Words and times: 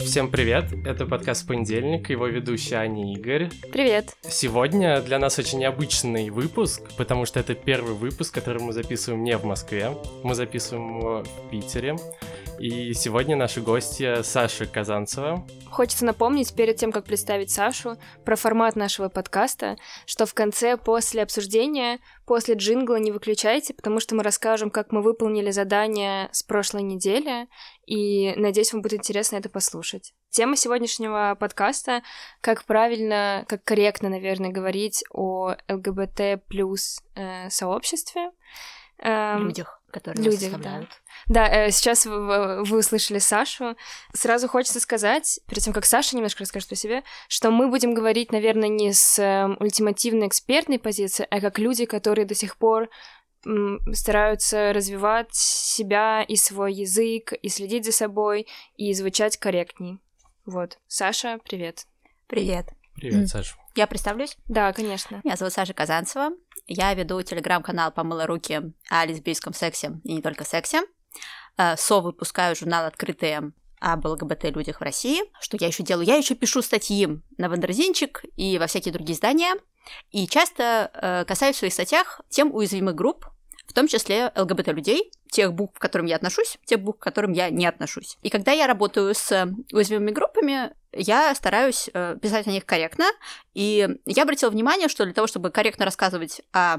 Всем 0.00 0.30
привет! 0.30 0.66
Это 0.84 1.06
подкаст 1.06 1.46
«Понедельник», 1.48 2.10
его 2.10 2.26
ведущий 2.26 2.74
Аня 2.74 3.12
Игорь. 3.12 3.50
Привет! 3.72 4.16
Сегодня 4.22 5.00
для 5.02 5.18
нас 5.18 5.38
очень 5.38 5.58
необычный 5.58 6.30
выпуск, 6.30 6.82
потому 6.96 7.26
что 7.26 7.40
это 7.40 7.54
первый 7.54 7.94
выпуск, 7.94 8.34
который 8.34 8.62
мы 8.62 8.72
записываем 8.72 9.24
не 9.24 9.36
в 9.36 9.44
Москве, 9.44 9.92
мы 10.22 10.34
записываем 10.34 10.98
его 10.98 11.22
в 11.24 11.50
Питере. 11.50 11.96
И 12.60 12.92
сегодня 12.92 13.36
наши 13.36 13.62
гости 13.62 14.22
Саша 14.22 14.66
Казанцева. 14.66 15.46
Хочется 15.70 16.04
напомнить 16.04 16.54
перед 16.54 16.76
тем, 16.76 16.92
как 16.92 17.06
представить 17.06 17.50
Сашу, 17.50 17.96
про 18.26 18.36
формат 18.36 18.76
нашего 18.76 19.08
подкаста, 19.08 19.78
что 20.04 20.26
в 20.26 20.34
конце, 20.34 20.76
после 20.76 21.22
обсуждения, 21.22 22.00
после 22.26 22.56
джингла 22.56 22.96
не 22.96 23.12
выключайте, 23.12 23.72
потому 23.72 23.98
что 23.98 24.14
мы 24.14 24.22
расскажем, 24.22 24.68
как 24.68 24.92
мы 24.92 25.00
выполнили 25.00 25.50
задание 25.50 26.28
с 26.32 26.42
прошлой 26.42 26.82
недели, 26.82 27.48
и 27.86 28.34
надеюсь, 28.36 28.74
вам 28.74 28.82
будет 28.82 28.98
интересно 28.98 29.36
это 29.36 29.48
послушать. 29.48 30.12
Тема 30.28 30.54
сегодняшнего 30.54 31.34
подкаста— 31.40 32.02
как 32.42 32.66
правильно, 32.66 33.46
как 33.48 33.64
корректно, 33.64 34.10
наверное, 34.10 34.50
говорить 34.50 35.02
о 35.10 35.54
ЛГБТ 35.66 36.44
плюс 36.46 37.00
э, 37.14 37.48
сообществе. 37.48 38.32
Эм, 39.02 39.48
людях, 39.48 39.80
которые 39.90 40.22
людях, 40.22 40.60
да. 40.60 40.86
Да, 41.26 41.48
э, 41.48 41.70
сейчас 41.70 42.06
вы, 42.06 42.64
вы 42.64 42.78
услышали 42.78 43.18
Сашу. 43.18 43.76
Сразу 44.12 44.48
хочется 44.48 44.80
сказать, 44.80 45.40
перед 45.46 45.62
тем, 45.62 45.72
как 45.72 45.86
Саша 45.86 46.16
немножко 46.16 46.40
расскажет 46.40 46.68
про 46.68 46.76
себя, 46.76 47.02
что 47.28 47.50
мы 47.50 47.68
будем 47.68 47.94
говорить, 47.94 48.32
наверное, 48.32 48.68
не 48.68 48.92
с 48.92 49.18
э, 49.18 49.46
ультимативной 49.58 50.28
экспертной 50.28 50.78
позиции, 50.78 51.26
а 51.30 51.40
как 51.40 51.58
люди, 51.58 51.86
которые 51.86 52.26
до 52.26 52.34
сих 52.34 52.56
пор 52.56 52.88
стараются 53.94 54.74
развивать 54.74 55.34
себя 55.34 56.22
и 56.22 56.36
свой 56.36 56.74
язык, 56.74 57.32
и 57.32 57.48
следить 57.48 57.86
за 57.86 57.92
собой, 57.92 58.46
и 58.76 58.92
звучать 58.92 59.38
корректней. 59.38 59.98
Вот. 60.44 60.76
Саша, 60.88 61.38
привет. 61.42 61.86
Привет. 62.26 62.66
Привет, 62.96 63.28
Саша. 63.28 63.59
Я 63.74 63.86
представлюсь? 63.86 64.36
Да, 64.48 64.72
конечно. 64.72 65.20
Меня 65.24 65.36
зовут 65.36 65.52
Саша 65.52 65.74
Казанцева. 65.74 66.30
Я 66.66 66.92
веду 66.94 67.20
телеграм-канал 67.22 67.92
«Помыла 67.92 68.26
руки» 68.26 68.72
о 68.88 69.04
лесбийском 69.06 69.54
сексе 69.54 70.00
и 70.04 70.14
не 70.14 70.22
только 70.22 70.44
сексе. 70.44 70.82
Э, 71.56 71.76
Со-выпускаю 71.76 72.56
журнал 72.56 72.86
«Открытые» 72.86 73.52
об 73.80 74.04
ЛГБТ-людях 74.06 74.80
в 74.80 74.84
России. 74.84 75.22
Что 75.40 75.56
я 75.58 75.68
еще 75.68 75.82
делаю? 75.82 76.06
Я 76.06 76.16
еще 76.16 76.34
пишу 76.34 76.62
статьи 76.62 77.08
на 77.38 77.48
Вандерзинчик 77.48 78.24
и 78.36 78.58
во 78.58 78.66
всякие 78.66 78.92
другие 78.92 79.16
издания. 79.16 79.54
И 80.10 80.26
часто 80.26 80.90
э, 80.92 81.24
касаюсь 81.24 81.56
в 81.56 81.60
своих 81.60 81.72
статьях 81.72 82.20
тем 82.28 82.54
уязвимых 82.54 82.94
групп, 82.94 83.26
в 83.70 83.72
том 83.72 83.86
числе 83.86 84.32
ЛГБТ-людей, 84.34 85.12
тех 85.30 85.54
букв, 85.54 85.78
к 85.78 85.80
которым 85.80 86.06
я 86.06 86.16
отношусь, 86.16 86.58
тех 86.64 86.80
букв, 86.80 86.98
к 86.98 87.02
которым 87.02 87.32
я 87.32 87.50
не 87.50 87.66
отношусь. 87.66 88.18
И 88.22 88.28
когда 88.28 88.50
я 88.50 88.66
работаю 88.66 89.14
с 89.14 89.48
уязвимыми 89.72 90.10
группами, 90.10 90.72
я 90.92 91.32
стараюсь 91.36 91.88
э, 91.94 92.16
писать 92.20 92.48
о 92.48 92.50
них 92.50 92.66
корректно, 92.66 93.04
и 93.54 93.88
я 94.06 94.24
обратила 94.24 94.50
внимание, 94.50 94.88
что 94.88 95.04
для 95.04 95.14
того, 95.14 95.28
чтобы 95.28 95.50
корректно 95.50 95.84
рассказывать 95.84 96.42
о 96.52 96.78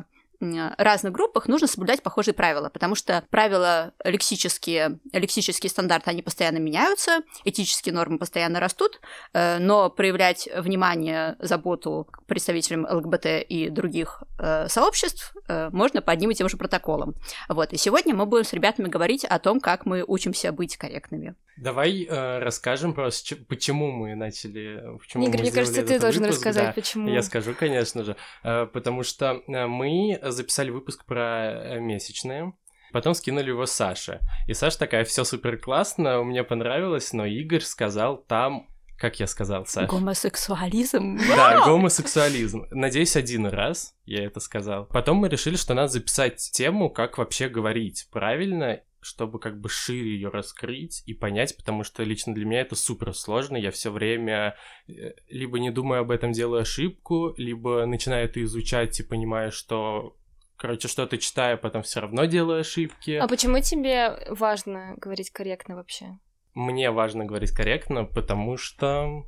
разных 0.78 1.14
группах 1.14 1.48
нужно 1.48 1.68
соблюдать 1.68 2.02
похожие 2.04 2.34
правила, 2.34 2.70
потому 2.70 2.96
что 2.96 3.24
правила 3.30 3.94
лексические, 4.04 5.00
лексические 5.14 5.70
стандарты, 5.70 6.10
они 6.10 6.22
постоянно 6.22 6.58
меняются, 6.58 7.20
этические 7.46 7.94
нормы 7.94 8.18
постоянно 8.18 8.60
растут, 8.60 9.00
э, 9.34 9.60
но 9.60 9.90
проявлять 9.90 10.50
внимание, 10.56 11.36
заботу 11.40 12.08
к 12.12 12.26
представителям 12.26 12.86
ЛГБТ 12.90 13.46
и 13.48 13.70
других 13.70 14.24
э, 14.40 14.68
сообществ 14.68 15.36
э, 15.48 15.70
можно 15.72 16.02
по 16.02 16.12
одним 16.12 16.32
и 16.32 16.36
тем 16.36 16.50
же 16.50 16.58
протоколам. 16.58 17.16
Вот, 17.48 17.74
и 17.74 17.78
сегодня 17.78 18.16
мы 18.16 18.26
будем 18.26 18.46
с 18.46 18.54
ребятами 18.54 18.88
говорить 18.88 19.24
о 19.26 19.40
том, 19.40 19.60
как 19.60 19.86
мы 19.86 20.04
учимся 20.06 20.52
быть 20.52 20.78
корректными. 20.78 21.36
Давай 21.58 22.06
э, 22.10 22.40
расскажем 22.40 22.94
просто, 22.94 23.36
почему 23.36 23.92
мы 23.92 24.16
начали... 24.16 24.82
Почему 25.00 25.26
Игорь, 25.26 25.38
мы 25.38 25.42
мне 25.44 25.52
кажется, 25.52 25.84
ты 25.84 26.00
должен 26.00 26.24
выпуск. 26.24 26.40
рассказать, 26.40 26.68
да, 26.68 26.74
почему. 26.74 27.10
Я 27.10 27.22
скажу, 27.22 27.54
конечно 27.54 28.04
же. 28.04 28.16
Э, 28.44 28.66
потому 28.66 29.04
что 29.04 29.42
мы 29.48 30.18
записали 30.32 30.70
выпуск 30.70 31.06
про 31.06 31.52
э, 31.52 31.80
месячные. 31.80 32.54
Потом 32.92 33.14
скинули 33.14 33.50
его 33.50 33.66
Саше. 33.66 34.20
И 34.48 34.54
Саша 34.54 34.80
такая, 34.80 35.06
все 35.06 35.24
супер 35.24 35.58
классно, 35.58 36.24
мне 36.24 36.44
понравилось, 36.44 37.14
но 37.14 37.26
Игорь 37.26 37.62
сказал 37.62 38.18
там 38.18 38.68
как 39.02 39.20
я 39.20 39.26
сказал, 39.26 39.66
Саша? 39.66 39.88
Гомосексуализм. 39.88 41.18
Да, 41.28 41.66
гомосексуализм. 41.66 42.68
Надеюсь, 42.70 43.16
один 43.16 43.48
раз 43.48 43.96
я 44.06 44.24
это 44.26 44.40
сказал. 44.40 44.86
Потом 44.86 45.18
мы 45.18 45.28
решили, 45.28 45.56
что 45.56 45.74
надо 45.74 45.88
записать 45.88 46.38
тему, 46.54 46.88
как 46.92 47.18
вообще 47.18 47.50
говорить 47.50 48.08
правильно, 48.12 48.82
чтобы 49.00 49.40
как 49.40 49.60
бы 49.60 49.70
шире 49.70 50.14
ее 50.14 50.30
раскрыть 50.30 51.02
и 51.08 51.16
понять, 51.16 51.58
потому 51.58 51.84
что 51.84 52.04
лично 52.04 52.36
для 52.36 52.46
меня 52.46 52.62
это 52.62 52.76
супер 52.76 53.16
сложно. 53.16 53.58
Я 53.58 53.72
все 53.72 53.92
время 53.92 54.56
э, 54.88 55.14
либо 55.28 55.58
не 55.58 55.72
думаю 55.72 56.02
об 56.02 56.12
этом, 56.12 56.32
делаю 56.32 56.62
ошибку, 56.62 57.34
либо 57.38 57.88
начинаю 57.88 58.26
это 58.26 58.44
изучать 58.44 59.00
и 59.00 59.04
понимаю, 59.04 59.52
что 59.52 60.16
Короче, 60.62 60.88
что-то 60.88 61.18
читаю, 61.18 61.58
потом 61.58 61.82
все 61.82 62.02
равно 62.02 62.26
делаю 62.26 62.60
ошибки. 62.60 63.16
А 63.16 63.28
почему 63.28 63.60
тебе 63.62 64.16
важно 64.30 64.94
говорить 64.98 65.32
корректно 65.32 65.76
вообще? 65.76 66.20
Мне 66.54 66.92
важно 66.92 67.26
говорить 67.26 67.50
корректно, 67.50 68.06
потому 68.06 68.58
что... 68.58 69.24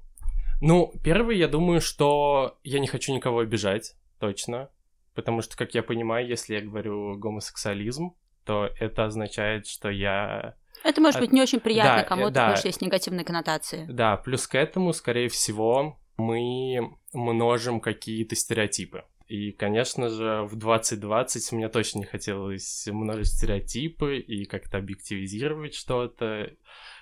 Ну, 0.61 0.93
первый, 1.03 1.39
я 1.39 1.47
думаю, 1.47 1.81
что 1.81 2.59
я 2.63 2.79
не 2.79 2.85
хочу 2.85 3.15
никого 3.15 3.39
обижать, 3.39 3.95
точно. 4.19 4.69
Потому 5.15 5.41
что, 5.41 5.57
как 5.57 5.73
я 5.73 5.81
понимаю, 5.81 6.27
если 6.27 6.53
я 6.53 6.61
говорю 6.61 7.17
гомосексуализм, 7.17 8.13
то 8.45 8.69
это 8.79 9.05
означает, 9.05 9.65
что 9.65 9.89
я... 9.89 10.53
Это 10.83 11.01
может 11.01 11.19
быть 11.19 11.31
не 11.31 11.41
очень 11.41 11.59
приятно 11.59 12.03
да, 12.03 12.07
кому-то, 12.07 12.29
да, 12.29 12.41
потому 12.41 12.57
что 12.57 12.67
есть 12.67 12.81
негативные 12.81 13.25
коннотации. 13.25 13.87
Да, 13.89 14.17
плюс 14.17 14.45
к 14.45 14.53
этому, 14.53 14.93
скорее 14.93 15.29
всего, 15.29 15.97
мы 16.15 16.95
множим 17.11 17.79
какие-то 17.79 18.35
стереотипы. 18.35 19.03
И, 19.33 19.51
конечно 19.51 20.09
же, 20.09 20.43
в 20.43 20.55
2020 20.55 21.53
мне 21.53 21.67
точно 21.67 21.99
не 21.99 22.05
хотелось 22.05 22.85
множить 22.85 23.29
стереотипы 23.29 24.19
и 24.19 24.45
как-то 24.45 24.77
объективизировать 24.77 25.73
что-то. 25.73 26.51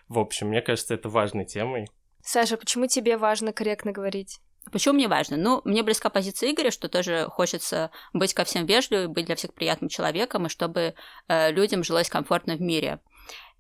В 0.07 0.17
общем, 0.17 0.47
мне 0.47 0.61
кажется, 0.61 0.93
это 0.93 1.09
важной 1.09 1.43
темой. 1.43 1.89
Саша, 2.23 2.55
почему 2.55 2.87
тебе 2.87 3.17
важно 3.17 3.51
корректно 3.51 3.91
говорить? 3.91 4.39
Почему 4.71 4.93
мне 4.93 5.09
важно? 5.09 5.35
Ну, 5.35 5.61
мне 5.65 5.83
близка 5.83 6.09
позиция 6.09 6.51
Игоря, 6.51 6.71
что 6.71 6.87
тоже 6.87 7.25
хочется 7.27 7.91
быть 8.13 8.33
ко 8.33 8.45
всем 8.45 8.65
вежливым, 8.65 9.11
быть 9.11 9.25
для 9.25 9.35
всех 9.35 9.53
приятным 9.53 9.89
человеком, 9.89 10.45
и 10.45 10.49
чтобы 10.49 10.95
э, 11.27 11.51
людям 11.51 11.83
жилось 11.83 12.09
комфортно 12.09 12.55
в 12.55 12.61
мире. 12.61 13.01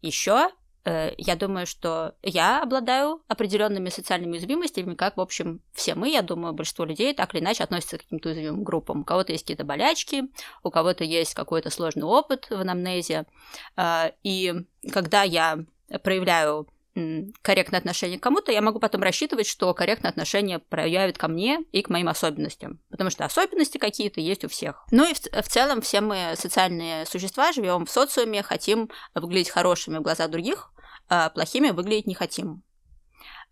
Еще 0.01 0.49
я 0.83 1.35
думаю, 1.35 1.67
что 1.67 2.15
я 2.23 2.63
обладаю 2.63 3.21
определенными 3.27 3.89
социальными 3.89 4.33
уязвимостями, 4.33 4.95
как, 4.95 5.17
в 5.17 5.21
общем, 5.21 5.61
все 5.73 5.93
мы, 5.93 6.09
я 6.09 6.21
думаю, 6.21 6.53
большинство 6.53 6.85
людей 6.85 7.13
так 7.13 7.33
или 7.33 7.41
иначе 7.41 7.63
относятся 7.63 7.97
к 7.97 8.01
каким-то 8.01 8.29
уязвимым 8.29 8.63
группам. 8.63 9.01
У 9.01 9.03
кого-то 9.03 9.31
есть 9.31 9.43
какие-то 9.43 9.63
болячки, 9.63 10.23
у 10.63 10.71
кого-то 10.71 11.03
есть 11.03 11.33
какой-то 11.33 11.69
сложный 11.69 12.03
опыт 12.03 12.49
в 12.49 12.59
анамнезе. 12.59 13.25
Э, 13.77 14.11
и 14.23 14.53
когда 14.91 15.23
я 15.23 15.59
проявляю 16.03 16.67
корректное 17.41 17.79
отношение 17.79 18.19
к 18.19 18.23
кому-то, 18.23 18.51
я 18.51 18.61
могу 18.61 18.79
потом 18.79 19.01
рассчитывать, 19.01 19.47
что 19.47 19.73
корректное 19.73 20.11
отношение 20.11 20.59
проявит 20.59 21.17
ко 21.17 21.27
мне 21.27 21.59
и 21.71 21.81
к 21.81 21.89
моим 21.89 22.09
особенностям. 22.09 22.79
Потому 22.89 23.09
что 23.09 23.25
особенности 23.25 23.77
какие-то 23.77 24.19
есть 24.19 24.43
у 24.43 24.49
всех. 24.49 24.85
Ну 24.91 25.09
и 25.09 25.13
в, 25.13 25.19
в 25.19 25.47
целом 25.47 25.81
все 25.81 26.01
мы 26.01 26.33
социальные 26.35 27.05
существа, 27.05 27.51
живем 27.53 27.85
в 27.85 27.91
социуме, 27.91 28.43
хотим 28.43 28.89
выглядеть 29.15 29.49
хорошими 29.49 29.99
в 29.99 30.01
глазах 30.01 30.29
других, 30.29 30.71
а 31.07 31.29
плохими 31.29 31.69
выглядеть 31.69 32.07
не 32.07 32.13
хотим. 32.13 32.63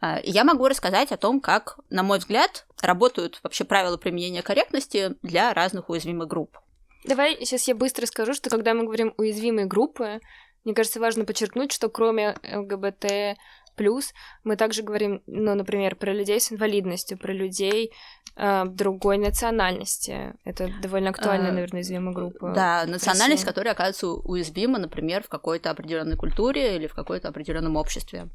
А, 0.02 0.20
я 0.24 0.44
могу 0.44 0.68
рассказать 0.68 1.12
о 1.12 1.18
том, 1.18 1.42
как, 1.42 1.80
на 1.90 2.04
мой 2.04 2.20
взгляд, 2.20 2.66
работают 2.82 3.40
вообще 3.44 3.64
правила 3.64 3.98
применения 3.98 4.42
корректности 4.42 5.16
для 5.22 5.54
разных 5.54 5.90
уязвимых 5.90 6.28
групп. 6.28 6.58
Давай 7.06 7.38
сейчас 7.46 7.68
я 7.68 7.76
быстро 7.76 8.06
скажу, 8.06 8.34
что 8.34 8.50
когда 8.50 8.74
мы 8.74 8.84
говорим 8.84 9.14
уязвимые 9.18 9.66
группы, 9.66 10.20
мне 10.64 10.74
кажется, 10.74 11.00
важно 11.00 11.26
подчеркнуть, 11.26 11.72
что 11.72 11.90
кроме 11.90 12.36
ЛГБТ 12.44 13.38
плюс 13.80 14.14
мы 14.44 14.58
также 14.58 14.84
говорим, 14.84 15.22
ну, 15.26 15.56
например, 15.56 15.96
про 15.96 16.12
людей 16.12 16.42
с 16.42 16.52
инвалидностью, 16.52 17.18
про 17.18 17.32
людей 17.32 17.94
э, 18.36 18.66
другой 18.66 19.18
национальности. 19.18 20.34
Это 20.44 20.70
довольно 20.82 21.12
актуальная, 21.12 21.52
а, 21.52 21.54
наверное, 21.54 21.80
уязвимая 21.80 22.14
группа. 22.14 22.52
Да, 22.54 22.86
национальность, 22.86 23.46
которая 23.46 23.74
оказывается 23.74 24.08
уязвима, 24.08 24.80
например, 24.80 25.24
в 25.24 25.30
какой-то 25.30 25.72
определенной 25.72 26.18
культуре 26.18 26.76
или 26.76 26.88
в 26.88 26.94
какой-то 26.94 27.30
определенном 27.30 27.78
обществе. 27.78 28.28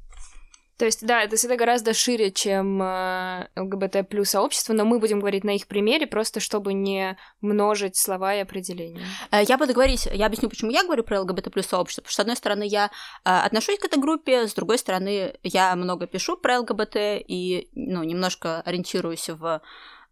То 0.77 0.85
есть, 0.87 1.07
да, 1.07 1.23
это 1.23 1.37
всегда 1.37 1.57
гораздо 1.57 1.95
шире, 1.95 2.33
чем 2.33 2.83
э, 2.83 3.49
ЛГБТ 3.57 4.09
плюс 4.09 4.31
сообщество, 4.31 4.73
но 4.73 4.85
мы 4.85 4.99
будем 4.99 5.21
говорить 5.21 5.45
на 5.45 5.55
их 5.55 5.69
примере, 5.69 6.07
просто 6.07 6.41
чтобы 6.41 6.73
не 6.73 7.17
множить 7.41 7.97
слова 7.97 8.35
и 8.35 8.41
определения. 8.41 9.07
Э, 9.31 9.43
я 9.47 9.57
буду 9.57 9.73
говорить, 9.73 10.09
я 10.13 10.27
объясню, 10.27 10.49
почему 10.49 10.73
я 10.73 10.83
говорю 10.83 11.05
про 11.05 11.21
ЛГБТ 11.21 11.53
плюс 11.53 11.67
сообщество. 11.67 12.03
Потому 12.03 12.13
что, 12.13 12.17
с 12.17 12.21
одной 12.21 12.37
стороны, 12.37 12.65
я 12.67 12.87
э, 12.87 13.31
отношусь 13.31 13.79
к 13.79 13.85
этой 13.85 14.01
группе, 14.01 14.49
с 14.49 14.55
другой 14.55 14.79
стороны, 14.79 15.35
я 15.45 15.77
много 15.77 16.07
пишу 16.09 16.37
про 16.37 16.61
ЛГБТ 16.61 16.97
и, 16.97 17.69
ну, 17.75 18.03
немножко 18.03 18.61
ориентируюсь 18.63 19.29
в 19.29 19.61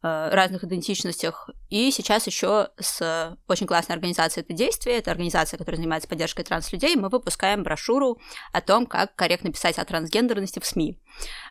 разных 0.02 0.64
идентичностях. 0.64 1.50
И 1.70 1.90
сейчас 1.90 2.26
еще 2.26 2.70
с 2.78 3.36
очень 3.48 3.66
классной 3.66 3.94
организацией 3.94 4.44
«Это 4.44 4.52
действие», 4.52 4.98
это 4.98 5.10
организация, 5.10 5.58
которая 5.58 5.76
занимается 5.76 6.08
поддержкой 6.08 6.44
транслюдей, 6.44 6.96
мы 6.96 7.08
выпускаем 7.08 7.62
брошюру 7.62 8.20
о 8.52 8.60
том, 8.60 8.86
как 8.86 9.14
корректно 9.14 9.52
писать 9.52 9.78
о 9.78 9.84
трансгендерности 9.84 10.58
в 10.58 10.66
СМИ. 10.66 10.98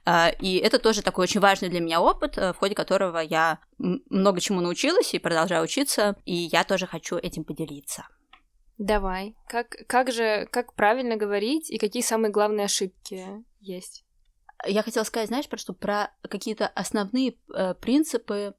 Э, 0.06 0.34
и 0.40 0.58
это 0.58 0.80
тоже 0.80 1.02
такой 1.02 1.24
очень 1.24 1.40
важный 1.40 1.70
для 1.70 1.80
меня 1.80 2.02
опыт, 2.02 2.38
в 2.38 2.56
ходе 2.56 2.76
которого 2.76 3.20
я 3.20 3.60
много 3.78 4.42
чему 4.42 4.62
научилась 4.62 5.14
и 5.14 5.20
продолжаю 5.20 5.64
учиться, 5.64 6.16
и 6.26 6.36
я 6.36 6.64
тоже 6.64 6.88
хочу 6.88 7.16
этим 7.18 7.44
поделиться. 7.44 8.06
Давай. 8.78 9.36
Как, 9.48 9.76
как 9.88 10.12
же, 10.12 10.48
как 10.52 10.74
правильно 10.74 11.16
говорить 11.16 11.70
и 11.70 11.78
какие 11.78 12.02
самые 12.02 12.32
главные 12.32 12.66
ошибки 12.66 13.44
есть? 13.60 14.04
Я 14.66 14.84
хотела 14.84 15.04
сказать, 15.04 15.28
знаешь, 15.28 15.48
про 15.48 15.58
что? 15.58 15.74
Про 15.74 16.12
какие-то 16.22 16.68
основные 16.68 17.36
э, 17.54 17.74
принципы 17.76 18.54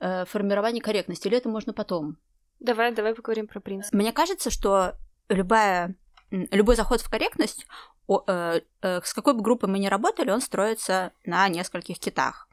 э, 0.00 0.24
формирования 0.26 0.80
корректности, 0.80 1.28
или 1.28 1.36
это 1.36 1.48
можно 1.48 1.72
потом? 1.72 2.16
Давай, 2.60 2.92
давай 2.92 3.14
поговорим 3.14 3.46
про 3.46 3.60
принципы. 3.60 3.96
Мне 3.96 4.12
кажется, 4.12 4.50
что 4.50 4.94
любая, 5.28 5.94
любой 6.30 6.76
заход 6.76 7.00
в 7.00 7.10
корректность, 7.10 7.66
о, 8.06 8.22
э, 8.26 8.60
э, 8.82 9.00
с 9.02 9.14
какой 9.14 9.34
бы 9.34 9.42
группой 9.42 9.68
мы 9.68 9.78
ни 9.78 9.86
работали, 9.86 10.30
он 10.30 10.40
строится 10.40 11.12
на 11.24 11.48
нескольких 11.48 11.98
китах. 11.98 12.48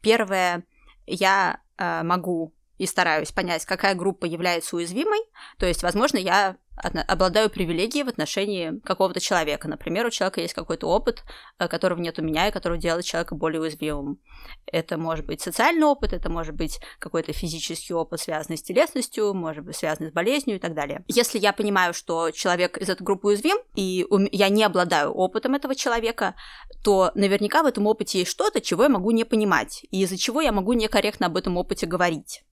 Первое, 0.00 0.64
я 1.06 1.60
э, 1.78 2.02
могу 2.02 2.52
и 2.82 2.86
стараюсь 2.86 3.30
понять, 3.30 3.64
какая 3.64 3.94
группа 3.94 4.24
является 4.24 4.74
уязвимой. 4.74 5.20
То 5.56 5.66
есть, 5.66 5.84
возможно, 5.84 6.18
я 6.18 6.56
обладаю 6.74 7.48
привилегией 7.50 8.02
в 8.02 8.08
отношении 8.08 8.80
какого-то 8.80 9.20
человека. 9.20 9.68
Например, 9.68 10.06
у 10.06 10.10
человека 10.10 10.40
есть 10.40 10.54
какой-то 10.54 10.88
опыт, 10.88 11.22
э, 11.58 11.68
которого 11.68 12.00
нет 12.00 12.18
у 12.18 12.22
меня, 12.22 12.48
и 12.48 12.50
который 12.50 12.78
делает 12.78 13.04
человека 13.04 13.36
более 13.36 13.60
уязвимым. 13.60 14.18
Это 14.66 14.98
может 14.98 15.26
быть 15.26 15.40
социальный 15.40 15.84
опыт, 15.84 16.12
это 16.12 16.28
может 16.28 16.56
быть 16.56 16.80
какой-то 16.98 17.32
физический 17.32 17.94
опыт, 17.94 18.20
связанный 18.20 18.56
с 18.56 18.62
телесностью, 18.62 19.32
может 19.32 19.64
быть 19.64 19.76
связанный 19.76 20.10
с 20.10 20.12
болезнью 20.12 20.56
и 20.56 20.58
так 20.58 20.74
далее. 20.74 21.04
Если 21.06 21.38
я 21.38 21.52
понимаю, 21.52 21.94
что 21.94 22.30
человек 22.30 22.78
из 22.78 22.88
этой 22.88 23.02
группы 23.04 23.28
уязвим, 23.28 23.58
и 23.76 24.06
я 24.32 24.48
не 24.48 24.64
обладаю 24.64 25.12
опытом 25.12 25.54
этого 25.54 25.76
человека, 25.76 26.34
то 26.82 27.12
наверняка 27.14 27.62
в 27.62 27.66
этом 27.66 27.86
опыте 27.86 28.20
есть 28.20 28.30
что-то, 28.30 28.60
чего 28.60 28.84
я 28.84 28.88
могу 28.88 29.12
не 29.12 29.24
понимать, 29.24 29.84
и 29.90 30.02
из-за 30.02 30.16
чего 30.16 30.40
я 30.40 30.50
могу 30.50 30.72
некорректно 30.72 31.26
об 31.26 31.36
этом 31.36 31.56
опыте 31.56 31.86
говорить. 31.86 32.42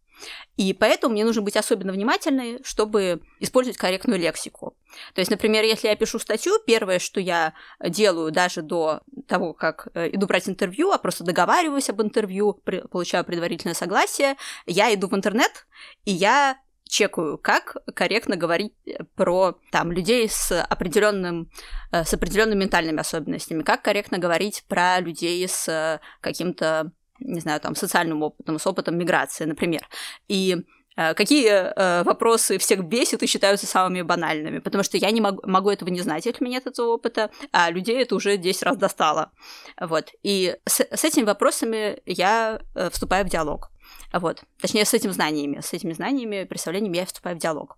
И 0.56 0.72
поэтому 0.72 1.12
мне 1.12 1.24
нужно 1.24 1.42
быть 1.42 1.56
особенно 1.56 1.92
внимательной, 1.92 2.60
чтобы 2.64 3.22
использовать 3.38 3.78
корректную 3.78 4.20
лексику. 4.20 4.76
То 5.14 5.20
есть, 5.20 5.30
например, 5.30 5.64
если 5.64 5.88
я 5.88 5.96
пишу 5.96 6.18
статью, 6.18 6.54
первое, 6.66 6.98
что 6.98 7.20
я 7.20 7.54
делаю 7.82 8.30
даже 8.30 8.62
до 8.62 9.00
того, 9.26 9.54
как 9.54 9.88
э, 9.94 10.10
иду 10.12 10.26
брать 10.26 10.48
интервью, 10.48 10.90
а 10.90 10.98
просто 10.98 11.24
договариваюсь 11.24 11.88
об 11.88 12.02
интервью, 12.02 12.60
получаю 12.90 13.24
предварительное 13.24 13.74
согласие, 13.74 14.36
я 14.66 14.92
иду 14.92 15.08
в 15.08 15.14
интернет, 15.14 15.66
и 16.04 16.12
я 16.12 16.58
чекаю, 16.90 17.38
как 17.38 17.76
корректно 17.94 18.36
говорить 18.36 18.74
про 19.14 19.58
там 19.70 19.92
людей 19.92 20.28
с 20.28 20.60
определенным 20.62 21.50
э, 21.92 22.04
с 22.04 22.12
определенными 22.12 22.60
ментальными 22.60 23.00
особенностями, 23.00 23.62
как 23.62 23.82
корректно 23.82 24.18
говорить 24.18 24.64
про 24.68 25.00
людей 25.00 25.46
с 25.46 25.68
э, 25.68 26.00
каким-то 26.20 26.92
не 27.20 27.40
знаю, 27.40 27.60
там, 27.60 27.74
социальным 27.74 28.22
опытом, 28.22 28.58
с 28.58 28.66
опытом 28.66 28.98
миграции, 28.98 29.44
например. 29.44 29.88
И 30.28 30.64
э, 30.96 31.14
какие 31.14 31.48
э, 31.48 32.02
вопросы 32.02 32.58
всех 32.58 32.84
бесит 32.84 33.22
и 33.22 33.26
считаются 33.26 33.66
самыми 33.66 34.02
банальными, 34.02 34.58
потому 34.58 34.84
что 34.84 34.96
я 34.96 35.10
не 35.10 35.20
могу, 35.20 35.40
могу 35.44 35.70
этого 35.70 35.88
не 35.88 36.00
знать, 36.00 36.26
если 36.26 36.42
у 36.42 36.46
меня 36.46 36.58
нет 36.58 36.66
этого 36.66 36.94
опыта, 36.94 37.30
а 37.52 37.70
людей 37.70 38.02
это 38.02 38.14
уже 38.14 38.36
10 38.36 38.62
раз 38.62 38.76
достало. 38.76 39.32
Вот. 39.80 40.10
И 40.22 40.56
с, 40.66 40.80
с 40.80 41.04
этими 41.04 41.24
вопросами 41.24 41.98
я 42.06 42.60
э, 42.74 42.90
вступаю 42.90 43.24
в 43.24 43.28
диалог. 43.28 43.70
Вот. 44.12 44.42
Точнее, 44.60 44.84
с 44.84 44.94
этими 44.94 45.12
знаниями, 45.12 45.60
с 45.60 45.72
этими 45.72 45.92
знаниями, 45.92 46.44
представлениями 46.44 46.96
я 46.96 47.06
вступаю 47.06 47.36
в 47.36 47.38
диалог. 47.38 47.76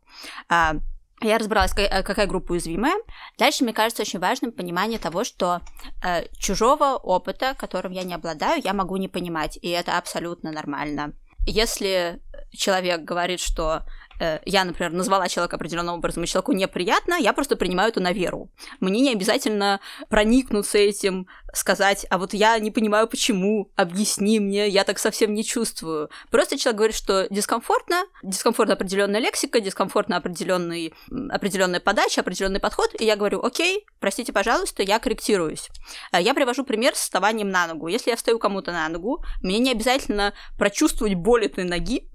А, 0.49 0.77
я 1.23 1.39
разобралась, 1.39 1.73
э, 1.77 2.03
какая 2.03 2.27
группа 2.27 2.53
уязвимая. 2.53 2.95
Дальше, 3.39 3.65
мне 3.65 3.73
кажется, 3.73 4.03
очень 4.03 4.19
важным 4.19 4.53
понимание 4.53 4.99
того, 4.99 5.25
что 5.25 5.61
э, 6.03 6.27
чужого 6.39 6.97
опыта, 6.97 7.55
которым 7.59 7.93
я 7.93 8.03
не 8.03 8.15
обладаю, 8.15 8.61
я 8.65 8.73
могу 8.73 8.97
не 8.97 9.09
понимать, 9.09 9.59
и 9.61 9.69
это 9.69 9.99
абсолютно 9.99 10.53
нормально. 10.53 11.13
Если 11.47 12.21
человек 12.53 13.01
говорит, 13.03 13.41
что 13.41 13.83
Э, 14.21 14.39
я, 14.45 14.65
например, 14.65 14.93
назвала 14.93 15.29
человека 15.29 15.57
определенным 15.57 15.97
образом, 15.97 16.25
и 16.25 16.27
человеку 16.27 16.53
неприятно, 16.53 17.15
я 17.15 17.33
просто 17.33 17.57
принимаю 17.57 17.91
это 17.91 18.01
на 18.01 18.13
веру. 18.13 18.51
Мне 18.81 19.01
не 19.01 19.13
обязательно 19.13 19.81
проникнуться 20.09 20.79
этим, 20.79 21.27
сказать, 21.53 22.07
а 22.11 22.19
вот 22.19 22.35
я 22.35 22.59
не 22.59 22.71
понимаю, 22.71 23.07
почему, 23.07 23.71
объясни 23.77 24.41
мне, 24.41 24.69
я 24.69 24.85
так 24.85 24.99
совсем 24.99 25.35
не 25.35 25.45
чувствую. 25.45 26.11
Просто 26.31 26.59
человек 26.59 26.79
говорит, 26.79 26.97
что 26.97 27.27
дискомфортно, 27.31 28.05
дискомфортна 28.23 28.75
определенная 28.75 29.21
лексика, 29.21 29.61
дискомфортна 29.61 30.17
определенный, 30.17 30.95
определенная 31.31 31.81
подача, 31.81 32.23
определенный 32.23 32.61
подход, 32.61 32.91
и 32.99 33.05
я 33.05 33.17
говорю, 33.17 33.43
окей, 33.43 33.87
простите, 34.01 34.33
пожалуйста, 34.33 34.83
я 34.83 34.99
корректируюсь. 34.99 35.69
Э, 36.13 36.21
я 36.21 36.35
привожу 36.35 36.65
пример 36.65 36.95
с 36.95 37.01
вставанием 37.01 37.51
на 37.51 37.67
ногу. 37.67 37.89
Если 37.89 38.11
я 38.11 38.17
встаю 38.17 38.39
кому-то 38.39 38.73
на 38.73 38.89
ногу, 38.89 39.23
мне 39.43 39.59
не 39.59 39.73
обязательно 39.73 40.33
прочувствовать 40.59 41.15
боль 41.15 41.47
этой 41.47 41.65
ноги, 41.65 42.09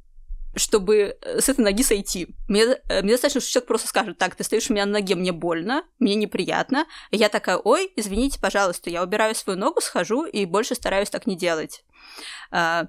чтобы 0.57 1.18
э, 1.21 1.39
с 1.39 1.50
этой 1.50 1.62
ноги 1.62 1.83
сойти. 1.83 2.36
Мне, 2.48 2.80
э, 2.89 3.01
мне 3.01 3.13
достаточно, 3.13 3.42
что 3.42 3.51
человек 3.51 3.68
просто 3.68 3.88
скажет, 3.88 4.18
так, 4.18 4.36
ты 4.36 4.44
стоишь 4.44 4.69
у 4.69 4.74
меня 4.74 4.86
на 4.86 4.94
ноге, 4.94 5.15
мне 5.15 5.31
больно, 5.31 5.83
мне 6.00 6.15
неприятно. 6.15 6.86
И 7.12 7.18
я 7.18 7.30
такая, 7.30 7.57
ой, 7.57 7.92
извините, 7.95 8.39
пожалуйста, 8.39 8.89
я 8.89 9.04
убираю 9.04 9.36
свою 9.36 9.57
ногу, 9.59 9.81
схожу 9.81 10.25
и 10.25 10.45
больше 10.45 10.75
стараюсь 10.75 11.09
так 11.09 11.27
не 11.27 11.36
делать. 11.36 11.83
А, 12.51 12.88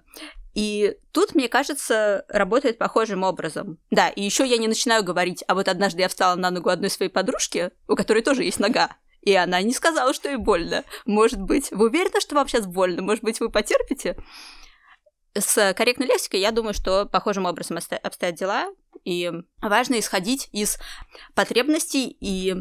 и 0.55 0.97
тут, 1.13 1.35
мне 1.35 1.49
кажется, 1.49 2.25
работает 2.29 2.79
похожим 2.79 3.23
образом. 3.23 3.79
Да, 3.91 4.09
и 4.09 4.23
еще 4.23 4.47
я 4.47 4.57
не 4.57 4.67
начинаю 4.67 5.05
говорить, 5.05 5.45
а 5.47 5.55
вот 5.55 5.69
однажды 5.69 6.01
я 6.01 6.09
встала 6.09 6.35
на 6.35 6.51
ногу 6.51 6.71
одной 6.71 6.91
своей 6.91 7.11
подружки, 7.11 7.71
у 7.87 7.95
которой 7.95 8.23
тоже 8.23 8.45
есть 8.45 8.59
нога. 8.59 8.97
И 9.23 9.35
она 9.35 9.61
не 9.63 9.73
сказала, 9.73 10.15
что 10.15 10.29
ей 10.29 10.37
больно. 10.37 10.85
Может 11.05 11.41
быть, 11.41 11.71
вы 11.71 11.89
уверены, 11.89 12.21
что 12.21 12.35
вам 12.35 12.49
сейчас 12.49 12.67
больно? 12.67 13.03
Может 13.03 13.23
быть, 13.23 13.41
вы 13.41 13.51
потерпите? 13.51 14.17
С 15.35 15.75
корректной 15.75 16.07
лексикой, 16.07 16.41
я 16.41 16.51
думаю, 16.51 16.75
что 16.75 17.07
похожим 17.07 17.47
образом 17.47 17.79
обстоят 18.03 18.35
дела, 18.35 18.69
и 19.05 19.33
важно 19.61 19.99
исходить 19.99 20.49
из 20.53 20.79
потребностей 21.35 22.17
и 22.21 22.55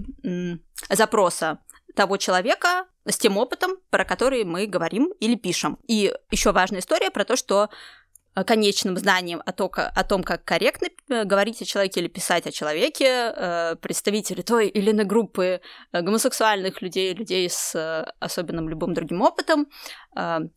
запроса 0.89 1.59
того 1.95 2.17
человека 2.17 2.85
с 3.05 3.17
тем 3.17 3.37
опытом, 3.37 3.77
про 3.89 4.05
который 4.05 4.43
мы 4.43 4.67
говорим 4.67 5.11
или 5.19 5.35
пишем. 5.35 5.79
И 5.87 6.13
еще 6.29 6.51
важная 6.51 6.79
история 6.79 7.09
про 7.09 7.25
то, 7.25 7.35
что 7.35 7.69
конечным 8.43 8.97
знанием 8.97 9.41
о, 9.45 9.51
то, 9.51 9.71
о 9.73 10.03
том, 10.03 10.23
как 10.23 10.43
корректно 10.43 10.87
э, 11.09 11.23
говорить 11.23 11.61
о 11.61 11.65
человеке 11.65 12.01
или 12.01 12.07
писать 12.07 12.47
о 12.47 12.51
человеке, 12.51 13.33
э, 13.35 13.75
представители 13.81 14.41
той 14.41 14.67
или 14.67 14.91
иной 14.91 15.05
группы 15.05 15.61
гомосексуальных 15.93 16.81
людей, 16.81 17.13
людей 17.13 17.49
с 17.49 18.06
особенным 18.19 18.69
любым 18.69 18.94
другим 18.94 19.21
опытом, 19.21 19.67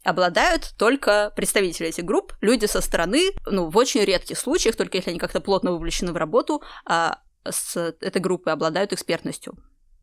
обладают 0.04 0.72
только 0.78 1.32
представители 1.36 1.88
этих 1.88 2.04
групп, 2.04 2.32
люди 2.40 2.64
со 2.64 2.80
стороны, 2.80 3.30
ну, 3.46 3.68
в 3.68 3.76
очень 3.76 4.02
редких 4.02 4.38
случаях, 4.38 4.76
только 4.76 4.96
если 4.96 5.10
они 5.10 5.18
как-то 5.18 5.40
плотно 5.40 5.72
вовлечены 5.72 6.12
в 6.12 6.16
работу, 6.16 6.62
а 6.86 7.18
с 7.44 7.76
этой 7.76 8.20
группой 8.20 8.52
обладают 8.52 8.92
экспертностью. 8.92 9.54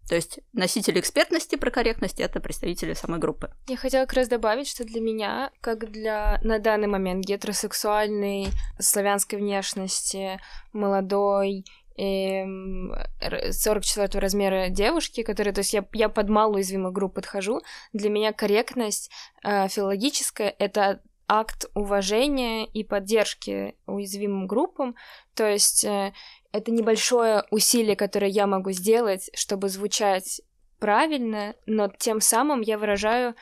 То 0.07 0.15
есть 0.15 0.39
носители 0.53 0.99
экспертности 0.99 1.55
про 1.55 1.69
корректность— 1.69 2.19
это 2.21 2.39
представители 2.39 2.93
самой 2.93 3.19
группы. 3.19 3.51
Я 3.67 3.77
хотела 3.77 4.05
как 4.05 4.13
раз 4.13 4.27
добавить, 4.27 4.67
что 4.67 4.85
для 4.85 5.01
меня, 5.01 5.51
как 5.61 5.91
для 5.91 6.39
на 6.43 6.59
данный 6.59 6.87
момент 6.87 7.25
гетеросексуальной, 7.25 8.47
славянской 8.79 9.37
внешности, 9.37 10.39
молодой, 10.71 11.65
44 11.97 14.07
эм, 14.07 14.21
размера 14.21 14.69
девушки, 14.69 15.23
которые, 15.23 15.53
то 15.53 15.61
есть 15.61 15.73
я, 15.73 15.83
я 15.93 16.09
под 16.09 16.29
малоуязвимую 16.29 16.91
группу 16.91 17.15
подхожу, 17.15 17.61
для 17.91 18.09
меня 18.09 18.33
корректность 18.33 19.09
э, 19.43 19.67
филологическая— 19.67 20.53
это 20.59 21.01
акт 21.27 21.65
уважения 21.73 22.65
и 22.65 22.83
поддержки 22.83 23.75
уязвимым 23.85 24.47
группам, 24.47 24.95
то 25.35 25.45
есть 25.45 25.83
э, 25.83 26.13
это 26.51 26.71
небольшое 26.71 27.43
усилие, 27.51 27.95
которое 27.95 28.31
я 28.31 28.47
могу 28.47 28.71
сделать, 28.71 29.29
чтобы 29.33 29.69
звучать 29.69 30.41
правильно, 30.79 31.55
но 31.65 31.89
тем 31.89 32.21
самым 32.21 32.61
я 32.61 32.77
выражаю 32.77 33.35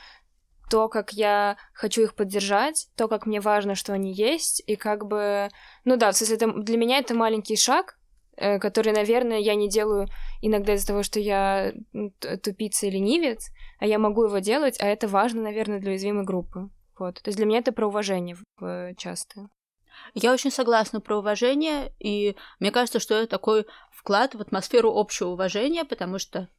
то, 0.70 0.90
как 0.90 1.14
я 1.14 1.58
хочу 1.74 2.02
их 2.02 2.16
поддержать, 2.16 2.88
то, 2.96 3.08
как 3.08 3.28
мне 3.28 3.40
важно, 3.40 3.76
что 3.76 3.94
они 3.94 4.12
есть, 4.12 4.64
и 4.66 4.76
как 4.76 5.06
бы... 5.06 5.50
Ну 5.84 5.96
да, 5.96 6.12
то 6.12 6.26
это, 6.26 6.52
для 6.54 6.78
меня 6.78 6.98
это 6.98 7.14
маленький 7.14 7.56
шаг, 7.56 8.00
э, 8.36 8.58
который, 8.58 8.94
наверное, 8.94 9.38
я 9.38 9.54
не 9.54 9.70
делаю 9.70 10.08
иногда 10.42 10.74
из-за 10.74 10.88
того, 10.88 11.04
что 11.04 11.20
я 11.20 11.72
тупица 12.42 12.88
или 12.88 12.96
ленивец, 12.96 13.52
а 13.80 13.86
я 13.86 14.00
могу 14.00 14.24
его 14.24 14.40
делать, 14.40 14.78
а 14.80 14.88
это 14.88 15.08
важно, 15.08 15.44
наверное, 15.44 15.80
для 15.80 15.92
уязвимой 15.92 16.24
группы. 16.24 16.70
Вот. 16.98 17.22
То 17.22 17.30
есть 17.30 17.38
для 17.38 17.46
меня 17.46 17.60
это 17.60 17.72
про 17.72 17.88
уважение 17.88 18.38
часто. 18.98 19.50
Я 20.14 20.34
очень 20.34 20.52
согласна 20.52 21.00
про 21.00 21.20
уважение, 21.20 21.92
и 22.00 22.36
мне 22.60 22.72
кажется, 22.72 23.00
что 23.00 23.16
это 23.16 23.28
такой 23.28 23.66
вклад 23.92 24.36
в 24.36 24.42
атмосферу 24.42 24.94
общего 24.94 25.30
уважения, 25.30 25.86
потому 25.86 26.20
что 26.20 26.50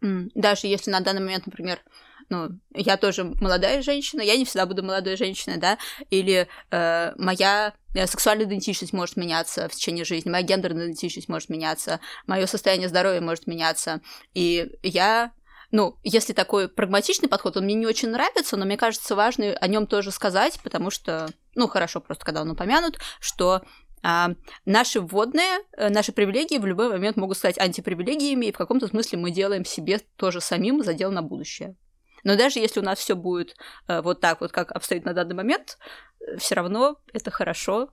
даже 0.00 0.66
если 0.66 0.90
на 0.90 1.00
данный 1.00 1.20
момент, 1.20 1.46
например, 1.46 1.80
ну, 2.28 2.50
я 2.74 2.96
тоже 2.96 3.24
молодая 3.40 3.82
женщина, 3.82 4.20
я 4.20 4.36
не 4.36 4.44
всегда 4.44 4.66
буду 4.66 4.82
молодой 4.82 5.16
женщиной, 5.16 5.58
да, 5.58 5.78
или 6.10 6.48
э, 6.70 7.12
моя 7.16 7.72
э, 7.94 8.06
сексуальная 8.06 8.46
идентичность 8.46 8.92
может 8.92 9.16
меняться 9.16 9.68
в 9.68 9.72
течение 9.72 10.04
жизни, 10.04 10.30
моя 10.30 10.42
гендерная 10.42 10.86
идентичность 10.86 11.28
может 11.28 11.48
меняться, 11.48 12.00
мое 12.26 12.46
состояние 12.46 12.88
здоровья 12.88 13.20
может 13.20 13.46
меняться, 13.46 14.00
и 14.34 14.70
я 14.82 15.32
ну, 15.70 15.96
если 16.02 16.32
такой 16.32 16.68
прагматичный 16.68 17.28
подход, 17.28 17.56
он 17.56 17.64
мне 17.64 17.74
не 17.74 17.86
очень 17.86 18.10
нравится, 18.10 18.56
но 18.56 18.64
мне 18.64 18.76
кажется 18.76 19.14
важно 19.14 19.52
о 19.52 19.66
нем 19.66 19.86
тоже 19.86 20.10
сказать, 20.10 20.60
потому 20.62 20.90
что, 20.90 21.28
ну, 21.54 21.68
хорошо 21.68 22.00
просто, 22.00 22.24
когда 22.24 22.42
он 22.42 22.50
упомянут, 22.50 22.98
что 23.20 23.62
а, 24.02 24.30
наши 24.64 25.00
вводные, 25.00 25.58
э, 25.76 25.88
наши 25.88 26.12
привилегии 26.12 26.58
в 26.58 26.66
любой 26.66 26.88
момент 26.88 27.16
могут 27.16 27.36
стать 27.38 27.58
антипривилегиями, 27.58 28.46
и 28.46 28.52
в 28.52 28.56
каком-то 28.56 28.86
смысле 28.86 29.18
мы 29.18 29.30
делаем 29.32 29.64
себе 29.64 29.98
тоже 30.16 30.40
самим 30.40 30.84
задел 30.84 31.10
на 31.10 31.22
будущее. 31.22 31.74
Но 32.22 32.36
даже 32.36 32.60
если 32.60 32.80
у 32.80 32.84
нас 32.84 32.98
все 32.98 33.16
будет 33.16 33.56
э, 33.88 34.00
вот 34.02 34.20
так 34.20 34.40
вот, 34.40 34.52
как 34.52 34.70
обстоит 34.72 35.04
на 35.04 35.12
данный 35.12 35.34
момент, 35.34 35.78
э, 36.20 36.36
все 36.38 36.54
равно 36.54 36.98
это 37.12 37.30
хорошо, 37.30 37.90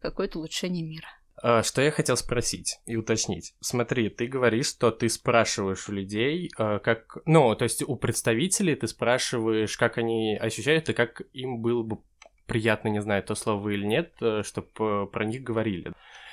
какое-то 0.00 0.38
улучшение 0.38 0.84
мира. 0.84 1.08
А, 1.42 1.62
что 1.62 1.82
я 1.82 1.90
хотел 1.90 2.16
спросить 2.16 2.80
и 2.86 2.96
уточнить. 2.96 3.54
Смотри, 3.60 4.08
ты 4.08 4.26
говоришь, 4.26 4.68
что 4.68 4.90
ты 4.90 5.08
спрашиваешь 5.08 5.88
у 5.88 5.92
людей, 5.92 6.48
как... 6.56 7.18
Ну, 7.26 7.54
то 7.54 7.64
есть 7.64 7.82
у 7.82 7.96
представителей 7.96 8.74
ты 8.74 8.86
спрашиваешь, 8.86 9.76
как 9.76 9.98
они 9.98 10.36
ощущают 10.36 10.88
и 10.88 10.94
как 10.94 11.22
им 11.32 11.60
было 11.60 11.82
бы 11.82 11.98
приятно, 12.46 12.88
не 12.88 13.02
знаю, 13.02 13.22
то 13.22 13.34
слово 13.34 13.70
или 13.70 13.84
нет, 13.84 14.14
чтобы 14.42 15.08
про 15.08 15.24
них 15.24 15.42
говорили. 15.42 15.92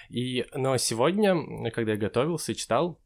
И, 0.09 0.45
но 0.53 0.77
сегодня, 0.77 1.35
когда 1.71 1.93
я 1.93 1.97
готовился 1.97 2.51
и 2.51 2.55
читал, 2.55 2.99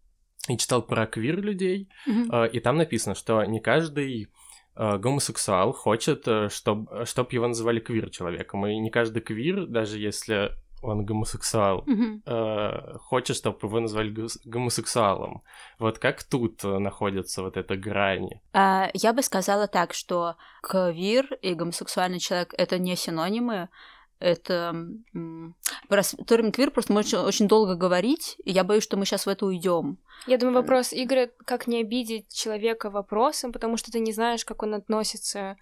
и 0.49 0.57
читал 0.57 0.81
про 0.81 1.07
квир 1.07 1.41
людей, 1.41 1.89
mm-hmm. 2.07 2.51
и 2.51 2.59
там 2.59 2.77
написано, 2.77 3.15
что 3.15 3.43
не 3.43 3.59
каждый 3.59 4.27
э, 4.75 4.97
гомосексуал 4.97 5.73
хочет, 5.73 6.27
чтобы 6.49 7.01
э, 7.01 7.05
чтоб 7.05 7.31
его 7.33 7.47
называли 7.47 7.79
квир 7.79 8.09
человеком, 8.09 8.65
и 8.65 8.77
не 8.77 8.89
каждый 8.89 9.21
квир, 9.21 9.67
даже 9.67 9.99
если 9.99 10.51
он 10.81 11.05
гомосексуал, 11.05 11.83
mm-hmm. 11.85 12.21
э, 12.25 12.97
хочет, 12.99 13.35
чтобы 13.35 13.59
его 13.63 13.79
назвали 13.79 14.13
гомосексуалом. 14.45 15.43
Вот 15.79 15.99
как 15.99 16.23
тут 16.23 16.63
находится 16.63 17.41
вот 17.41 17.57
эта 17.57 17.75
грань? 17.75 18.29
А, 18.53 18.89
я 18.93 19.13
бы 19.13 19.21
сказала 19.21 19.67
так, 19.67 19.93
что 19.93 20.35
квир 20.61 21.33
и 21.41 21.53
гомосексуальный 21.53 22.19
человек— 22.19 22.53
это 22.57 22.77
не 22.77 22.95
синонимы, 22.95 23.69
это 24.19 24.75
про 25.89 26.01
термин 26.01 26.51
квир 26.51 26.71
просто 26.71 26.93
можно 26.93 27.23
очень 27.23 27.47
долго 27.47 27.75
говорить, 27.75 28.37
и 28.43 28.51
я 28.51 28.63
боюсь, 28.63 28.83
что 28.83 28.97
мы 28.97 29.05
сейчас 29.05 29.25
в 29.25 29.29
это 29.29 29.45
уйдем. 29.45 29.99
Я 30.25 30.37
думаю, 30.37 30.55
вопрос 30.55 30.89
Игоря, 30.91 31.29
как 31.45 31.67
не 31.67 31.81
обидеть 31.81 32.33
человека 32.33 32.89
вопросом, 32.89 33.51
потому 33.51 33.77
что 33.77 33.91
ты 33.91 33.99
не 33.99 34.11
знаешь, 34.11 34.43
как 34.43 34.63
он 34.63 34.73
относится 34.73 35.57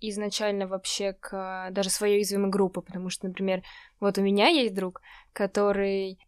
изначально 0.00 0.66
вообще 0.66 1.12
к 1.12 1.68
даже 1.70 1.90
своей 1.90 2.16
уязвимой 2.16 2.50
группе, 2.50 2.80
потому 2.80 3.10
что, 3.10 3.26
например, 3.26 3.62
вот 4.00 4.18
у 4.18 4.22
меня 4.22 4.48
есть 4.48 4.74
друг, 4.74 5.00
который 5.32 6.18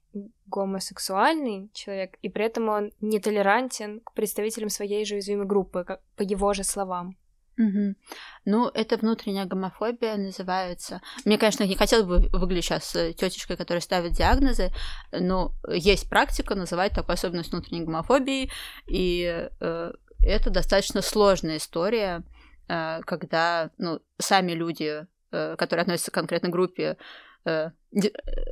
гомосексуальный 0.46 1.70
человек, 1.72 2.16
и 2.22 2.28
при 2.28 2.44
этом 2.44 2.68
он 2.68 2.92
нетолерантен 3.00 4.00
к 4.00 4.12
представителям 4.12 4.68
своей 4.68 5.04
же 5.04 5.14
уязвимой 5.14 5.46
группы, 5.46 5.84
как, 5.84 6.00
по 6.16 6.22
его 6.22 6.52
же 6.52 6.64
словам. 6.64 7.16
Угу. 7.56 7.94
Ну, 8.46 8.68
это 8.68 8.96
внутренняя 8.96 9.44
гомофобия 9.44 10.16
называется. 10.16 11.02
Мне, 11.24 11.36
конечно, 11.36 11.64
не 11.64 11.76
хотелось 11.76 12.06
бы 12.06 12.28
выглядеть 12.32 12.64
сейчас 12.64 12.96
э, 12.96 13.12
тетечкой, 13.12 13.56
которая 13.56 13.82
ставит 13.82 14.12
диагнозы, 14.12 14.70
но 15.12 15.52
есть 15.68 16.08
практика 16.08 16.54
называть 16.54 16.92
такую 16.92 17.14
особенность 17.14 17.52
внутренней 17.52 17.84
гомофобии, 17.84 18.50
и 18.86 19.48
э, 19.60 19.92
это 20.22 20.50
достаточно 20.50 21.02
сложная 21.02 21.58
история, 21.58 22.22
э, 22.22 22.39
когда 23.04 23.70
ну, 23.78 24.00
сами 24.18 24.52
люди, 24.52 25.06
э, 25.32 25.56
которые 25.56 25.82
относятся 25.82 26.10
к 26.10 26.14
конкретной 26.14 26.50
группе, 26.50 26.96
э, 27.44 27.70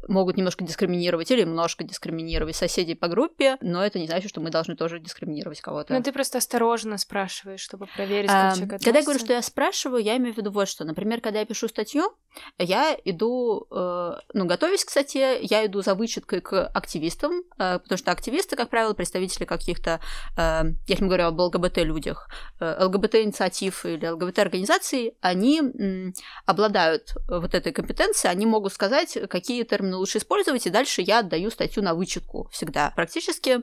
могут 0.09 0.37
немножко 0.37 0.64
дискриминировать 0.64 1.30
или 1.30 1.42
немножко 1.42 1.85
дискриминировать 1.85 2.57
соседей 2.57 2.95
по 2.95 3.09
группе, 3.09 3.57
но 3.61 3.85
это 3.85 3.99
не 3.99 4.07
значит, 4.07 4.30
что 4.30 4.40
мы 4.40 4.50
должны 4.50 4.75
тоже 4.76 4.99
дискриминировать 4.99 5.61
кого-то. 5.61 5.95
Ну, 5.95 6.02
ты 6.02 6.12
просто 6.12 6.38
осторожно 6.38 6.99
спрашиваешь, 6.99 7.61
чтобы 7.61 7.87
проверить, 7.87 8.28
как 8.28 8.37
а, 8.37 8.54
человек 8.54 8.73
относится. 8.75 8.85
Когда 8.85 8.99
я 8.99 9.04
говорю, 9.04 9.21
что 9.21 9.33
я 9.33 9.42
спрашиваю, 9.42 10.02
я 10.02 10.16
имею 10.16 10.35
в 10.35 10.37
виду 10.37 10.50
вот 10.50 10.68
что. 10.68 10.85
Например, 10.85 11.21
когда 11.21 11.40
я 11.40 11.47
пишу 11.47 11.68
статью, 11.68 12.12
я 12.59 12.97
иду, 13.04 13.66
э, 13.71 14.12
ну, 14.35 14.47
готовясь 14.47 14.85
к 14.85 14.90
статье, 14.90 15.38
я 15.40 15.64
иду 15.66 15.83
за 15.83 15.95
вычеткой 15.95 16.40
к 16.40 16.66
активистам, 16.66 17.42
э, 17.59 17.78
потому 17.78 17.99
что 17.99 18.11
активисты, 18.11 18.57
как 18.57 18.71
правило, 18.71 18.95
представители 18.95 19.45
каких-то, 19.45 20.00
э, 20.37 20.62
если 20.87 21.02
мы 21.02 21.09
говорим 21.09 21.26
об 21.26 21.40
ЛГБТ-людях, 21.40 22.28
э, 22.61 22.85
ЛГБТ-инициатив 22.85 23.85
или 23.85 24.07
ЛГБТ-организаций, 24.07 25.14
они 25.21 25.61
м, 25.61 26.12
обладают 26.47 27.14
вот 27.28 27.54
этой 27.54 27.73
компетенцией, 27.73 28.33
они 28.33 28.47
могут 28.47 28.73
сказать, 28.73 29.18
какие 29.29 29.63
термины 29.65 29.97
лучше 29.97 30.19
использовать, 30.19 30.67
и 30.67 30.71
дальше 30.71 31.03
я 31.03 31.21
отдаю 31.21 31.51
статью 31.51 31.83
на 31.83 31.95
вычетку 31.95 32.49
всегда. 32.51 32.93
Практически 32.97 33.63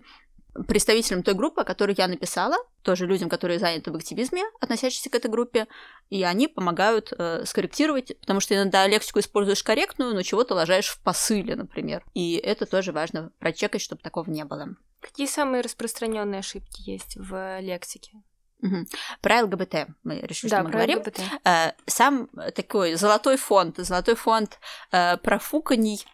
представителям 0.67 1.23
той 1.23 1.33
группы, 1.33 1.61
о 1.61 1.65
которой 1.65 1.95
я 1.97 2.07
написала, 2.07 2.55
тоже 2.81 3.05
людям, 3.05 3.29
которые 3.29 3.59
заняты 3.59 3.91
в 3.91 3.95
активизме, 3.95 4.43
относящиеся 4.61 5.09
к 5.09 5.15
этой 5.15 5.29
группе, 5.29 5.67
и 6.09 6.23
они 6.23 6.47
помогают 6.47 7.11
э, 7.11 7.43
скорректировать, 7.45 8.17
потому 8.21 8.39
что 8.39 8.55
иногда 8.55 8.87
лексику 8.87 9.19
используешь 9.19 9.63
корректную, 9.63 10.13
но 10.13 10.21
чего-то 10.21 10.55
ложаешь 10.55 10.87
в 10.87 11.01
посыле, 11.01 11.55
например. 11.55 12.05
И 12.13 12.35
это 12.35 12.65
тоже 12.65 12.93
важно 12.93 13.31
прочекать, 13.39 13.81
чтобы 13.81 14.01
такого 14.01 14.29
не 14.29 14.45
было. 14.45 14.69
Какие 15.01 15.27
самые 15.27 15.61
распространенные 15.61 16.39
ошибки 16.39 16.89
есть 16.89 17.17
в 17.17 17.59
лексике? 17.59 18.21
Угу. 18.65 18.85
Про 19.21 19.43
ЛГБТ 19.43 19.87
мы 20.03 20.19
решили, 20.21 20.49
да, 20.49 20.57
что 20.57 20.65
мы 20.65 20.71
говорим. 20.71 20.99
ЛГБТ. 20.99 21.19
Э, 21.45 21.71
сам 21.85 22.29
такой 22.55 22.95
золотой 22.95 23.37
фонд, 23.37 23.77
золотой 23.77 24.15
фонд 24.15 24.59
э, 24.91 25.17
профуканий. 25.17 26.05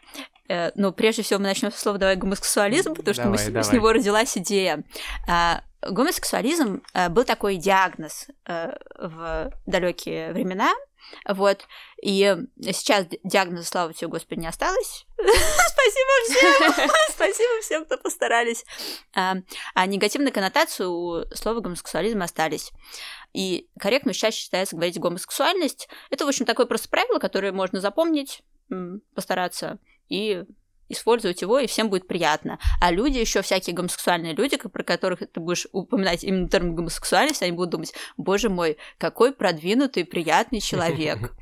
Э, 0.49 0.71
ну, 0.75 0.91
прежде 0.91 1.23
всего, 1.23 1.39
мы 1.39 1.45
начнем 1.45 1.71
с 1.71 1.75
слова 1.77 1.97
«давай 1.97 2.15
гомосексуализм», 2.15 2.93
потому 2.95 3.13
что 3.13 3.23
давай, 3.23 3.45
мы, 3.45 3.51
давай. 3.51 3.63
с 3.63 3.71
него 3.71 3.91
родилась 3.91 4.37
идея. 4.37 4.83
Гомосексуализм 5.81 6.83
был 7.09 7.23
такой 7.23 7.55
диагноз 7.55 8.27
в 8.45 9.51
далекие 9.65 10.31
времена, 10.31 10.71
вот. 11.27 11.67
И 12.01 12.35
сейчас 12.61 13.07
диагноза, 13.23 13.65
слава 13.65 13.93
тебе, 13.93 14.07
Господи, 14.07 14.39
не 14.39 14.47
осталось. 14.47 15.05
Спасибо 15.17 16.11
всем! 16.25 16.89
Спасибо 17.09 17.61
всем, 17.61 17.85
кто 17.85 17.97
постарались. 17.97 18.65
А, 19.15 19.35
а 19.73 19.85
негативную 19.85 20.33
коннотацию 20.33 20.91
у 20.91 21.23
слова 21.35 21.59
гомосексуализм 21.59 22.21
остались. 22.21 22.71
И 23.33 23.69
корректно 23.79 24.13
сейчас 24.13 24.33
считается 24.33 24.75
говорить 24.75 24.99
гомосексуальность. 24.99 25.89
Это, 26.09 26.25
в 26.25 26.27
общем, 26.27 26.45
такое 26.45 26.65
просто 26.65 26.89
правило, 26.89 27.19
которое 27.19 27.51
можно 27.51 27.79
запомнить, 27.79 28.43
постараться 29.15 29.79
и 30.09 30.43
использовать 30.91 31.41
его, 31.41 31.59
и 31.59 31.67
всем 31.67 31.89
будет 31.89 32.07
приятно. 32.07 32.59
А 32.79 32.91
люди, 32.91 33.17
еще 33.17 33.41
всякие 33.41 33.75
гомосексуальные 33.75 34.33
люди, 34.33 34.57
про 34.57 34.83
которых 34.83 35.19
ты 35.19 35.39
будешь 35.39 35.67
упоминать 35.71 36.23
именно 36.23 36.49
термин 36.49 36.75
гомосексуальность, 36.75 37.41
они 37.43 37.51
будут 37.51 37.71
думать, 37.71 37.93
боже 38.17 38.49
мой, 38.49 38.77
какой 38.97 39.33
продвинутый, 39.33 40.05
приятный 40.05 40.59
человек. 40.61 41.31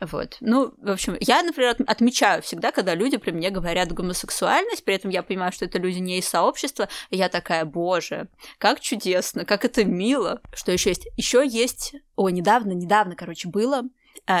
Вот. 0.00 0.36
Ну, 0.40 0.72
в 0.78 0.90
общем, 0.90 1.16
я, 1.20 1.42
например, 1.42 1.76
отмечаю 1.86 2.40
всегда, 2.42 2.70
когда 2.70 2.94
люди 2.94 3.16
при 3.16 3.32
мне 3.32 3.50
говорят 3.50 3.92
гомосексуальность, 3.92 4.84
при 4.84 4.94
этом 4.94 5.10
я 5.10 5.22
понимаю, 5.24 5.50
что 5.50 5.64
это 5.64 5.78
люди 5.78 5.98
не 5.98 6.18
из 6.18 6.28
сообщества, 6.28 6.88
и 7.10 7.16
я 7.16 7.28
такая, 7.28 7.64
боже, 7.64 8.28
как 8.58 8.80
чудесно, 8.80 9.44
как 9.44 9.64
это 9.64 9.84
мило. 9.84 10.40
Что 10.54 10.70
еще 10.70 10.90
есть? 10.90 11.08
Еще 11.16 11.44
есть... 11.46 11.94
О, 12.14 12.30
недавно, 12.30 12.72
недавно, 12.72 13.16
короче, 13.16 13.48
было 13.48 13.82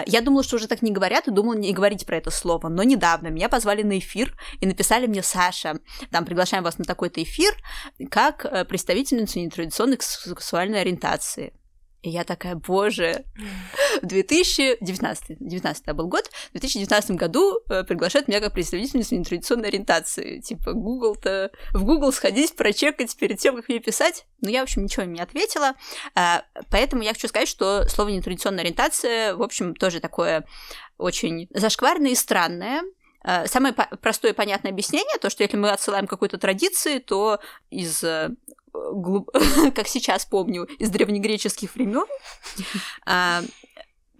я 0.06 0.20
думала, 0.20 0.42
что 0.42 0.56
уже 0.56 0.68
так 0.68 0.82
не 0.82 0.92
говорят, 0.92 1.28
и 1.28 1.30
думала 1.30 1.54
не 1.54 1.72
говорить 1.72 2.06
про 2.06 2.16
это 2.16 2.30
слово. 2.30 2.68
Но 2.68 2.82
недавно 2.82 3.28
меня 3.28 3.48
позвали 3.48 3.82
на 3.82 3.98
эфир 3.98 4.36
и 4.60 4.66
написали 4.66 5.06
мне 5.06 5.22
Саша, 5.22 5.80
там, 6.10 6.24
приглашаем 6.24 6.64
вас 6.64 6.78
на 6.78 6.84
такой-то 6.84 7.22
эфир, 7.22 7.54
как 8.10 8.44
э, 8.44 8.64
представительницу 8.64 9.38
нетрадиционной 9.38 9.98
сексуальной 10.00 10.80
ориентации. 10.80 11.52
И 12.02 12.10
я 12.10 12.22
такая, 12.22 12.54
боже, 12.54 13.24
в 14.02 14.06
2019, 14.06 15.36
19 15.40 15.86
был 15.94 16.06
год, 16.06 16.30
в 16.48 16.52
2019 16.52 17.10
году 17.12 17.60
э, 17.68 17.82
приглашают 17.82 18.28
меня 18.28 18.40
как 18.40 18.52
представительницу 18.52 19.16
нетрадиционной 19.16 19.68
ориентации. 19.68 20.40
Типа, 20.40 20.74
Google-то, 20.74 21.50
в 21.72 21.84
Google 21.84 22.12
сходить, 22.12 22.54
прочекать 22.54 23.16
перед 23.16 23.38
тем, 23.40 23.56
как 23.56 23.68
мне 23.68 23.80
писать. 23.80 24.26
Но 24.40 24.48
я, 24.48 24.60
в 24.60 24.64
общем, 24.64 24.84
ничего 24.84 25.02
им 25.04 25.12
не 25.12 25.20
ответила. 25.20 25.74
А, 26.14 26.44
поэтому 26.70 27.02
я 27.02 27.14
хочу 27.14 27.26
сказать, 27.26 27.48
что 27.48 27.88
слово 27.88 28.10
нетрадиционная 28.10 28.62
ориентация, 28.62 29.34
в 29.34 29.42
общем, 29.42 29.74
тоже 29.74 29.98
такое 29.98 30.46
очень 30.98 31.48
зашкварное 31.50 32.12
и 32.12 32.14
странное. 32.14 32.82
А, 33.22 33.48
самое 33.48 33.74
простое 33.74 34.32
и 34.32 34.36
понятное 34.36 34.70
объяснение, 34.70 35.18
то, 35.20 35.30
что 35.30 35.42
если 35.42 35.56
мы 35.56 35.70
отсылаем 35.70 36.06
какой-то 36.06 36.38
традиции, 36.38 37.00
то 37.00 37.40
из 37.70 38.04
глуп... 38.72 39.30
как 39.74 39.88
сейчас 39.88 40.24
помню, 40.24 40.64
из 40.78 40.90
древнегреческих 40.90 41.74
времен. 41.74 42.06
А, 43.06 43.42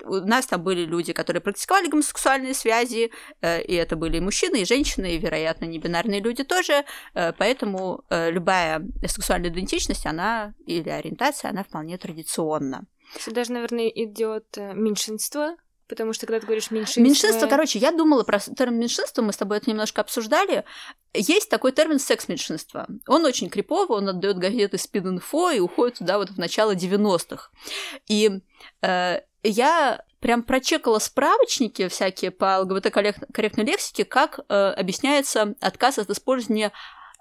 у 0.04 0.14
нас 0.14 0.46
там 0.46 0.62
были 0.62 0.84
люди, 0.84 1.12
которые 1.12 1.40
практиковали 1.40 1.88
гомосексуальные 1.88 2.54
связи, 2.54 3.10
э, 3.40 3.62
и 3.62 3.74
это 3.74 3.96
были 3.96 4.18
и 4.18 4.20
мужчины, 4.20 4.62
и 4.62 4.64
женщины, 4.64 5.14
и, 5.14 5.18
вероятно, 5.18 5.64
небинарные 5.64 6.20
люди 6.20 6.44
тоже, 6.44 6.84
э, 7.14 7.32
поэтому 7.32 8.04
э, 8.10 8.30
любая 8.30 8.86
сексуальная 9.06 9.50
идентичность, 9.50 10.06
она 10.06 10.54
или 10.66 10.88
ориентация, 10.88 11.50
она 11.50 11.64
вполне 11.64 11.98
традиционна. 11.98 12.86
Сюда 13.18 13.36
даже, 13.36 13.52
наверное, 13.52 13.88
идет 13.88 14.56
меньшинство, 14.56 15.56
Потому 15.88 16.12
что 16.12 16.26
когда 16.26 16.40
ты 16.40 16.46
говоришь 16.46 16.70
меньшинство... 16.70 17.02
Меньшинство, 17.02 17.48
короче, 17.48 17.78
я 17.78 17.92
думала 17.92 18.22
про 18.22 18.38
термин 18.38 18.80
меньшинство, 18.80 19.22
мы 19.22 19.32
с 19.32 19.36
тобой 19.36 19.56
это 19.56 19.70
немножко 19.70 20.02
обсуждали. 20.02 20.64
Есть 21.14 21.48
такой 21.48 21.72
термин 21.72 21.98
секс-меньшинство. 21.98 22.86
Он 23.06 23.24
очень 23.24 23.48
криповый, 23.48 23.98
он 23.98 24.08
отдает 24.08 24.36
газеты 24.36 24.76
спид-инфо 24.76 25.50
и 25.50 25.60
уходит 25.60 25.98
туда 25.98 26.18
вот 26.18 26.30
в 26.30 26.38
начало 26.38 26.74
90-х. 26.74 27.50
И 28.06 28.40
э, 28.82 29.20
я 29.42 30.04
прям 30.20 30.42
прочекала 30.42 30.98
справочники 30.98 31.88
всякие 31.88 32.32
по 32.32 32.60
ЛГБТ-корректной 32.60 33.64
лексике, 33.64 34.04
как 34.04 34.40
э, 34.48 34.54
объясняется 34.54 35.54
отказ 35.60 35.98
от 35.98 36.10
использования 36.10 36.72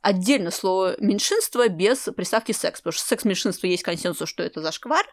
отдельно 0.02 0.52
слово 0.52 0.96
меньшинство 1.00 1.68
без 1.68 2.10
приставки 2.16 2.52
секс, 2.52 2.82
потому 2.82 2.94
что 2.94 3.06
секс-меньшинство 3.08 3.68
есть 3.68 3.84
консенсус, 3.84 4.30
что 4.30 4.44
это 4.44 4.62
зашквар, 4.62 5.06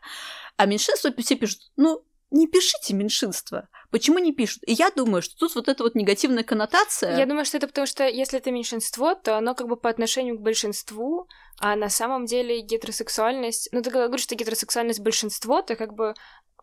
а 0.57 0.67
меньшинство 0.67 1.11
все 1.19 1.37
пишут, 1.37 1.61
ну, 1.77 2.05
не 2.35 2.47
пишите 2.49 2.95
меньшинство. 2.95 3.63
Почему 3.91 4.19
не 4.19 4.33
пишут? 4.33 4.63
И 4.67 4.73
я 4.73 4.91
думаю, 4.91 5.23
что 5.23 5.37
тут 5.37 5.55
вот 5.55 5.69
эта 5.69 5.85
вот 5.85 5.95
негативная 5.95 6.43
коннотация... 6.43 7.17
Я 7.17 7.27
думаю, 7.27 7.45
что 7.45 7.59
это 7.59 7.69
потому, 7.69 7.87
что 7.87 8.07
если 8.07 8.41
это 8.41 8.51
меньшинство, 8.51 9.15
то 9.15 9.39
оно 9.39 9.55
как 9.55 9.69
бы 9.69 9.77
по 9.77 9.89
отношению 9.89 10.37
к 10.37 10.43
большинству, 10.43 11.29
а 11.61 11.77
на 11.77 11.89
самом 11.89 12.27
деле 12.27 12.61
гетеросексуальность... 12.61 13.69
Ну, 13.71 13.83
ты 13.83 13.91
говоришь, 13.91 14.23
что 14.23 14.35
гетеросексуальность 14.35 15.01
большинство, 15.01 15.63
то 15.63 15.77
как 15.77 15.95
бы 15.95 16.15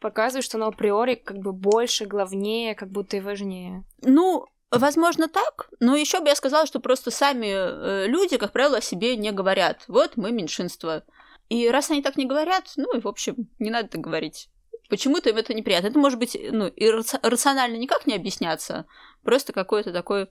показывает, 0.01 0.43
что 0.43 0.57
оно 0.57 0.67
априори 0.67 1.15
как 1.15 1.37
бы 1.37 1.53
больше, 1.53 2.05
главнее, 2.05 2.75
как 2.75 2.89
будто 2.89 3.17
и 3.17 3.21
важнее. 3.21 3.85
Ну, 4.01 4.45
Возможно, 4.71 5.27
так, 5.27 5.69
но 5.81 5.97
еще 5.97 6.21
бы 6.21 6.29
я 6.29 6.35
сказала, 6.35 6.65
что 6.65 6.79
просто 6.79 7.11
сами 7.11 7.47
э, 7.47 8.07
люди, 8.07 8.37
как 8.37 8.53
правило, 8.53 8.77
о 8.77 8.81
себе 8.81 9.17
не 9.17 9.33
говорят. 9.33 9.83
Вот 9.89 10.15
мы 10.15 10.31
меньшинство. 10.31 11.01
И 11.49 11.67
раз 11.67 11.91
они 11.91 12.01
так 12.01 12.15
не 12.15 12.25
говорят, 12.25 12.71
ну 12.77 12.95
и, 12.95 13.01
в 13.01 13.07
общем, 13.09 13.49
не 13.59 13.69
надо 13.69 13.89
так 13.89 13.99
говорить. 13.99 14.47
Почему-то 14.91 15.29
им 15.29 15.38
это 15.38 15.53
неприятно. 15.53 15.88
Это 15.88 15.98
может 15.98 16.19
быть, 16.19 16.38
ну, 16.51 16.67
и 16.67 16.89
рационально 16.89 17.77
никак 17.77 18.07
не 18.07 18.13
объясняться, 18.13 18.88
просто 19.24 19.53
какой-то 19.53 19.93
такой 19.93 20.27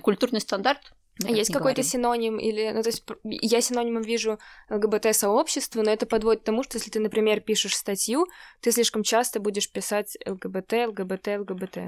культурный 0.00 0.40
стандарт. 0.40 0.94
А 1.26 1.30
есть 1.30 1.52
какой-то 1.52 1.82
синоним 1.82 2.38
или, 2.38 2.70
ну, 2.70 2.82
то 2.82 2.88
есть 2.88 3.04
я 3.22 3.60
синонимом 3.60 4.00
вижу 4.00 4.38
ЛГБТ-сообщество, 4.70 5.82
но 5.82 5.90
это 5.90 6.06
подводит 6.06 6.40
к 6.40 6.46
тому, 6.46 6.62
что 6.62 6.78
если 6.78 6.90
ты, 6.90 7.00
например, 7.00 7.42
пишешь 7.42 7.76
статью, 7.76 8.26
ты 8.62 8.72
слишком 8.72 9.02
часто 9.02 9.40
будешь 9.40 9.70
писать 9.70 10.16
ЛГБТ, 10.24 10.72
ЛГБТ, 10.86 11.26
ЛГБТ. 11.40 11.78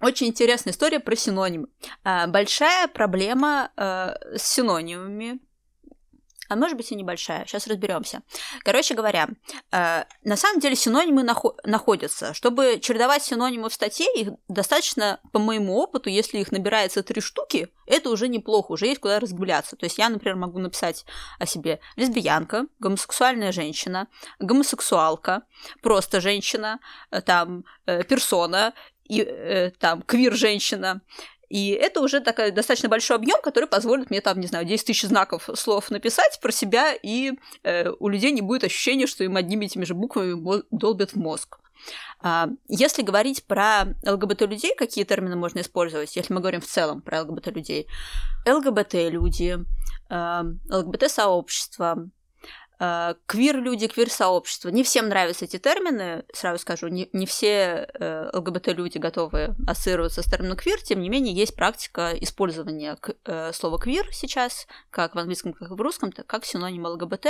Очень 0.00 0.28
интересная 0.28 0.72
история 0.72 1.00
про 1.00 1.16
синонимы. 1.16 1.66
А, 2.04 2.28
большая 2.28 2.86
проблема 2.86 3.72
а, 3.76 4.14
с 4.36 4.42
синонимами 4.42 5.40
а 6.50 6.56
может 6.56 6.76
быть 6.76 6.90
и 6.90 6.96
небольшая. 6.96 7.46
Сейчас 7.46 7.68
разберемся. 7.68 8.22
Короче 8.64 8.94
говоря, 8.94 9.28
э, 9.70 10.04
на 10.24 10.36
самом 10.36 10.58
деле 10.60 10.74
синонимы 10.74 11.22
нахо- 11.22 11.54
находятся. 11.64 12.34
Чтобы 12.34 12.80
чередовать 12.80 13.22
синонимы 13.22 13.68
в 13.68 13.72
статье, 13.72 14.06
их 14.16 14.30
достаточно, 14.48 15.20
по 15.32 15.38
моему 15.38 15.76
опыту, 15.78 16.10
если 16.10 16.38
их 16.38 16.50
набирается 16.50 17.04
три 17.04 17.20
штуки, 17.20 17.68
это 17.86 18.10
уже 18.10 18.26
неплохо, 18.26 18.72
уже 18.72 18.86
есть 18.86 19.00
куда 19.00 19.20
разгуляться. 19.20 19.76
То 19.76 19.86
есть 19.86 19.96
я, 19.98 20.08
например, 20.08 20.36
могу 20.36 20.58
написать 20.58 21.04
о 21.38 21.46
себе 21.46 21.78
лесбиянка, 21.94 22.66
гомосексуальная 22.80 23.52
женщина, 23.52 24.08
гомосексуалка, 24.40 25.42
просто 25.82 26.20
женщина, 26.20 26.80
э, 27.12 27.20
там, 27.20 27.64
э, 27.86 28.02
персона, 28.02 28.74
и 29.04 29.22
э, 29.22 29.70
там 29.78 30.02
квир-женщина, 30.02 31.00
и 31.50 31.70
это 31.70 32.00
уже 32.00 32.20
такой 32.20 32.52
достаточно 32.52 32.88
большой 32.88 33.16
объем, 33.16 33.42
который 33.42 33.66
позволит 33.66 34.08
мне 34.08 34.20
там, 34.20 34.38
не 34.38 34.46
знаю, 34.46 34.64
10 34.64 34.86
тысяч 34.86 35.02
знаков 35.02 35.48
слов 35.54 35.90
написать 35.90 36.38
про 36.40 36.52
себя, 36.52 36.94
и 36.94 37.32
э, 37.64 37.90
у 37.98 38.08
людей 38.08 38.30
не 38.30 38.40
будет 38.40 38.62
ощущения, 38.62 39.08
что 39.08 39.24
им 39.24 39.36
одними 39.36 39.64
и 39.66 39.68
теми 39.68 39.84
же 39.84 39.94
буквами 39.94 40.62
долбят 40.70 41.10
в 41.10 41.16
мозг. 41.16 41.58
А, 42.22 42.48
если 42.68 43.02
говорить 43.02 43.44
про 43.44 43.86
ЛГБТ-людей, 44.06 44.74
какие 44.76 45.04
термины 45.04 45.34
можно 45.34 45.60
использовать, 45.60 46.14
если 46.14 46.32
мы 46.32 46.40
говорим 46.40 46.60
в 46.60 46.66
целом 46.66 47.02
про 47.02 47.22
ЛГБТ-людей? 47.22 47.88
ЛГБТ-люди, 48.46 49.58
э, 50.08 50.42
ЛГБТ-сообщество, 50.70 52.08
квир-люди, 53.26 53.88
квир-сообщество. 53.88 54.70
Не 54.70 54.82
всем 54.82 55.08
нравятся 55.08 55.44
эти 55.44 55.58
термины, 55.58 56.24
сразу 56.32 56.58
скажу, 56.62 56.88
не, 56.88 57.10
не 57.12 57.26
все 57.26 57.86
э, 57.92 58.30
ЛГБТ-люди 58.32 58.96
готовы 58.96 59.54
ассоциироваться 59.66 60.22
с 60.22 60.26
термином 60.26 60.56
квир, 60.56 60.80
тем 60.80 61.02
не 61.02 61.10
менее 61.10 61.34
есть 61.34 61.54
практика 61.54 62.12
использования 62.18 62.96
к, 62.96 63.14
э, 63.26 63.52
слова 63.52 63.78
квир 63.78 64.06
сейчас, 64.12 64.66
как 64.88 65.14
в 65.14 65.18
английском, 65.18 65.52
как 65.52 65.70
и 65.70 65.74
в 65.74 65.80
русском, 65.80 66.10
так, 66.10 66.26
как 66.26 66.46
синоним 66.46 66.86
ЛГБТ, 66.86 67.26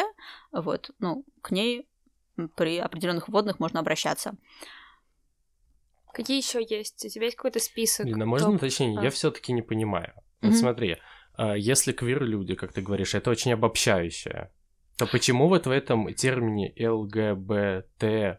вот, 0.53 0.93
ну, 1.01 1.25
к 1.43 1.51
ней 1.51 1.89
при 2.55 2.79
определенных 2.79 3.29
вводных 3.29 3.59
можно 3.59 3.81
обращаться. 3.81 4.37
Какие 6.13 6.37
еще 6.37 6.65
есть? 6.65 7.05
У 7.05 7.09
тебя 7.09 7.25
есть 7.25 7.37
какой-то 7.37 7.59
список? 7.59 8.07
Лина, 8.07 8.25
можно 8.25 8.51
уточнение? 8.51 9.01
А. 9.01 9.05
Я 9.05 9.11
все-таки 9.11 9.53
не 9.53 9.63
понимаю. 9.63 10.13
Mm-hmm. 10.15 10.49
Вот 10.49 10.55
смотри, 10.55 10.97
а, 11.35 11.55
если 11.57 11.93
квир-люди, 11.93 12.55
как 12.55 12.73
ты 12.73 12.83
говоришь, 12.83 13.15
это 13.15 13.31
очень 13.31 13.53
обобщающее 13.53 14.53
то 15.01 15.07
почему 15.07 15.49
вот 15.49 15.67
в 15.67 15.71
этом 15.71 16.13
термине 16.13 16.75
ЛГБТК 16.79 18.39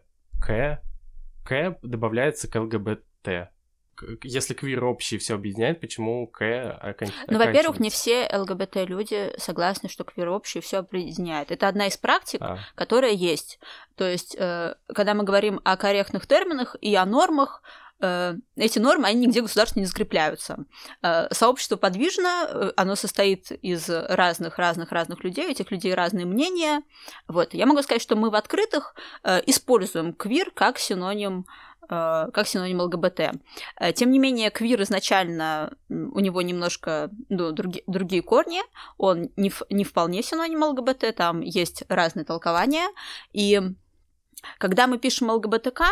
К 1.44 1.78
добавляется 1.82 2.48
к 2.48 2.54
ЛГБТ? 2.54 3.50
Если 4.22 4.54
квир 4.54 4.84
общий 4.84 5.18
все 5.18 5.34
объединяет, 5.34 5.80
почему 5.80 6.28
К 6.28 6.70
окончательно? 6.80 7.26
Ну, 7.26 7.44
во-первых, 7.44 7.80
не 7.80 7.90
все 7.90 8.28
ЛГБТ-люди 8.32 9.32
согласны, 9.38 9.88
что 9.88 10.04
квир 10.04 10.28
общий 10.28 10.60
все 10.60 10.78
объединяет. 10.78 11.50
Это 11.50 11.66
одна 11.66 11.88
из 11.88 11.96
практик, 11.96 12.40
а. 12.40 12.58
которая 12.76 13.10
есть. 13.10 13.58
То 13.96 14.08
есть, 14.08 14.36
э, 14.38 14.76
когда 14.94 15.14
мы 15.14 15.24
говорим 15.24 15.60
о 15.64 15.76
корректных 15.76 16.28
терминах 16.28 16.76
и 16.80 16.94
о 16.94 17.04
нормах, 17.04 17.64
эти 18.56 18.78
нормы, 18.78 19.06
они 19.06 19.26
нигде 19.26 19.42
государственно 19.42 19.82
не 19.82 19.86
закрепляются. 19.86 20.64
Э, 21.02 21.32
сообщество 21.32 21.76
подвижно, 21.76 22.46
э, 22.48 22.72
оно 22.76 22.96
состоит 22.96 23.50
из 23.50 23.88
разных-разных-разных 23.88 25.22
людей, 25.22 25.46
у 25.46 25.50
этих 25.50 25.70
людей 25.70 25.94
разные 25.94 26.26
мнения. 26.26 26.82
Вот. 27.28 27.54
Я 27.54 27.66
могу 27.66 27.82
сказать, 27.82 28.02
что 28.02 28.16
мы 28.16 28.30
в 28.30 28.34
открытых 28.34 28.94
используем 29.46 30.14
квир 30.14 30.50
как 30.50 30.78
синоним 30.78 31.46
как 31.88 32.46
синоним 32.46 32.80
ЛГБТ. 32.80 33.32
Тем 33.96 34.12
не 34.12 34.18
менее, 34.18 34.50
квир 34.50 34.80
изначально, 34.82 35.76
у 35.90 36.20
него 36.20 36.40
немножко 36.40 37.10
ну, 37.28 37.50
други, 37.52 37.82
другие 37.86 38.22
корни, 38.22 38.62
он 38.96 39.30
не, 39.36 39.52
не 39.68 39.84
вполне 39.84 40.22
синоним 40.22 40.62
ЛГБТ, 40.62 41.14
там 41.14 41.40
есть 41.40 41.82
разные 41.88 42.24
толкования, 42.24 42.86
и 43.32 43.60
когда 44.58 44.86
мы 44.86 44.98
пишем 44.98 45.30
ЛГБТК, 45.30 45.86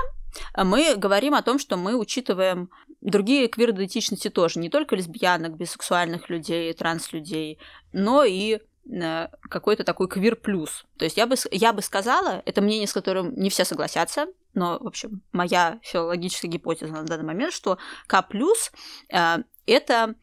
мы 0.56 0.94
говорим 0.96 1.34
о 1.34 1.42
том, 1.42 1.58
что 1.58 1.76
мы 1.76 1.96
учитываем 1.96 2.70
другие 3.00 3.48
квир-идентичности 3.48 4.28
тоже, 4.28 4.60
не 4.60 4.68
только 4.68 4.96
лесбиянок, 4.96 5.56
бисексуальных 5.56 6.28
людей, 6.28 6.72
транс-людей, 6.72 7.58
но 7.92 8.24
и 8.24 8.60
э, 8.90 9.28
какой-то 9.48 9.84
такой 9.84 10.08
квир 10.08 10.36
плюс. 10.36 10.84
То 10.98 11.04
есть 11.04 11.16
я 11.16 11.26
бы, 11.26 11.36
я 11.50 11.72
бы 11.72 11.82
сказала, 11.82 12.42
это 12.44 12.60
мнение, 12.60 12.86
с 12.86 12.92
которым 12.92 13.34
не 13.34 13.50
все 13.50 13.64
согласятся, 13.64 14.26
но, 14.54 14.78
в 14.78 14.86
общем, 14.86 15.22
моя 15.32 15.78
филологическая 15.82 16.48
гипотеза 16.48 16.92
на 16.92 17.04
данный 17.04 17.24
момент, 17.24 17.52
что 17.52 17.78
К 18.06 18.22
плюс 18.22 18.70
э, 19.08 19.38
это 19.66 20.14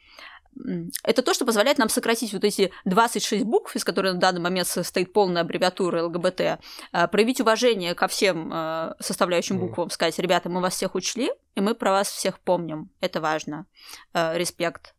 это 1.04 1.22
то, 1.22 1.34
что 1.34 1.46
позволяет 1.46 1.78
нам 1.78 1.90
сократить 1.90 2.34
вот 2.34 2.44
эти 2.44 2.72
26 2.86 3.46
букв, 3.46 3.76
из 3.76 3.84
которых 3.84 4.14
на 4.14 4.20
данный 4.20 4.42
момент 4.42 4.68
состоит 4.68 5.14
полная 5.14 5.42
аббревиатура 5.42 6.04
ЛГБТ, 6.04 6.60
а, 6.92 7.08
проявить 7.08 7.42
уважение 7.42 7.96
ко 7.96 8.08
всем 8.08 8.52
а, 8.54 8.96
составляющим 9.00 9.60
буквам, 9.60 9.90
сказать, 9.90 10.18
ребята, 10.20 10.50
мы 10.50 10.62
вас 10.62 10.76
всех 10.76 10.96
учли, 10.96 11.32
и 11.56 11.62
мы 11.62 11.76
про 11.76 11.92
вас 11.92 12.10
всех 12.10 12.40
помним. 12.40 12.90
Это 13.00 13.22
важно. 13.22 13.66
А, 14.14 14.38
респект. 14.38 14.96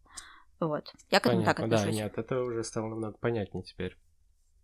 Вот. 0.60 0.92
Я 1.10 1.20
к 1.20 1.26
этому 1.26 1.42
Понятно, 1.42 1.54
так 1.54 1.64
отношусь. 1.64 1.96
Да, 1.96 2.02
нет, 2.02 2.18
это 2.18 2.40
уже 2.40 2.64
стало 2.64 2.88
намного 2.88 3.16
понятнее 3.18 3.62
теперь. 3.62 3.96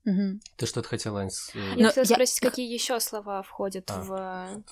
Угу. 0.04 0.40
Ты 0.57 0.66
что-то 0.66 0.88
хотела, 0.88 1.22
Анс? 1.22 1.50
Э, 1.54 1.59
я 1.76 1.88
хотела 1.88 2.04
спросить, 2.04 2.42
я... 2.42 2.50
какие 2.50 2.72
еще 2.72 3.00
слова 3.00 3.42
входят 3.42 3.90
а. 3.90 4.02
в... 4.02 4.64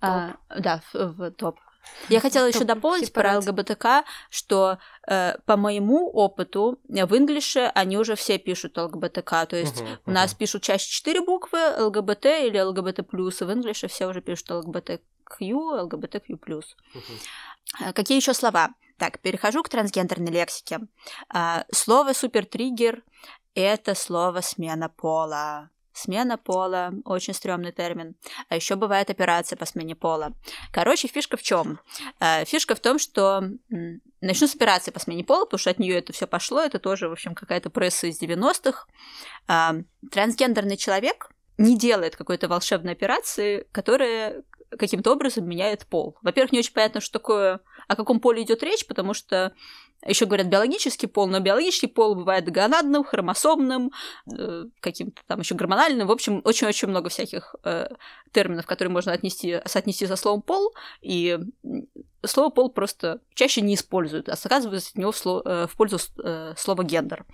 А, 0.00 0.36
да, 0.58 0.82
в, 0.92 0.94
в 0.94 1.30
топ. 1.30 1.58
Я 2.08 2.20
хотела 2.20 2.46
еще 2.46 2.64
дополнить 2.64 3.12
про 3.12 3.38
ЛГБТК, 3.38 4.04
что 4.30 4.78
э, 5.06 5.36
по 5.46 5.56
моему 5.56 6.10
опыту 6.10 6.78
в 6.88 7.16
инглише 7.16 7.70
они 7.74 7.96
уже 7.96 8.14
все 8.14 8.38
пишут 8.38 8.76
ЛГБТК, 8.78 9.46
то 9.46 9.56
есть 9.56 9.82
у 10.06 10.10
нас 10.10 10.34
пишут 10.34 10.62
чаще 10.62 10.88
четыре 10.90 11.20
буквы 11.20 11.58
ЛГБТ 11.78 12.26
или 12.26 12.60
ЛГБТ 12.60 13.08
плюс, 13.08 13.40
в 13.40 13.52
инглише 13.52 13.88
все 13.88 14.06
уже 14.06 14.20
пишут 14.20 14.50
ЛГБТК, 14.50 15.00
ЛГБТК 15.40 16.36
плюс. 16.36 16.76
Uh-huh. 16.94 17.92
Какие 17.92 18.18
еще 18.18 18.34
слова? 18.34 18.70
Так, 18.98 19.20
перехожу 19.20 19.62
к 19.62 19.68
трансгендерной 19.68 20.30
лексике. 20.30 20.80
А, 21.28 21.64
слово 21.72 22.12
супертриггер– 22.12 23.02
это 23.54 23.94
слово 23.94 24.40
смена 24.40 24.88
пола. 24.88 25.70
Смена 25.92 26.38
пола, 26.38 26.92
очень 27.04 27.34
стрёмный 27.34 27.72
термин. 27.72 28.14
А 28.48 28.56
еще 28.56 28.76
бывает 28.76 29.10
операция 29.10 29.56
по 29.56 29.66
смене 29.66 29.94
пола. 29.94 30.32
Короче, 30.72 31.08
фишка 31.08 31.36
в 31.36 31.42
чем? 31.42 31.80
Э, 32.20 32.44
фишка 32.44 32.74
в 32.74 32.80
том, 32.80 32.98
что 32.98 33.42
начну 34.20 34.46
с 34.46 34.54
операции 34.54 34.90
по 34.90 35.00
смене 35.00 35.24
пола, 35.24 35.44
потому 35.44 35.58
что 35.58 35.70
от 35.70 35.78
нее 35.78 35.98
это 35.98 36.12
все 36.12 36.26
пошло. 36.26 36.60
Это 36.60 36.78
тоже, 36.78 37.08
в 37.08 37.12
общем, 37.12 37.34
какая-то 37.34 37.70
пресса 37.70 38.06
из 38.06 38.20
90-х. 38.20 38.86
Трансгендерный 40.10 40.76
человек 40.76 41.30
не 41.58 41.76
делает 41.76 42.16
какой-то 42.16 42.48
волшебной 42.48 42.92
операции, 42.92 43.66
которая 43.72 44.42
каким-то 44.78 45.12
образом 45.12 45.48
меняет 45.48 45.86
пол. 45.86 46.16
Во-первых, 46.22 46.52
не 46.52 46.58
очень 46.60 46.72
понятно, 46.72 47.00
что 47.00 47.18
такое, 47.18 47.60
о 47.88 47.96
каком 47.96 48.20
поле 48.20 48.42
идет 48.42 48.62
речь, 48.62 48.86
потому 48.86 49.14
что 49.14 49.54
еще 50.06 50.26
говорят 50.26 50.48
биологический 50.48 51.06
пол, 51.06 51.26
но 51.26 51.40
биологический 51.40 51.86
пол 51.86 52.14
бывает 52.14 52.50
гонадным, 52.50 53.04
хромосомным, 53.04 53.92
э, 54.36 54.64
каким-то 54.80 55.22
там 55.26 55.40
еще 55.40 55.54
гормональным. 55.54 56.08
В 56.08 56.12
общем, 56.12 56.40
очень-очень 56.44 56.88
много 56.88 57.08
всяких 57.08 57.54
э, 57.64 57.88
терминов, 58.32 58.66
которые 58.66 58.92
можно 58.92 59.12
отнести, 59.12 59.60
соотнести 59.66 60.06
со 60.06 60.16
словом 60.16 60.42
пол, 60.42 60.74
и 61.00 61.38
слово 62.24 62.50
пол 62.50 62.70
просто 62.70 63.20
чаще 63.34 63.60
не 63.60 63.74
используют, 63.74 64.28
а 64.28 64.34
оказывается 64.42 64.90
от 64.90 64.98
него 64.98 65.12
в, 65.12 65.16
сло, 65.16 65.42
э, 65.44 65.66
в 65.66 65.76
пользу 65.76 65.98
э, 66.22 66.54
слова 66.56 66.82
гендер. 66.84 67.24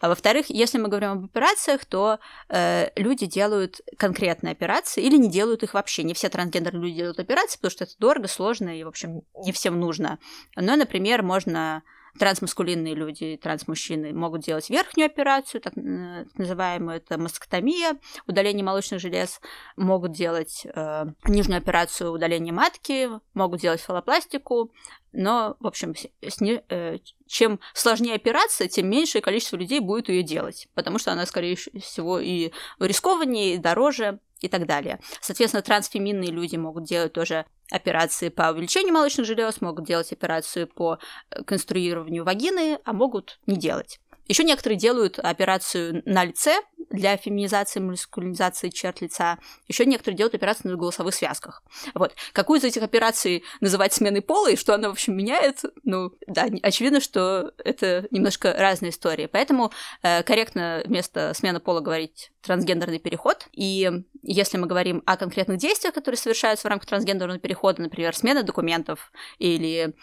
А 0.00 0.08
во-вторых, 0.08 0.46
если 0.48 0.78
мы 0.78 0.88
говорим 0.88 1.10
об 1.10 1.24
операциях, 1.24 1.84
то 1.84 2.18
э, 2.48 2.90
люди 2.96 3.26
делают 3.26 3.80
конкретные 3.96 4.52
операции 4.52 5.02
или 5.02 5.16
не 5.16 5.30
делают 5.30 5.62
их 5.62 5.74
вообще. 5.74 6.02
Не 6.02 6.14
все 6.14 6.28
трансгендерные 6.28 6.82
люди 6.82 6.96
делают 6.96 7.20
операции, 7.20 7.56
потому 7.56 7.70
что 7.70 7.84
это 7.84 7.94
дорого, 7.98 8.28
сложно 8.28 8.78
и, 8.78 8.84
в 8.84 8.88
общем, 8.88 9.22
не 9.44 9.52
всем 9.52 9.78
нужно. 9.78 10.18
Но, 10.56 10.76
например, 10.76 11.22
можно 11.22 11.82
трансмаскулинные 12.18 12.94
люди, 12.94 13.38
трансмужчины 13.42 14.12
могут 14.12 14.42
делать 14.42 14.68
верхнюю 14.70 15.06
операцию, 15.06 15.60
так, 15.60 15.76
э, 15.76 16.24
называемую, 16.34 16.96
это 16.96 17.18
мастектомия, 17.18 17.98
удаление 18.26 18.64
молочных 18.64 19.00
желез, 19.00 19.40
могут 19.76 20.12
делать 20.12 20.66
э, 20.66 21.04
нижнюю 21.26 21.58
операцию 21.58 22.12
удаления 22.12 22.52
матки, 22.52 23.08
могут 23.34 23.60
делать 23.60 23.80
фалопластику, 23.80 24.72
но, 25.12 25.56
в 25.60 25.66
общем, 25.66 25.94
сни, 26.28 26.60
э, 26.68 26.98
чем 27.26 27.60
сложнее 27.72 28.14
операция, 28.14 28.68
тем 28.68 28.90
меньшее 28.90 29.22
количество 29.22 29.56
людей 29.56 29.80
будет 29.80 30.08
ее 30.08 30.22
делать, 30.22 30.68
потому 30.74 30.98
что 30.98 31.12
она, 31.12 31.24
скорее 31.26 31.56
всего, 31.56 32.18
и 32.18 32.52
рискованнее, 32.78 33.54
и 33.54 33.58
дороже, 33.58 34.20
и 34.40 34.48
так 34.48 34.66
далее. 34.66 35.00
Соответственно, 35.20 35.62
трансфеминные 35.62 36.30
люди 36.30 36.56
могут 36.56 36.84
делать 36.84 37.12
тоже 37.12 37.46
операции 37.70 38.28
по 38.28 38.50
увеличению 38.50 38.94
молочных 38.94 39.26
желез, 39.26 39.60
могут 39.60 39.84
делать 39.84 40.12
операцию 40.12 40.66
по 40.66 40.98
э, 41.30 41.42
конструированию 41.44 42.24
вагины, 42.24 42.78
а 42.84 42.92
могут 42.92 43.38
не 43.46 43.56
делать. 43.56 44.00
Еще 44.28 44.44
некоторые 44.44 44.78
делают 44.78 45.18
операцию 45.18 46.02
на 46.04 46.24
лице 46.24 46.60
для 46.90 47.16
феминизации, 47.16 47.80
маскулинизации 47.80 48.70
черт 48.70 49.00
лица. 49.00 49.38
Еще 49.66 49.84
некоторые 49.84 50.16
делают 50.16 50.34
операцию 50.34 50.70
на 50.72 50.78
голосовых 50.78 51.14
связках. 51.14 51.62
Вот. 51.94 52.14
Какую 52.32 52.60
из 52.60 52.64
этих 52.64 52.82
операций 52.82 53.44
называть 53.60 53.92
сменой 53.92 54.22
пола 54.22 54.50
и 54.50 54.56
что 54.56 54.74
она, 54.74 54.88
в 54.88 54.92
общем, 54.92 55.16
меняет, 55.16 55.62
ну, 55.84 56.12
да, 56.26 56.48
очевидно, 56.62 57.00
что 57.00 57.52
это 57.62 58.06
немножко 58.10 58.54
разные 58.56 58.90
истории. 58.90 59.26
Поэтому 59.26 59.72
э, 60.02 60.22
корректно 60.22 60.82
вместо 60.84 61.32
смены 61.34 61.60
пола 61.60 61.80
говорить 61.80 62.32
трансгендерный 62.42 62.98
переход. 62.98 63.48
И 63.52 63.90
если 64.22 64.58
мы 64.58 64.66
говорим 64.66 65.02
о 65.06 65.16
конкретных 65.16 65.58
действиях, 65.58 65.94
которые 65.94 66.18
совершаются 66.18 66.66
в 66.66 66.70
рамках 66.70 66.88
трансгендерного 66.88 67.38
перехода, 67.38 67.82
например, 67.82 68.16
смена 68.16 68.42
документов 68.42 69.12
или 69.38 69.94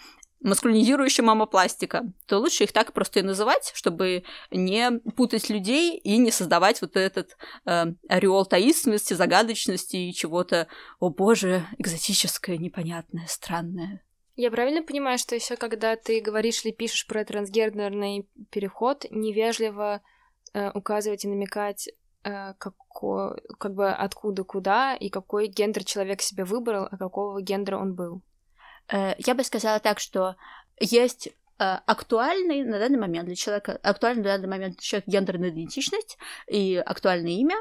маскулинизирующая 0.46 1.26
мамопластика, 1.26 2.04
то 2.28 2.38
лучше 2.38 2.66
их 2.66 2.72
так 2.72 2.94
просто 2.94 3.20
и 3.20 3.24
называть, 3.24 3.72
чтобы 3.74 4.24
не 4.52 5.00
путать 5.16 5.50
людей 5.50 5.98
и 5.98 6.18
не 6.18 6.32
создавать 6.32 6.82
вот 6.82 6.96
этот 6.96 7.36
э, 7.66 7.86
ореол 8.08 8.46
таинственности, 8.46 9.16
загадочности 9.16 9.96
и 9.96 10.14
чего-то, 10.14 10.68
о 11.00 11.10
боже, 11.10 11.66
экзотическое, 11.80 12.58
непонятное, 12.58 13.26
странное. 13.28 14.04
Я 14.36 14.52
правильно 14.52 14.84
понимаю, 14.84 15.18
что 15.18 15.34
еще 15.34 15.56
когда 15.56 15.96
ты 15.96 16.22
говоришь 16.22 16.64
или 16.64 16.72
пишешь 16.72 17.08
про 17.08 17.26
трансгендерный 17.26 18.30
переход, 18.52 19.06
невежливо 19.10 20.02
э, 20.54 20.70
указывать 20.72 21.26
и 21.26 21.28
намекать, 21.28 21.90
э, 22.24 22.54
какой, 22.60 23.42
как 23.58 23.74
бы 23.74 23.90
откуда 23.90 24.44
куда 24.44 24.96
и 24.96 25.10
какой 25.10 25.48
гендер 25.48 25.84
человек 25.86 26.22
себе 26.22 26.44
выбрал, 26.44 26.88
а 26.92 26.98
какого 26.98 27.42
гендера 27.42 27.80
он 27.80 27.96
был? 27.96 28.22
Э, 28.91 29.13
я 29.17 29.36
бы 29.36 29.43
сказала 29.43 29.80
так, 29.80 30.00
что 30.00 30.36
есть 30.80 31.28
э, 31.28 31.32
актуальный 31.60 32.63
на 32.63 32.80
данный 32.80 33.00
момент 33.00 33.26
для 33.26 33.36
человека, 33.36 33.80
актуальный 33.84 34.24
на 34.24 34.30
данный 34.30 34.48
момент 34.48 34.76
для 34.76 34.84
человека 34.84 35.12
гендерная 35.12 35.50
идентичность 35.50 36.17
и 36.48 36.76
актуальное 36.86 37.34
имя, 37.34 37.56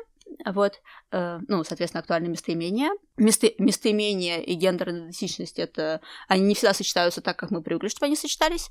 вот, 0.46 0.80
э, 1.12 1.38
ну, 1.48 1.64
соответственно, 1.64 2.00
актуальное 2.00 2.30
местоимение. 2.30 2.90
Место, 3.16 3.50
местоимение 3.58 4.44
и 4.44 4.54
гендерная 4.54 5.02
идентичность 5.02 5.58
это 5.58 6.00
они 6.28 6.42
не 6.42 6.54
всегда 6.54 6.74
сочетаются 6.74 7.20
так, 7.20 7.38
как 7.38 7.50
мы 7.50 7.62
привыкли, 7.62 7.88
чтобы 7.88 8.06
они 8.06 8.16
сочетались. 8.16 8.70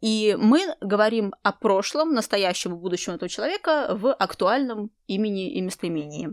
И 0.00 0.36
мы 0.38 0.74
говорим 0.80 1.34
о 1.42 1.52
прошлом, 1.52 2.14
настоящем 2.14 2.74
и 2.74 2.78
будущем 2.78 3.12
этого 3.12 3.28
человека 3.28 3.88
в 3.90 4.12
актуальном 4.12 4.90
имени 5.06 5.52
и 5.52 5.60
местоимении. 5.60 6.30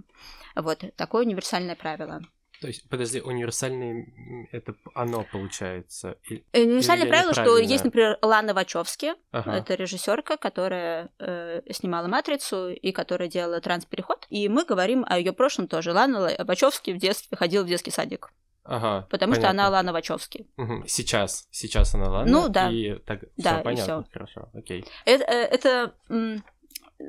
Вот, 0.55 0.83
такое 0.95 1.23
универсальное 1.23 1.75
правило. 1.75 2.21
То 2.61 2.67
есть, 2.67 2.87
подожди, 2.89 3.19
универсальное 3.19 4.05
это 4.51 4.75
оно 4.93 5.25
получается? 5.31 6.17
Э, 6.29 6.61
универсальное 6.61 7.07
правило, 7.07 7.33
что 7.33 7.57
есть, 7.57 7.83
например, 7.83 8.19
Лана 8.21 8.53
Вачовски, 8.53 9.13
ага. 9.31 9.57
это 9.57 9.73
режиссерка, 9.73 10.37
которая 10.37 11.09
э, 11.17 11.63
снимала 11.71 12.07
Матрицу 12.07 12.69
и 12.69 12.91
которая 12.91 13.29
делала 13.29 13.59
транспереход. 13.61 14.27
И 14.29 14.47
мы 14.47 14.63
говорим 14.63 15.03
о 15.09 15.17
ее 15.17 15.33
прошлом 15.33 15.67
тоже. 15.67 15.91
Лана 15.91 16.35
Вачовски 16.37 16.91
в 16.91 16.97
детстве 16.97 17.35
ходила 17.35 17.63
в 17.63 17.67
детский 17.67 17.89
садик. 17.89 18.31
Ага. 18.63 19.07
Потому 19.09 19.33
понятно. 19.33 19.41
что 19.41 19.49
она 19.49 19.69
Лана 19.69 19.91
Вачовски. 19.91 20.45
Угу. 20.57 20.83
Сейчас, 20.85 21.47
сейчас 21.49 21.95
она 21.95 22.09
Лана. 22.11 22.31
Ну 22.31 22.47
да. 22.47 22.69
И 22.69 22.93
так, 22.99 23.21
да, 23.37 23.55
всё 23.55 23.63
понятно, 23.63 24.03
всё. 24.03 24.11
хорошо, 24.13 24.49
окей. 24.53 24.85
Это, 25.05 25.23
э, 25.23 25.47
это 25.47 25.93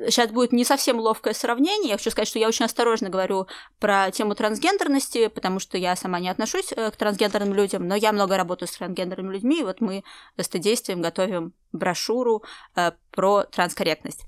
сейчас 0.06 0.30
будет 0.30 0.52
не 0.52 0.64
совсем 0.64 0.98
ловкое 0.98 1.34
сравнение. 1.34 1.90
Я 1.90 1.96
хочу 1.96 2.10
сказать, 2.10 2.28
что 2.28 2.38
я 2.38 2.48
очень 2.48 2.64
осторожно 2.64 3.08
говорю 3.08 3.46
про 3.78 4.10
тему 4.10 4.34
трансгендерности, 4.34 5.28
потому 5.28 5.58
что 5.58 5.78
я 5.78 5.96
сама 5.96 6.20
не 6.20 6.28
отношусь 6.28 6.72
э, 6.72 6.90
к 6.90 6.96
трансгендерным 6.96 7.54
людям, 7.54 7.86
но 7.86 7.94
я 7.94 8.12
много 8.12 8.36
работаю 8.36 8.68
с 8.68 8.76
трансгендерными 8.76 9.32
людьми, 9.32 9.60
и 9.60 9.64
вот 9.64 9.80
мы 9.80 10.04
с 10.36 10.48
действием 10.48 11.02
готовим 11.02 11.54
брошюру 11.72 12.42
э, 12.76 12.92
про 13.10 13.44
транскорректность. 13.44 14.26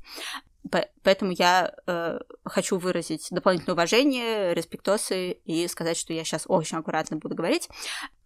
Поэтому 1.02 1.32
я 1.32 1.74
э, 1.86 2.18
хочу 2.44 2.78
выразить 2.78 3.28
дополнительное 3.30 3.74
уважение, 3.74 4.54
респектосы 4.54 5.32
и 5.32 5.68
сказать, 5.68 5.96
что 5.98 6.14
я 6.14 6.24
сейчас 6.24 6.44
очень 6.48 6.78
аккуратно 6.78 7.18
буду 7.18 7.34
говорить. 7.34 7.68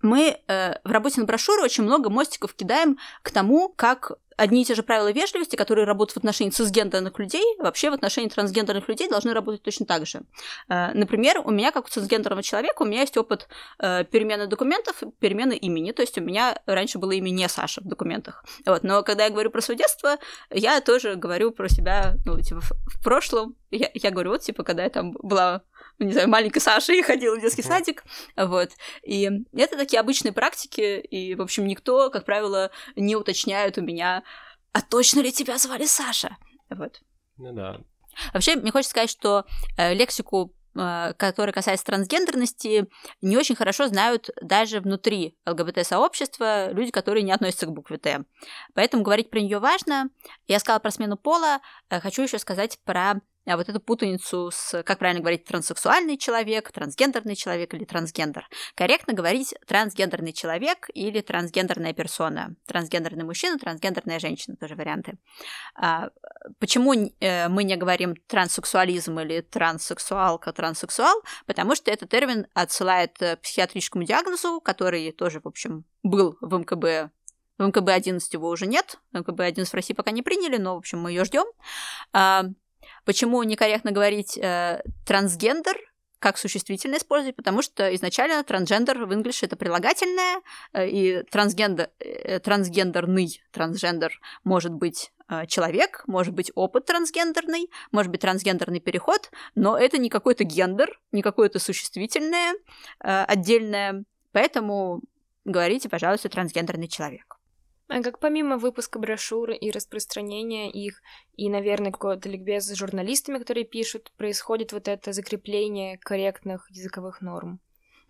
Мы 0.02 0.40
э, 0.46 0.74
в 0.84 0.90
работе 0.90 1.20
над 1.20 1.26
брошюрой 1.26 1.64
очень 1.64 1.84
много 1.84 2.10
мостиков 2.10 2.54
кидаем 2.54 2.98
к 3.22 3.30
тому, 3.30 3.68
как 3.68 4.18
одни 4.38 4.62
и 4.62 4.64
те 4.64 4.74
же 4.74 4.82
правила 4.82 5.10
вежливости, 5.12 5.56
которые 5.56 5.84
работают 5.84 6.14
в 6.14 6.16
отношении 6.18 6.50
цисгендерных 6.50 7.18
людей, 7.18 7.44
вообще 7.58 7.90
в 7.90 7.94
отношении 7.94 8.28
трансгендерных 8.28 8.88
людей 8.88 9.08
должны 9.08 9.34
работать 9.34 9.62
точно 9.62 9.84
так 9.84 10.06
же. 10.06 10.22
Э, 10.68 10.92
например, 10.94 11.42
у 11.44 11.50
меня, 11.50 11.72
как 11.72 11.86
у 11.86 11.88
цисгендерного 11.88 12.42
человека, 12.42 12.82
у 12.82 12.84
меня 12.84 13.00
есть 13.00 13.16
опыт 13.16 13.48
э, 13.80 14.04
перемены 14.04 14.46
документов, 14.46 15.02
перемены 15.18 15.54
имени. 15.54 15.90
То 15.90 16.02
есть 16.02 16.16
у 16.16 16.20
меня 16.22 16.58
раньше 16.66 16.98
было 16.98 17.10
имя 17.10 17.30
не 17.30 17.48
Саша 17.48 17.80
в 17.80 17.84
документах. 17.84 18.44
Вот. 18.64 18.84
Но 18.84 19.02
когда 19.02 19.24
я 19.24 19.30
говорю 19.30 19.50
про 19.50 19.60
свое 19.60 19.76
детство, 19.76 20.16
я 20.50 20.80
тоже 20.80 21.16
говорю 21.16 21.50
про 21.50 21.68
себя, 21.68 22.14
ну, 22.24 22.40
типа, 22.40 22.60
в 22.60 23.02
прошлом. 23.02 23.56
Я, 23.70 23.90
я 23.92 24.10
говорю, 24.10 24.30
вот, 24.30 24.42
типа, 24.42 24.62
когда 24.62 24.84
я 24.84 24.90
там 24.90 25.12
была 25.22 25.62
ну, 25.98 26.06
не 26.06 26.12
знаю, 26.12 26.28
маленькой 26.28 26.60
Сашей 26.60 27.02
ходила 27.02 27.36
в 27.36 27.40
детский 27.40 27.62
садик, 27.62 28.04
вот. 28.36 28.70
И 29.02 29.28
это 29.52 29.76
такие 29.76 30.00
обычные 30.00 30.32
практики, 30.32 31.00
и, 31.00 31.34
в 31.34 31.42
общем, 31.42 31.66
никто, 31.66 32.10
как 32.10 32.24
правило, 32.24 32.70
не 32.96 33.16
уточняет 33.16 33.78
у 33.78 33.82
меня, 33.82 34.22
а 34.72 34.82
точно 34.82 35.20
ли 35.20 35.32
тебя 35.32 35.58
звали 35.58 35.86
Саша? 35.86 36.36
Вот. 36.70 37.00
Ну 37.36 37.52
да. 37.52 37.80
Вообще, 38.32 38.56
мне 38.56 38.70
хочется 38.70 38.90
сказать, 38.90 39.10
что 39.10 39.44
э, 39.76 39.94
лексику 39.94 40.54
э, 40.76 41.12
которая 41.16 41.52
касается 41.52 41.86
трансгендерности, 41.86 42.86
не 43.20 43.36
очень 43.36 43.56
хорошо 43.56 43.88
знают 43.88 44.30
даже 44.42 44.80
внутри 44.80 45.36
ЛГБТ-сообщества 45.46 46.70
люди, 46.72 46.90
которые 46.90 47.22
не 47.22 47.32
относятся 47.32 47.66
к 47.66 47.72
букве 47.72 47.98
Т. 47.98 48.24
Поэтому 48.74 49.02
говорить 49.02 49.30
про 49.30 49.40
нее 49.40 49.58
важно. 49.58 50.10
Я 50.46 50.58
сказала 50.58 50.80
про 50.80 50.90
смену 50.90 51.16
пола, 51.16 51.60
э, 51.90 52.00
хочу 52.00 52.22
еще 52.22 52.38
сказать 52.38 52.78
про 52.84 53.20
вот 53.56 53.68
эту 53.68 53.80
путаницу 53.80 54.50
с, 54.52 54.82
как 54.82 54.98
правильно 54.98 55.20
говорить, 55.20 55.44
транссексуальный 55.44 56.16
человек, 56.16 56.70
трансгендерный 56.70 57.36
человек 57.36 57.74
или 57.74 57.84
трансгендер. 57.84 58.48
Корректно 58.74 59.14
говорить 59.14 59.54
трансгендерный 59.66 60.32
человек 60.32 60.88
или 60.94 61.20
трансгендерная 61.20 61.92
персона. 61.92 62.54
Трансгендерный 62.66 63.24
мужчина, 63.24 63.58
трансгендерная 63.58 64.18
женщина, 64.18 64.56
тоже 64.56 64.74
варианты. 64.74 65.18
А, 65.74 66.10
почему 66.58 66.94
э, 66.94 67.48
мы 67.48 67.64
не 67.64 67.76
говорим 67.76 68.16
транссексуализм 68.26 69.18
или 69.20 69.40
транссексуалка, 69.40 70.52
транссексуал? 70.52 71.22
Потому 71.46 71.74
что 71.74 71.90
этот 71.90 72.10
термин 72.10 72.46
отсылает 72.54 73.16
к 73.18 73.36
психиатрическому 73.36 74.04
диагнозу, 74.04 74.60
который 74.60 75.10
тоже, 75.12 75.40
в 75.40 75.48
общем, 75.48 75.84
был 76.02 76.36
в 76.40 76.54
МКБ 76.58 77.10
в 77.58 77.66
МКБ-11 77.66 78.20
его 78.32 78.48
уже 78.48 78.66
нет. 78.66 79.00
МКБ-11 79.12 79.64
в 79.64 79.74
России 79.74 79.92
пока 79.92 80.12
не 80.12 80.22
приняли, 80.22 80.58
но, 80.58 80.74
в 80.74 80.78
общем, 80.78 81.00
мы 81.00 81.10
ее 81.10 81.24
ждем. 81.24 81.44
Почему 83.08 83.42
некорректно 83.42 83.90
говорить 83.90 84.36
э, 84.36 84.82
трансгендер? 85.06 85.78
как 86.18 86.36
существительное 86.36 86.98
использовать, 86.98 87.36
потому 87.36 87.62
что 87.62 87.94
изначально 87.94 88.42
трансгендер 88.42 89.06
в 89.06 89.14
инглише 89.14 89.46
это 89.46 89.56
прилагательное, 89.56 90.42
э, 90.74 90.88
и 90.88 91.22
трансгендер, 91.30 91.88
э, 92.00 92.38
трансгендерный 92.40 93.40
трансгендер 93.50 94.20
может 94.44 94.72
быть 94.72 95.12
э, 95.30 95.46
человек, 95.46 96.02
может 96.06 96.34
быть 96.34 96.52
опыт 96.54 96.84
трансгендерный, 96.84 97.70
может 97.92 98.10
быть 98.12 98.20
трансгендерный 98.20 98.80
переход, 98.80 99.30
но 99.54 99.78
это 99.78 99.96
не 99.96 100.10
какой-то 100.10 100.44
гендер, 100.44 101.00
не 101.10 101.22
какое-то 101.22 101.60
существительное 101.60 102.56
отдельное, 102.98 104.04
поэтому 104.32 105.00
говорите, 105.46 105.88
пожалуйста, 105.88 106.28
трансгендерный 106.28 106.88
человек. 106.88 107.37
А 107.88 108.02
как 108.02 108.18
помимо 108.18 108.58
выпуска 108.58 108.98
брошюр 108.98 109.50
и 109.50 109.70
распространения 109.70 110.70
их, 110.70 111.00
и, 111.36 111.48
наверное, 111.48 111.90
какого-то 111.90 112.28
ликбез 112.28 112.66
с 112.66 112.76
журналистами, 112.76 113.38
которые 113.38 113.64
пишут, 113.64 114.12
происходит 114.16 114.72
вот 114.72 114.88
это 114.88 115.12
закрепление 115.12 115.98
корректных 115.98 116.70
языковых 116.70 117.22
норм? 117.22 117.60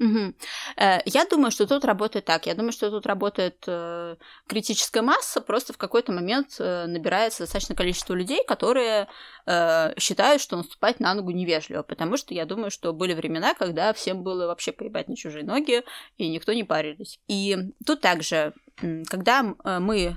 Угу. 0.00 0.34
Я 0.76 1.26
думаю, 1.28 1.50
что 1.50 1.66
тут 1.66 1.84
работает 1.84 2.24
так. 2.24 2.46
Я 2.46 2.54
думаю, 2.54 2.70
что 2.70 2.88
тут 2.88 3.04
работает 3.04 3.64
э, 3.66 4.14
критическая 4.46 5.02
масса, 5.02 5.40
просто 5.40 5.72
в 5.72 5.76
какой-то 5.76 6.12
момент 6.12 6.54
э, 6.60 6.86
набирается 6.86 7.42
достаточно 7.42 7.74
количество 7.74 8.14
людей, 8.14 8.44
которые 8.46 9.08
считают, 9.98 10.42
что 10.42 10.58
наступать 10.58 11.00
на 11.00 11.14
ногу 11.14 11.30
невежливо, 11.30 11.82
потому 11.82 12.18
что 12.18 12.34
я 12.34 12.44
думаю, 12.44 12.70
что 12.70 12.92
были 12.92 13.14
времена, 13.14 13.54
когда 13.54 13.94
всем 13.94 14.22
было 14.22 14.46
вообще 14.46 14.72
поебать 14.72 15.08
на 15.08 15.16
чужие 15.16 15.42
ноги, 15.42 15.84
и 16.18 16.28
никто 16.28 16.52
не 16.52 16.64
парились. 16.64 17.18
И 17.28 17.56
тут 17.86 18.02
также, 18.02 18.52
когда 19.08 19.54
э, 19.64 19.78
мы 19.78 20.16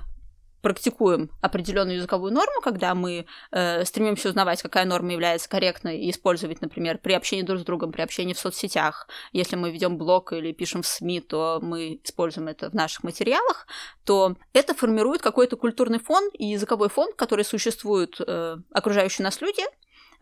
практикуем 0.62 1.30
определенную 1.40 1.96
языковую 1.96 2.32
норму, 2.32 2.60
когда 2.62 2.94
мы 2.94 3.26
э, 3.50 3.84
стремимся 3.84 4.28
узнавать, 4.28 4.62
какая 4.62 4.84
норма 4.84 5.12
является 5.12 5.48
корректной, 5.48 5.98
и 5.98 6.10
использовать, 6.10 6.62
например, 6.62 6.98
при 6.98 7.12
общении 7.12 7.42
друг 7.42 7.60
с 7.60 7.64
другом, 7.64 7.92
при 7.92 8.00
общении 8.02 8.32
в 8.32 8.38
соцсетях. 8.38 9.08
Если 9.32 9.56
мы 9.56 9.70
ведем 9.70 9.98
блог 9.98 10.32
или 10.32 10.52
пишем 10.52 10.82
в 10.82 10.86
СМИ, 10.86 11.20
то 11.20 11.58
мы 11.60 12.00
используем 12.02 12.48
это 12.48 12.70
в 12.70 12.74
наших 12.74 13.02
материалах, 13.02 13.66
то 14.04 14.36
это 14.52 14.74
формирует 14.74 15.20
какой-то 15.20 15.56
культурный 15.56 15.98
фон 15.98 16.28
и 16.32 16.46
языковой 16.46 16.88
фон, 16.88 17.12
который 17.12 17.44
существует 17.44 18.20
э, 18.20 18.56
окружающие 18.70 19.24
нас 19.24 19.40
люди, 19.40 19.62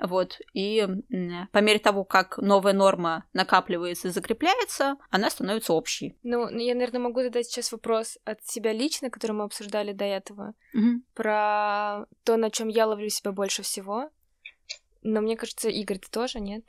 вот. 0.01 0.41
И 0.55 0.87
по 1.53 1.59
мере 1.59 1.79
того, 1.79 2.05
как 2.05 2.39
новая 2.39 2.73
норма 2.73 3.25
накапливается 3.33 4.09
и 4.09 4.11
закрепляется, 4.11 4.97
она 5.11 5.31
становится 5.31 5.73
общей. 5.73 6.17
Ну, 6.23 6.49
я, 6.49 6.75
наверное, 6.75 7.01
могу 7.01 7.23
задать 7.23 7.47
сейчас 7.47 7.73
вопрос 7.73 8.19
от 8.25 8.45
себя 8.45 8.73
лично, 8.73 9.11
который 9.11 9.33
мы 9.33 9.45
обсуждали 9.45 9.93
до 9.93 10.05
этого, 10.05 10.55
угу. 10.75 11.03
про 11.15 12.07
то, 12.25 12.37
на 12.37 12.51
чем 12.51 12.69
я 12.69 12.87
ловлю 12.87 13.09
себя 13.09 13.33
больше 13.33 13.63
всего. 13.63 14.11
Но 15.03 15.21
мне 15.21 15.37
кажется, 15.37 15.69
Игорь, 15.69 15.99
ты 15.99 16.11
тоже, 16.11 16.41
нет? 16.41 16.65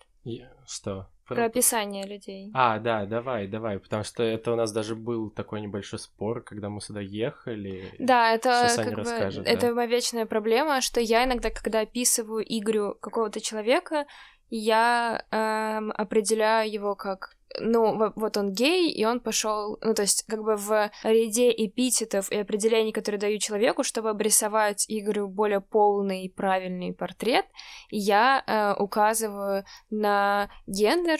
Что? 0.66 1.10
Про 1.36 1.46
описание 1.46 2.06
людей. 2.06 2.52
А, 2.54 2.80
да, 2.80 3.06
давай, 3.06 3.48
давай, 3.48 3.80
потому 3.80 4.04
что 4.04 4.24
это 4.24 4.52
у 4.54 4.56
нас 4.56 4.72
даже 4.72 4.96
был 4.96 5.30
такой 5.30 5.62
небольшой 5.62 6.00
спор, 6.00 6.42
когда 6.42 6.70
мы 6.70 6.82
сюда 6.82 7.02
ехали. 7.02 7.94
Да, 8.00 8.34
это 8.34 8.68
как 8.76 8.96
бы, 8.96 9.04
да. 9.04 9.30
это 9.46 9.74
моя 9.74 9.88
вечная 9.88 10.26
проблема, 10.26 10.82
что 10.82 11.00
я 11.00 11.24
иногда, 11.26 11.50
когда 11.50 11.82
описываю 11.82 12.44
Игорю 12.48 12.96
какого-то 13.02 13.42
человека, 13.42 14.06
я 14.50 15.24
эм, 15.32 15.92
определяю 15.92 16.72
его 16.72 16.96
как 16.96 17.36
ну, 17.60 18.12
вот 18.16 18.38
он 18.38 18.52
гей, 18.52 18.92
и 18.92 19.06
он 19.06 19.20
пошел, 19.20 19.78
ну, 19.82 19.94
то 19.94 20.04
есть, 20.04 20.24
как 20.28 20.44
бы 20.44 20.56
в 20.56 20.92
ряде 21.04 21.52
эпитетов 21.52 22.32
и 22.32 22.38
определений, 22.38 22.92
которые 22.92 23.20
даю 23.20 23.40
человеку, 23.40 23.84
чтобы 23.84 24.10
обрисовать 24.10 24.86
Игорю 24.88 25.28
более 25.28 25.62
полный 25.62 26.26
и 26.26 26.30
правильный 26.30 26.94
портрет, 26.94 27.46
я 27.90 28.44
э, 28.46 28.82
указываю 28.82 29.66
на 29.90 30.50
гендер, 30.68 31.20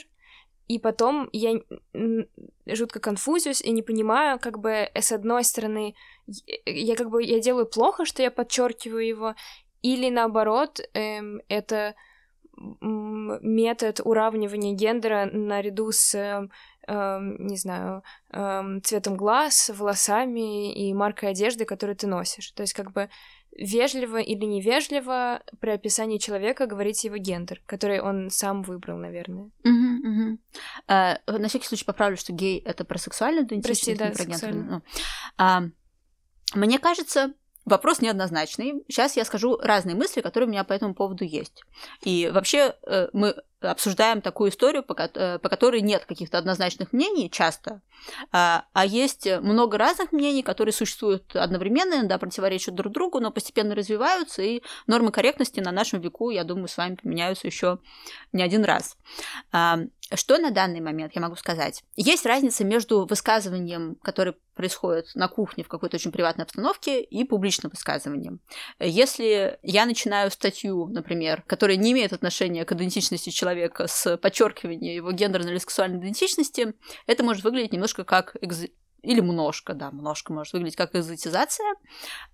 и 0.68 0.80
потом 0.80 1.30
я 1.34 1.60
жутко 2.66 3.02
конфузюсь 3.02 3.62
и 3.62 3.72
не 3.72 3.82
понимаю, 3.82 4.40
как 4.40 4.60
бы, 4.60 4.90
с 4.96 5.12
одной 5.12 5.44
стороны, 5.44 5.96
я 6.66 6.96
как 6.96 7.10
бы, 7.10 7.24
я 7.24 7.42
делаю 7.42 7.66
плохо, 7.66 8.06
что 8.06 8.24
я 8.24 8.32
подчеркиваю 8.32 9.06
его, 9.06 9.36
или 9.82 10.10
наоборот, 10.10 10.80
эм, 10.94 11.42
это 11.50 11.96
метод 12.82 14.02
уравнивания 14.04 14.74
гендера 14.74 15.30
наряду 15.32 15.92
с, 15.92 16.16
э, 16.16 16.48
э, 16.88 17.20
не 17.40 17.58
знаю, 17.58 18.04
э, 18.32 18.80
цветом 18.84 19.16
глаз, 19.16 19.72
волосами 19.74 20.74
и 20.74 20.94
маркой 20.94 21.32
одежды, 21.32 21.66
которую 21.66 21.96
ты 21.96 22.08
носишь. 22.08 22.52
То 22.52 22.62
есть 22.62 22.74
как 22.74 22.92
бы 22.92 23.10
вежливо 23.58 24.18
или 24.18 24.46
невежливо 24.46 25.44
при 25.60 25.72
описании 25.72 26.18
человека 26.18 26.68
говорить 26.68 27.04
его 27.04 27.18
гендер, 27.18 27.62
который 27.66 28.00
он 28.00 28.30
сам 28.30 28.64
выбрал, 28.64 28.98
наверное. 28.98 29.52
Угу, 29.64 30.10
угу. 30.10 30.38
А, 30.88 31.18
на 31.28 31.48
всякий 31.48 31.68
случай 31.68 31.86
поправлю, 31.86 32.18
что 32.18 32.34
гей— 32.34 32.60
это 32.66 32.86
про 32.86 32.98
сексуальную 32.98 33.46
идентичность, 33.46 33.98
Прости, 33.98 34.04
да, 34.04 34.12
про 34.12 34.32
сексуальную. 34.32 34.66
Ну, 34.72 34.82
а, 35.38 35.64
мне 36.56 36.80
кажется, 36.80 37.34
Вопрос 37.72 38.02
неоднозначный. 38.02 38.84
Сейчас 38.90 39.16
я 39.16 39.24
скажу 39.24 39.58
разные 39.58 39.96
мысли, 39.96 40.20
которые 40.20 40.50
у 40.50 40.52
меня 40.52 40.66
по 40.66 40.74
этому 40.74 40.94
поводу 40.94 41.24
есть. 41.24 41.64
И 42.02 42.30
вообще 42.34 42.76
э, 42.86 43.08
мы 43.14 43.34
обсуждаем 43.62 44.22
такую 44.22 44.52
историю, 44.52 44.84
по, 44.84 44.94
э, 44.94 45.40
по 45.40 45.48
которой 45.48 45.80
нет 45.80 46.04
каких-то 46.04 46.38
однозначных 46.38 46.92
мнений 46.92 47.30
часто, 47.32 47.82
а, 48.34 48.66
а 48.74 48.86
есть 48.86 49.26
много 49.40 49.78
разных 49.78 50.12
мнений, 50.12 50.44
которые 50.44 50.74
существуют 50.74 51.34
одновременно, 51.34 51.94
иногда 51.94 52.18
противоречат 52.18 52.76
друг 52.76 52.92
другу, 52.92 53.22
но 53.22 53.32
постепенно 53.32 53.74
развиваются, 53.74 54.42
и 54.42 54.64
нормы 54.86 55.12
корректности 55.12 55.62
на 55.62 55.72
нашем 55.72 56.02
веку, 56.02 56.30
я 56.30 56.44
думаю, 56.44 56.68
с 56.68 56.76
вами 56.76 56.98
поменяются 57.02 57.48
еще 57.48 57.80
не 58.34 58.44
один 58.44 58.66
раз. 58.66 58.98
Что 60.16 60.38
на 60.38 60.52
данный 60.52 60.82
момент 60.82 61.14
я 61.16 61.22
могу 61.22 61.36
сказать? 61.36 61.84
Есть 61.96 62.26
разница 62.26 62.66
между 62.66 63.06
высказыванием, 63.06 63.96
которое 64.02 64.36
происходит 64.56 65.08
на 65.16 65.28
кухне 65.28 65.64
в 65.64 65.68
какой-то 65.68 65.96
очень 65.96 66.12
приватной 66.12 66.44
обстановке, 66.44 67.02
и 67.02 67.24
публичным 67.24 67.72
высказыванием. 67.72 68.42
Если 68.80 69.58
я 69.64 69.86
начинаю 69.86 70.30
статью, 70.32 70.88
например, 70.88 71.44
которая 71.48 71.78
не 71.78 71.94
имеет 71.94 72.14
отношения 72.14 72.66
к 72.66 72.72
идентичности 72.74 73.30
человека 73.30 73.88
с 73.88 74.18
подчеркиванием 74.18 74.96
его 74.96 75.12
гендерной 75.12 75.52
или 75.52 75.60
сексуальной 75.60 76.00
идентичности, 76.00 76.74
это 77.08 77.24
может 77.24 77.44
выглядеть 77.44 77.74
немножко 77.74 78.04
как 78.04 78.36
экз... 78.42 78.66
или 79.02 79.22
множко, 79.22 79.74
да, 79.74 79.92
множко 79.92 80.34
может 80.34 80.54
выглядеть 80.54 80.76
как 80.76 80.96
экзотизация. 80.96 81.74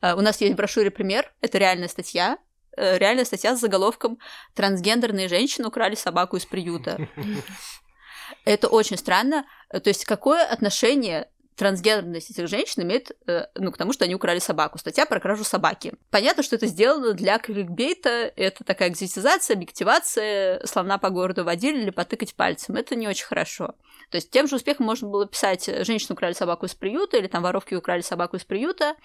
Э, 0.01 0.15
у 0.15 0.21
нас 0.21 0.41
есть 0.41 0.53
в 0.53 0.57
брошюре 0.57 0.89
пример, 0.89 1.33
это 1.41 1.57
реальная 1.57 1.87
статья, 1.87 2.37
Э, 2.77 2.97
реальная 2.97 3.25
статья 3.25 3.55
с 3.55 3.59
заголовком 3.59 4.19
«Трансгендерные 4.53 5.27
женщины 5.27 5.67
украли 5.67 5.95
собаку 5.95 6.37
из 6.37 6.45
приюта». 6.45 7.09
Это 8.45 8.67
очень 8.67 8.97
странно. 8.97 9.45
То 9.69 9.89
есть 9.89 10.05
какое 10.05 10.45
отношение 10.45 11.29
трансгендерность 11.57 12.29
этих 12.29 12.47
женщин 12.47 12.83
имеет 12.83 13.11
э, 13.25 13.47
ну, 13.55 13.71
к 13.71 13.77
тому, 13.77 13.91
что 13.91 14.05
они 14.05 14.13
украли 14.13 14.37
собаку. 14.37 14.77
Статья 14.77 15.07
про 15.07 15.19
кражу 15.19 15.43
собаки. 15.43 15.93
Понятно, 16.11 16.43
что 16.43 16.55
это 16.55 16.67
сделано 16.67 17.13
для 17.13 17.39
кликбейта, 17.39 18.31
это 18.35 18.63
такая 18.63 18.89
экзотизация, 18.89 19.55
объективация, 19.55 20.63
слона 20.65 20.99
по 20.99 21.09
городу 21.09 21.43
водили 21.43 21.81
или 21.81 21.89
потыкать 21.89 22.35
пальцем. 22.35 22.75
Это 22.75 22.95
не 22.95 23.07
очень 23.07 23.25
хорошо. 23.25 23.73
То 24.11 24.17
есть 24.17 24.29
тем 24.29 24.47
же 24.47 24.55
успехом 24.57 24.85
можно 24.85 25.09
было 25.09 25.25
писать 25.25 25.65
«женщину 25.65 26.13
украли 26.13 26.33
собаку 26.33 26.67
из 26.67 26.75
приюта» 26.75 27.17
или 27.17 27.27
там 27.27 27.41
«воровки 27.41 27.73
украли 27.73 28.01
собаку 28.01 28.37
из 28.37 28.43
приюта». 28.43 28.95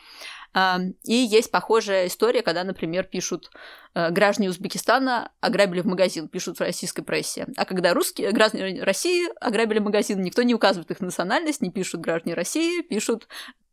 И 0.54 1.14
есть 1.14 1.50
похожая 1.50 2.08
история, 2.08 2.42
когда, 2.42 2.62
например, 2.62 3.04
пишут 3.04 3.50
э, 3.94 4.10
«граждане 4.10 4.50
Узбекистана 4.50 5.32
ограбили 5.40 5.80
в 5.80 5.86
магазин», 5.86 6.28
пишут 6.28 6.58
в 6.58 6.60
российской 6.60 7.02
прессе. 7.02 7.46
А 7.56 7.64
когда 7.64 7.94
русские, 7.94 8.32
граждане 8.32 8.82
России 8.82 9.28
ограбили 9.40 9.78
магазин, 9.78 10.20
никто 10.20 10.42
не 10.42 10.54
указывает 10.54 10.90
их 10.90 11.00
национальность, 11.00 11.62
не 11.62 11.70
пишут 11.70 12.02
«граждане 12.02 12.34
России», 12.34 12.82
пишут, 12.82 13.28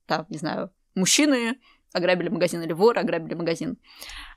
там, 0.06 0.26
не 0.30 0.38
знаю, 0.38 0.72
мужчины 0.96 1.60
ограбили 1.92 2.30
магазин 2.30 2.62
или 2.62 2.72
вор 2.72 2.98
ограбили 2.98 3.34
магазин. 3.34 3.78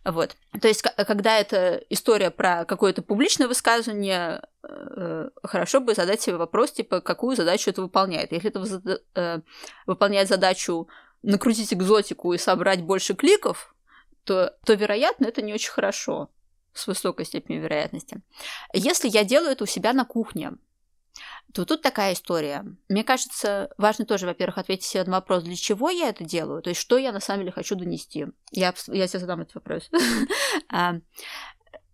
Вот. 0.04 0.36
То 0.60 0.68
есть, 0.68 0.82
когда 0.82 1.38
это 1.38 1.82
история 1.90 2.30
про 2.30 2.64
какое-то 2.64 3.02
публичное 3.02 3.46
высказывание, 3.46 4.42
э, 4.62 5.28
хорошо 5.42 5.80
бы 5.80 5.94
задать 5.94 6.20
себе 6.20 6.36
вопрос, 6.36 6.72
типа, 6.72 7.00
какую 7.00 7.36
задачу 7.36 7.70
это 7.70 7.82
выполняет. 7.82 8.32
Если 8.32 8.50
это 8.50 9.00
э, 9.14 9.40
выполняет 9.86 10.28
задачу 10.28 10.88
накрутить 11.22 11.72
экзотику 11.72 12.32
и 12.32 12.38
собрать 12.38 12.82
больше 12.82 13.14
кликов, 13.14 13.74
то, 14.24 14.56
то, 14.64 14.74
вероятно, 14.74 15.26
это 15.26 15.42
не 15.42 15.52
очень 15.52 15.70
хорошо 15.70 16.30
с 16.72 16.86
высокой 16.86 17.24
степенью 17.26 17.62
вероятности. 17.62 18.22
Если 18.72 19.08
я 19.08 19.24
делаю 19.24 19.52
это 19.52 19.64
у 19.64 19.66
себя 19.66 19.92
на 19.92 20.04
кухне, 20.04 20.52
то 21.52 21.66
тут 21.66 21.82
такая 21.82 22.14
история. 22.14 22.64
Мне 22.88 23.04
кажется, 23.04 23.70
важно 23.76 24.06
тоже, 24.06 24.26
во-первых, 24.26 24.58
ответить 24.58 24.86
себе 24.86 25.04
на 25.04 25.12
вопрос, 25.12 25.42
для 25.42 25.56
чего 25.56 25.90
я 25.90 26.08
это 26.08 26.24
делаю, 26.24 26.62
то 26.62 26.70
есть 26.70 26.80
что 26.80 26.96
я 26.96 27.12
на 27.12 27.20
самом 27.20 27.40
деле 27.40 27.52
хочу 27.52 27.74
донести. 27.74 28.26
Я, 28.50 28.74
я 28.88 29.06
тебе 29.06 29.18
задам 29.20 29.42
этот 29.42 29.54
вопрос. 29.56 29.90
А, 30.70 30.94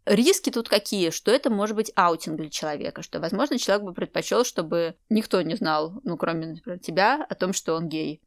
риски 0.06 0.50
тут 0.50 0.68
какие? 0.68 1.10
Что 1.10 1.32
это 1.32 1.50
может 1.50 1.74
быть 1.74 1.90
аутинг 1.96 2.36
для 2.36 2.50
человека, 2.50 3.02
что, 3.02 3.18
возможно, 3.18 3.58
человек 3.58 3.84
бы 3.84 3.92
предпочел, 3.92 4.44
чтобы 4.44 4.96
никто 5.08 5.42
не 5.42 5.56
знал, 5.56 6.00
ну, 6.04 6.16
кроме, 6.16 6.46
например, 6.46 6.78
тебя, 6.78 7.26
о 7.28 7.34
том, 7.34 7.52
что 7.52 7.74
он 7.74 7.88
гей. 7.88 8.22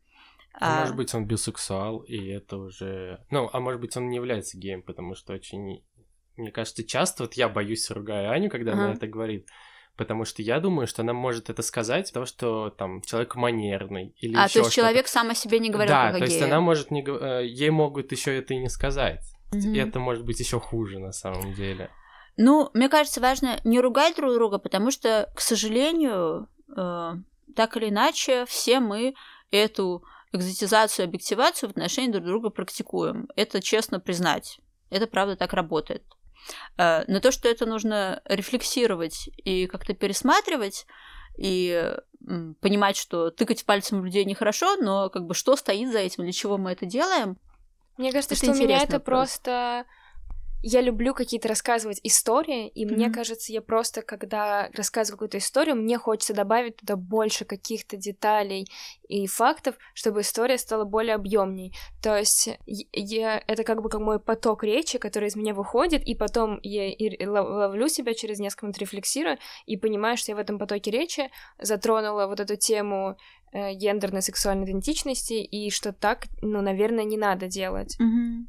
А, 0.53 0.77
а... 0.77 0.79
Может 0.81 0.95
быть, 0.95 1.13
он 1.13 1.25
бисексуал, 1.25 1.99
и 1.99 2.27
это 2.27 2.57
уже... 2.57 3.25
Ну, 3.29 3.49
а 3.51 3.59
может 3.59 3.81
быть, 3.81 3.95
он 3.97 4.09
не 4.09 4.17
является 4.17 4.57
геем, 4.57 4.81
потому 4.81 5.15
что 5.15 5.33
очень... 5.33 5.83
Мне 6.37 6.51
кажется, 6.51 6.83
часто 6.83 7.23
вот 7.23 7.33
я 7.35 7.49
боюсь, 7.49 7.89
ругаю 7.91 8.31
Аню, 8.31 8.49
когда 8.49 8.73
ага. 8.73 8.83
она 8.83 8.93
это 8.93 9.07
говорит, 9.07 9.47
Потому 9.97 10.25
что 10.25 10.41
я 10.41 10.59
думаю, 10.59 10.87
что 10.87 11.01
она 11.01 11.13
может 11.13 11.49
это 11.49 11.61
сказать, 11.61 12.07
потому 12.07 12.25
что 12.25 12.69
там 12.71 13.01
человек 13.01 13.35
манерный 13.35 14.15
или 14.17 14.35
А, 14.35 14.47
то 14.47 14.59
есть 14.59 14.71
человек 14.71 15.07
сам 15.07 15.29
о 15.29 15.35
себе 15.35 15.59
не 15.59 15.69
говорил 15.69 15.93
Да, 15.93 16.11
то 16.11 16.23
есть 16.23 16.41
она 16.41 16.59
может 16.59 16.91
не... 16.91 17.03
э, 17.03 17.45
Ей 17.45 17.69
могут 17.69 18.11
еще 18.11 18.35
это 18.37 18.53
и 18.53 18.57
не 18.57 18.69
сказать. 18.69 19.21
Мгм. 19.51 19.73
И 19.73 19.77
это 19.77 19.99
может 19.99 20.25
быть 20.25 20.39
еще 20.39 20.59
хуже 20.59 20.99
на 20.99 21.11
самом 21.11 21.53
деле. 21.53 21.91
Ну, 22.37 22.69
мне 22.73 22.87
кажется, 22.87 23.19
важно 23.19 23.59
не 23.63 23.79
ругать 23.79 24.15
друг 24.15 24.33
друга, 24.33 24.57
потому 24.57 24.91
что, 24.91 25.29
к 25.35 25.41
сожалению, 25.41 26.47
э, 26.75 27.11
так 27.55 27.77
или 27.77 27.89
иначе, 27.89 28.45
все 28.45 28.79
мы 28.79 29.13
эту 29.51 30.03
экзотизацию, 30.33 31.05
объективацию 31.05 31.69
в 31.69 31.71
отношении 31.71 32.11
друг 32.11 32.25
друга 32.25 32.49
практикуем. 32.49 33.27
Это 33.35 33.61
честно 33.61 33.99
признать. 33.99 34.59
Это 34.89 35.07
правда 35.07 35.35
так 35.35 35.53
работает. 35.53 36.03
Э, 36.77 37.03
Но 37.07 37.19
то, 37.19 37.31
что 37.31 37.47
это 37.49 37.65
нужно 37.65 38.21
рефлексировать 38.25 39.29
и 39.37 39.67
как-то 39.67 39.93
пересматривать, 39.93 40.85
и 41.37 41.95
понимать, 42.59 42.97
что 42.97 43.31
тыкать 43.31 43.65
пальцем 43.65 44.01
в 44.01 44.05
людей 44.05 44.25
нехорошо, 44.25 44.75
но 44.77 45.09
как 45.09 45.25
бы 45.25 45.33
что 45.33 45.55
стоит 45.55 45.91
за 45.91 45.99
этим, 45.99 46.23
для 46.23 46.33
чего 46.33 46.57
мы 46.57 46.71
это 46.71 46.85
делаем, 46.85 47.37
Мне 47.97 48.11
кажется, 48.11 48.35
Это 48.35 48.43
что 48.45 48.53
у 48.53 48.55
меня 48.55 48.77
это 48.83 48.93
вопрос. 48.93 49.39
просто... 49.39 49.85
Я 50.63 50.81
люблю 50.81 51.13
какие-то 51.13 51.47
рассказывать 51.47 51.99
истории, 52.03 52.67
и 52.67 52.85
мне 52.85 53.05
Мгм. 53.07 53.13
кажется, 53.13 53.51
я 53.51 53.61
просто, 53.61 54.01
когда 54.03 54.69
рассказываю 54.73 55.17
какую-то 55.17 55.39
историю, 55.39 55.75
мне 55.75 55.97
хочется 55.97 56.33
добавить 56.33 56.77
туда 56.77 56.95
больше 56.95 57.45
каких-то 57.45 57.97
деталей 57.97 58.67
и 59.07 59.25
фактов, 59.25 59.75
чтобы 59.93 60.21
история 60.21 60.57
стала 60.57 60.85
более 60.85 61.15
объемней. 61.15 61.73
То 62.01 62.15
есть 62.17 62.49
я, 62.65 63.43
это 63.47 63.63
как 63.63 63.81
бы 63.81 63.89
как 63.89 64.01
мой 64.01 64.19
поток 64.19 64.63
речи, 64.63 64.99
который 64.99 65.29
из 65.29 65.35
меня 65.35 65.53
выходит, 65.53 66.03
и 66.03 66.13
потом 66.13 66.59
я 66.61 66.91
и 66.91 67.25
лов- 67.25 67.49
ловлю 67.49 67.87
себя 67.87 68.13
через 68.13 68.39
несколько 68.39 68.67
минут 68.67 68.77
рефлексирую 68.77 69.37
и 69.65 69.77
понимаю, 69.77 70.15
что 70.17 70.31
я 70.31 70.35
в 70.35 70.39
этом 70.39 70.59
потоке 70.59 70.91
речи 70.91 71.31
затронула 71.59 72.27
вот 72.27 72.39
эту 72.39 72.55
тему 72.55 73.17
э, 73.51 73.73
гендерной 73.73 74.21
сексуальной 74.21 74.65
идентичности, 74.65 75.33
и 75.33 75.71
что 75.71 75.91
так, 75.91 76.27
ну, 76.41 76.61
наверное, 76.61 77.03
не 77.03 77.17
надо 77.17 77.47
делать. 77.47 77.95
Мгм. 77.99 78.47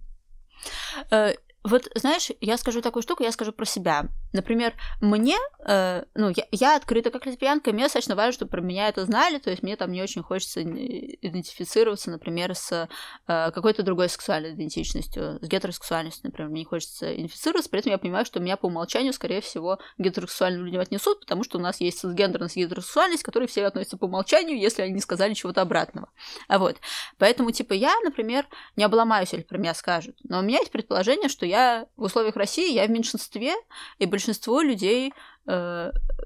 Вот, 1.64 1.90
знаешь, 1.94 2.30
я 2.40 2.56
скажу 2.58 2.82
такую 2.82 3.02
штуку, 3.02 3.22
я 3.22 3.32
скажу 3.32 3.52
про 3.52 3.64
себя. 3.64 4.08
Например, 4.32 4.74
мне, 5.00 5.36
э, 5.66 6.04
ну, 6.14 6.30
я, 6.34 6.46
я 6.50 6.76
открыта 6.76 7.10
как 7.10 7.26
лесбиянка, 7.26 7.72
мне 7.72 7.84
достаточно 7.84 8.16
важно, 8.16 8.32
чтобы 8.32 8.50
про 8.50 8.60
меня 8.60 8.88
это 8.88 9.04
знали, 9.04 9.38
то 9.38 9.50
есть 9.50 9.62
мне 9.62 9.76
там 9.76 9.92
не 9.92 10.02
очень 10.02 10.22
хочется 10.22 10.62
идентифицироваться, 10.62 12.10
например, 12.10 12.54
с 12.54 12.88
э, 13.28 13.50
какой-то 13.50 13.82
другой 13.82 14.08
сексуальной 14.08 14.54
идентичностью, 14.54 15.38
с 15.40 15.46
гетеросексуальностью, 15.46 16.22
например, 16.24 16.50
мне 16.50 16.60
не 16.60 16.64
хочется 16.64 17.14
идентифицироваться, 17.14 17.70
при 17.70 17.80
этом 17.80 17.92
я 17.92 17.98
понимаю, 17.98 18.24
что 18.24 18.40
меня 18.40 18.56
по 18.56 18.66
умолчанию, 18.66 19.12
скорее 19.12 19.40
всего, 19.40 19.78
гетеросексуальным 19.98 20.64
людям 20.64 20.80
отнесут, 20.80 21.20
потому 21.20 21.44
что 21.44 21.58
у 21.58 21.60
нас 21.60 21.80
есть 21.80 22.04
гендерность 22.04 22.56
и 22.56 22.64
гетеросексуальность, 22.64 23.22
которые 23.22 23.48
все 23.48 23.66
относятся 23.66 23.96
по 23.96 24.06
умолчанию, 24.06 24.58
если 24.58 24.82
они 24.82 24.94
не 24.94 25.00
сказали 25.00 25.34
чего-то 25.34 25.60
обратного. 25.60 26.08
А 26.48 26.58
вот. 26.58 26.76
Поэтому, 27.18 27.50
типа, 27.50 27.72
я, 27.72 27.94
например, 28.04 28.46
не 28.76 28.84
обломаюсь, 28.84 29.32
если 29.32 29.44
про 29.44 29.58
меня 29.58 29.74
скажут. 29.74 30.16
Но 30.24 30.38
у 30.38 30.42
меня 30.42 30.58
есть 30.58 30.72
предположение, 30.72 31.28
что 31.28 31.44
я 31.46 31.86
в 31.96 32.02
условиях 32.04 32.36
России, 32.36 32.72
я 32.72 32.86
в 32.86 32.90
меньшинстве, 32.90 33.54
и 33.98 34.06
большинство 34.06 34.21
людей 34.62 35.12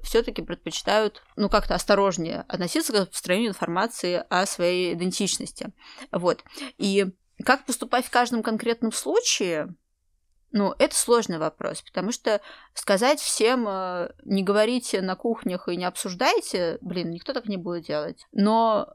все-таки 0.03 0.43
предпочитают, 0.43 1.23
ну, 1.35 1.49
как-то 1.49 1.73
осторожнее 1.73 2.45
относиться 2.47 2.93
к 2.93 2.95
распространению 2.97 3.49
информации 3.49 4.23
о 4.29 4.45
своей 4.45 4.93
идентичности. 4.93 5.73
Вот. 6.11 6.43
И 6.77 7.07
как 7.43 7.65
поступать 7.65 8.05
в 8.05 8.11
каждом 8.11 8.43
конкретном 8.43 8.91
случае, 8.91 9.75
ну, 10.51 10.73
это 10.79 10.95
сложный 10.95 11.39
вопрос, 11.39 11.81
потому 11.81 12.11
что 12.11 12.41
сказать 12.73 13.19
всем 13.19 13.67
э, 13.67 14.11
не 14.23 14.43
говорите 14.43 15.01
на 15.01 15.15
кухнях 15.15 15.67
и 15.67 15.75
не 15.75 15.85
обсуждайте, 15.85 16.77
блин, 16.81 17.11
никто 17.11 17.33
так 17.33 17.47
не 17.47 17.57
будет 17.57 17.85
делать. 17.85 18.25
Но 18.31 18.93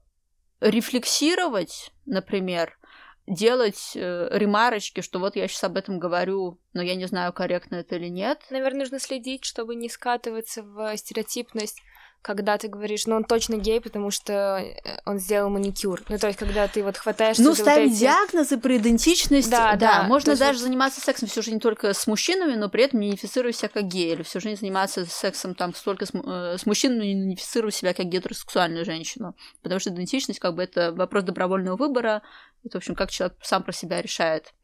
рефлексировать, 0.60 1.92
например, 2.06 2.78
делать 3.26 3.92
э, 3.94 4.28
ремарочки, 4.32 5.00
что 5.00 5.18
вот 5.18 5.36
я 5.36 5.46
сейчас 5.48 5.64
об 5.64 5.76
этом 5.76 5.98
говорю, 5.98 6.58
но 6.72 6.82
я 6.82 6.94
не 6.94 7.06
знаю, 7.06 7.32
корректно 7.32 7.76
это 7.76 7.96
или 7.96 8.08
нет. 8.08 8.40
Наверное, 8.50 8.80
нужно 8.80 8.98
следить, 8.98 9.44
чтобы 9.44 9.74
не 9.74 9.88
скатываться 9.88 10.62
в 10.62 10.96
стереотипность, 10.96 11.80
когда 12.22 12.56
ты 12.56 12.68
говоришь, 12.68 13.06
ну 13.06 13.16
он 13.16 13.24
точно 13.24 13.56
гей, 13.56 13.80
потому 13.80 14.10
что 14.10 14.32
э, 14.58 14.98
он 15.04 15.18
сделал 15.18 15.50
маникюр. 15.50 16.00
Ну, 16.08 16.18
то 16.18 16.28
есть, 16.28 16.38
когда 16.38 16.68
ты 16.68 16.82
вот 16.84 16.96
хватаешься 16.96 17.42
Ну, 17.42 17.52
ставить 17.54 17.90
вот 17.90 17.96
эти... 17.96 18.00
диагнозы 18.00 18.58
про 18.58 18.76
идентичность, 18.76 19.50
Да, 19.50 19.72
да, 19.72 19.76
да, 19.76 20.02
можно 20.04 20.36
даже 20.36 20.58
вот- 20.58 20.64
заниматься 20.64 21.00
сексом 21.00 21.28
всю 21.28 21.42
жизнь 21.42 21.58
только 21.58 21.92
с 21.92 22.06
мужчинами, 22.06 22.54
но 22.54 22.68
при 22.68 22.84
этом 22.84 23.00
не 23.00 23.08
идентифицируя 23.08 23.52
себя 23.52 23.68
как 23.68 23.84
гей, 23.84 24.12
или 24.12 24.22
всю 24.22 24.40
жизнь 24.40 24.60
заниматься 24.60 25.04
сексом 25.04 25.54
там 25.54 25.74
столько 25.74 26.06
с, 26.06 26.12
э, 26.14 26.56
с 26.58 26.64
мужчинами, 26.64 26.98
но 26.98 27.04
не 27.04 27.12
идентифицируя 27.14 27.72
себя 27.72 27.92
как 27.92 28.06
гетеросексуальную 28.06 28.84
женщину. 28.84 29.36
Потому 29.62 29.80
что 29.80 29.90
идентичность, 29.90 30.38
как 30.38 30.54
бы, 30.54 30.62
это 30.62 30.92
вопрос 30.92 31.24
добровольного 31.24 31.76
выбора, 31.76 32.22
это, 32.64 32.74
в 32.74 32.82
общем, 32.82 32.94
как 32.94 33.10
человек 33.10 33.36
сам 33.42 33.64
про 33.64 33.72
себя 33.72 34.00
решает. 34.00 34.54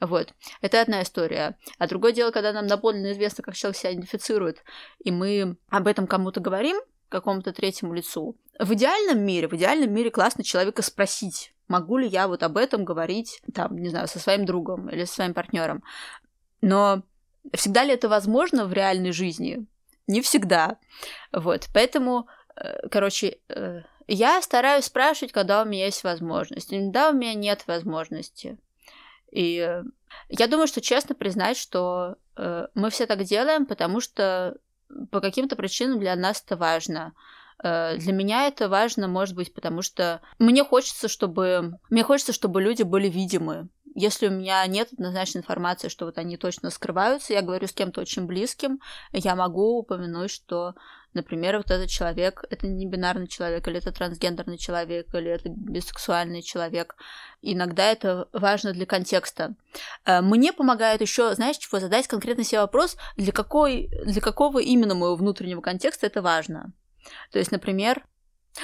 Вот. 0.00 0.34
Это 0.60 0.80
одна 0.82 1.02
история. 1.02 1.58
А 1.78 1.86
другое 1.88 2.12
дело, 2.12 2.30
когда 2.30 2.52
нам 2.52 2.66
доподлинно 2.66 3.12
известно, 3.12 3.42
как 3.42 3.54
человек 3.54 3.78
себя 3.78 3.92
идентифицирует, 3.92 4.62
и 5.02 5.10
мы 5.10 5.56
об 5.70 5.86
этом 5.86 6.06
кому-то 6.06 6.40
говорим, 6.40 6.76
какому-то 7.08 7.52
третьему 7.52 7.94
лицу. 7.94 8.36
В 8.58 8.74
идеальном 8.74 9.20
мире, 9.20 9.48
в 9.48 9.54
идеальном 9.54 9.92
мире 9.92 10.10
классно 10.10 10.44
человека 10.44 10.82
спросить, 10.82 11.54
могу 11.68 11.98
ли 11.98 12.08
я 12.08 12.28
вот 12.28 12.42
об 12.42 12.56
этом 12.56 12.84
говорить, 12.84 13.42
там, 13.54 13.76
не 13.76 13.88
знаю, 13.88 14.08
со 14.08 14.18
своим 14.18 14.44
другом 14.44 14.88
или 14.88 15.04
со 15.04 15.14
своим 15.14 15.34
партнером. 15.34 15.82
Но 16.60 17.02
всегда 17.52 17.84
ли 17.84 17.92
это 17.92 18.08
возможно 18.08 18.66
в 18.66 18.72
реальной 18.72 19.12
жизни? 19.12 19.66
Не 20.06 20.20
всегда. 20.20 20.78
Вот. 21.32 21.66
Поэтому, 21.74 22.28
э, 22.56 22.88
короче, 22.88 23.38
э, 23.48 23.82
я 24.06 24.40
стараюсь 24.40 24.84
спрашивать, 24.84 25.32
когда 25.32 25.62
у 25.62 25.64
меня 25.64 25.86
есть 25.86 26.04
возможность. 26.04 26.72
Иногда 26.72 27.10
у 27.10 27.12
меня 27.12 27.34
нет 27.34 27.66
возможности. 27.66 28.56
И 29.32 29.58
э, 29.58 29.82
я 30.28 30.46
думаю, 30.46 30.68
что 30.68 30.80
честно 30.80 31.14
признать, 31.14 31.56
что 31.56 32.16
мы 32.74 32.90
все 32.90 33.06
так 33.06 33.24
делаем, 33.24 33.64
потому 33.64 34.00
что 34.00 34.58
по 35.10 35.20
каким-то 35.20 35.56
причинам 35.56 35.98
для 36.00 36.14
нас 36.16 36.42
это 36.44 36.56
важно. 36.56 37.12
Э, 37.62 37.96
Для 37.96 38.12
меня 38.12 38.46
это 38.46 38.68
важно, 38.68 39.08
может 39.08 39.34
быть, 39.34 39.52
потому 39.54 39.82
что 39.82 40.20
мне 40.38 40.64
хочется, 40.64 41.08
чтобы 41.08 41.78
мне 41.90 42.02
хочется, 42.02 42.32
чтобы 42.32 42.62
люди 42.62 42.82
были 42.82 43.08
видимы. 43.08 43.68
Если 43.94 44.28
у 44.28 44.30
меня 44.30 44.66
нет 44.66 44.92
однозначной 44.92 45.40
информации, 45.40 45.88
что 45.88 46.04
вот 46.04 46.18
они 46.18 46.36
точно 46.36 46.70
скрываются, 46.70 47.32
я 47.32 47.40
говорю 47.40 47.66
с 47.66 47.72
кем-то 47.72 48.02
очень 48.02 48.26
близким, 48.26 48.80
я 49.12 49.34
могу 49.34 49.78
упомянуть, 49.78 50.30
что, 50.30 50.74
например, 51.16 51.56
вот 51.56 51.70
этот 51.70 51.88
человек, 51.88 52.44
это 52.50 52.68
не 52.68 52.86
бинарный 52.86 53.26
человек, 53.26 53.66
или 53.66 53.78
это 53.78 53.92
трансгендерный 53.92 54.58
человек, 54.58 55.12
или 55.14 55.30
это 55.30 55.48
бисексуальный 55.48 56.42
человек. 56.42 56.94
Иногда 57.42 57.90
это 57.90 58.28
важно 58.32 58.72
для 58.72 58.86
контекста. 58.86 59.56
Э, 60.04 60.20
Мне 60.20 60.52
помогает 60.52 61.00
еще, 61.00 61.34
знаешь, 61.34 61.56
чего 61.56 61.80
задать 61.80 62.06
конкретно 62.06 62.44
себе 62.44 62.60
вопрос, 62.60 62.96
для, 63.16 63.32
какой, 63.32 63.90
для 64.04 64.20
какого 64.20 64.60
именно 64.60 64.94
моего 64.94 65.16
внутреннего 65.16 65.60
контекста 65.60 66.06
это 66.06 66.22
важно. 66.22 66.72
То 67.32 67.38
есть, 67.38 67.50
например, 67.52 68.04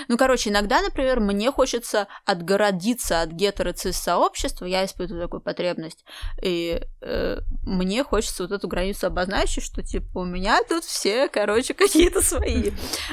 ну, 0.09 0.17
короче, 0.17 0.51
иногда, 0.51 0.81
например, 0.81 1.21
мне 1.21 1.51
хочется 1.51 2.09
отгородиться 2.25 3.23
от 3.23 3.31
гетероцис-сообщества, 3.31 4.65
я 4.65 4.85
испытываю 4.85 5.23
такую 5.23 5.41
потребность, 5.41 6.05
и 6.43 6.83
э, 7.01 7.39
мне 7.65 8.05
хочется 8.05 8.45
вот 8.45 8.53
эту 8.53 8.69
границу 8.69 9.07
обозначить, 9.07 9.65
что, 9.65 9.83
типа, 9.83 10.19
у 10.19 10.25
меня 10.25 10.61
тут 10.69 10.85
все, 10.85 11.29
короче, 11.29 11.75
какие-то 11.75 12.23
свои. 12.23 12.71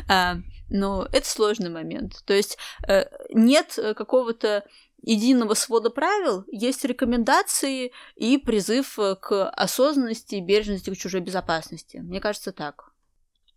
А, 0.08 0.38
но 0.70 1.08
это 1.12 1.28
сложный 1.28 1.70
момент. 1.70 2.24
То 2.26 2.34
есть 2.34 2.58
э, 2.88 3.06
нет 3.34 3.78
э, 3.78 3.94
какого-то 3.94 4.64
единого 5.02 5.54
свода 5.54 5.90
правил, 5.90 6.44
есть 6.52 6.84
рекомендации 6.86 7.92
и 8.16 8.38
призыв 8.38 9.00
э, 9.00 9.16
к 9.16 9.50
осознанности 9.50 10.36
и 10.36 10.42
бережности 10.42 10.90
к 10.90 10.98
чужой 10.98 11.22
безопасности. 11.22 11.98
Мне 11.98 12.20
кажется, 12.20 12.52
так. 12.52 12.92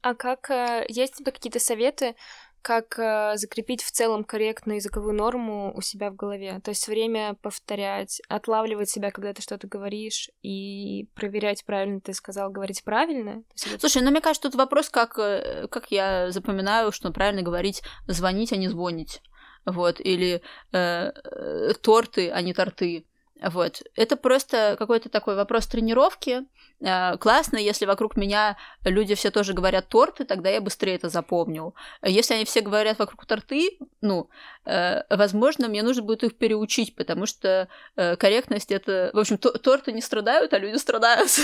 А 0.02 0.14
как 0.14 0.50
э, 0.50 0.84
есть 0.88 1.14
у 1.14 1.18
тебя 1.18 1.32
какие-то 1.32 1.60
советы, 1.60 2.16
как 2.62 2.98
э, 2.98 3.32
закрепить 3.36 3.82
в 3.82 3.90
целом 3.90 4.24
корректную 4.24 4.76
языковую 4.76 5.14
норму 5.14 5.72
у 5.76 5.80
себя 5.80 6.10
в 6.10 6.14
голове? 6.16 6.60
То 6.64 6.70
есть 6.70 6.88
время 6.88 7.34
повторять, 7.42 8.22
отлавливать 8.28 8.88
себя, 8.88 9.10
когда 9.10 9.32
ты 9.32 9.42
что-то 9.42 9.66
говоришь, 9.66 10.30
и 10.42 11.08
проверять, 11.14 11.64
правильно 11.64 12.00
ты 12.00 12.14
сказал, 12.14 12.50
говорить 12.50 12.84
правильно. 12.84 13.42
Есть 13.52 13.66
это- 13.66 13.80
Слушай, 13.80 14.02
ну 14.02 14.10
мне 14.10 14.20
кажется, 14.20 14.48
тут 14.48 14.58
вопрос, 14.58 14.88
как, 14.88 15.18
э, 15.18 15.66
как 15.68 15.90
я 15.90 16.30
запоминаю, 16.30 16.92
что 16.92 17.10
правильно 17.12 17.42
говорить 17.42 17.82
звонить, 18.06 18.52
а 18.52 18.56
не 18.56 18.68
звонить. 18.68 19.20
Вот, 19.64 20.00
или 20.00 20.42
э, 20.72 21.10
э, 21.12 21.74
торты, 21.82 22.30
а 22.30 22.40
не 22.42 22.52
торты. 22.54 23.04
Вот. 23.42 23.82
Это 23.96 24.16
просто 24.16 24.76
какой-то 24.78 25.08
такой 25.08 25.34
вопрос 25.34 25.66
тренировки. 25.66 26.42
Э, 26.80 27.16
классно, 27.18 27.56
если 27.58 27.86
вокруг 27.86 28.16
меня 28.16 28.56
люди 28.84 29.14
все 29.14 29.30
тоже 29.30 29.52
говорят 29.52 29.88
торты, 29.88 30.24
тогда 30.24 30.50
я 30.50 30.60
быстрее 30.60 30.94
это 30.94 31.08
запомню. 31.08 31.74
Если 32.02 32.34
они 32.34 32.44
все 32.44 32.60
говорят 32.60 32.98
вокруг 32.98 33.26
торты, 33.26 33.78
ну, 34.00 34.30
э, 34.64 35.02
возможно, 35.14 35.68
мне 35.68 35.82
нужно 35.82 36.02
будет 36.02 36.24
их 36.24 36.38
переучить, 36.38 36.94
потому 36.94 37.26
что 37.26 37.68
э, 37.96 38.16
корректность 38.16 38.70
это... 38.70 39.10
В 39.12 39.18
общем, 39.18 39.38
то- 39.38 39.58
торты 39.58 39.92
не 39.92 40.00
страдают, 40.00 40.52
а 40.52 40.58
люди 40.58 40.76
страдают. 40.76 41.30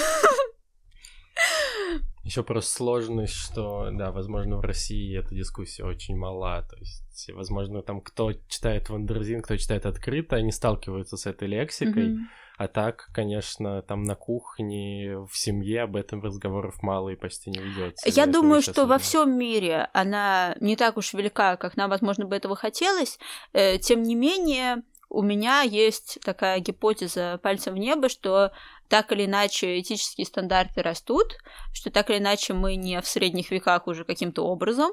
Еще 2.28 2.42
просто 2.42 2.70
сложность, 2.70 3.32
что, 3.32 3.88
да, 3.90 4.12
возможно, 4.12 4.58
в 4.58 4.60
России 4.60 5.18
эта 5.18 5.34
дискуссия 5.34 5.84
очень 5.84 6.14
мала. 6.14 6.60
То 6.60 6.76
есть, 6.76 7.30
возможно, 7.32 7.80
там 7.80 8.02
кто 8.02 8.34
читает 8.50 8.90
Wonderzine, 8.90 9.40
кто 9.40 9.56
читает 9.56 9.86
Открытых, 9.86 10.36
они 10.36 10.52
сталкиваются 10.52 11.16
с 11.16 11.24
этой 11.24 11.48
лексикой. 11.48 12.10
Mm-hmm. 12.10 12.24
А 12.58 12.68
так, 12.68 13.08
конечно, 13.14 13.80
там 13.80 14.02
на 14.02 14.14
кухне, 14.14 15.20
в 15.20 15.38
семье 15.38 15.84
об 15.84 15.96
этом 15.96 16.22
разговоров 16.22 16.82
мало 16.82 17.08
и 17.08 17.16
почти 17.16 17.48
не 17.48 17.60
ведется. 17.60 18.06
Я 18.10 18.26
думаю, 18.26 18.60
что 18.60 18.84
во 18.84 18.98
всем 18.98 19.38
мире 19.38 19.88
она 19.94 20.54
не 20.60 20.76
так 20.76 20.98
уж 20.98 21.14
велика, 21.14 21.56
как 21.56 21.78
нам, 21.78 21.88
возможно, 21.88 22.26
бы 22.26 22.36
этого 22.36 22.56
хотелось. 22.56 23.18
Э, 23.54 23.78
тем 23.78 24.02
не 24.02 24.14
менее, 24.14 24.82
у 25.10 25.22
меня 25.22 25.62
есть 25.62 26.18
такая 26.24 26.60
гипотеза 26.60 27.40
пальцем 27.42 27.74
в 27.74 27.78
небо, 27.78 28.08
что 28.08 28.52
так 28.88 29.12
или 29.12 29.26
иначе 29.26 29.80
этические 29.80 30.26
стандарты 30.26 30.82
растут, 30.82 31.38
что 31.72 31.90
так 31.90 32.10
или 32.10 32.18
иначе 32.18 32.54
мы 32.54 32.76
не 32.76 33.00
в 33.00 33.06
средних 33.06 33.50
веках 33.50 33.86
уже 33.86 34.04
каким-то 34.04 34.46
образом, 34.46 34.92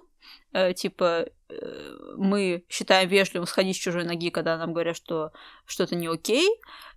э, 0.53 0.73
типа 0.73 1.27
э, 1.49 1.97
мы 2.17 2.65
считаем 2.69 3.09
вежливым 3.09 3.47
сходить 3.47 3.75
с 3.75 3.79
чужой 3.79 4.03
ноги, 4.03 4.29
когда 4.29 4.57
нам 4.57 4.73
говорят, 4.73 4.95
что 4.97 5.31
что-то 5.65 5.95
не 5.95 6.07
окей. 6.07 6.49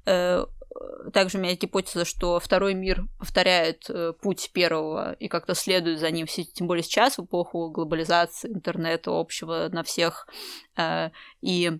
Э, 0.07 0.45
также 1.12 1.39
у 1.39 1.41
меня 1.41 1.51
есть 1.51 1.62
гипотеза, 1.62 2.05
что 2.05 2.39
второй 2.41 2.75
мир 2.75 3.05
повторяет 3.19 3.89
э, 3.89 4.12
путь 4.21 4.51
первого 4.53 5.12
и 5.14 5.29
как-то 5.29 5.55
следует 5.55 5.99
за 5.99 6.11
ним, 6.11 6.27
тем 6.27 6.66
более 6.66 6.83
сейчас, 6.83 7.19
в 7.19 7.25
эпоху 7.25 7.71
глобализации, 7.71 8.49
интернета 8.49 9.11
общего 9.19 9.69
на 9.71 9.83
всех. 9.83 10.29
Э, 10.77 11.11
и, 11.41 11.73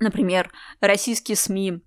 например, 0.00 0.52
российские 0.80 1.36
СМИ 1.36 1.80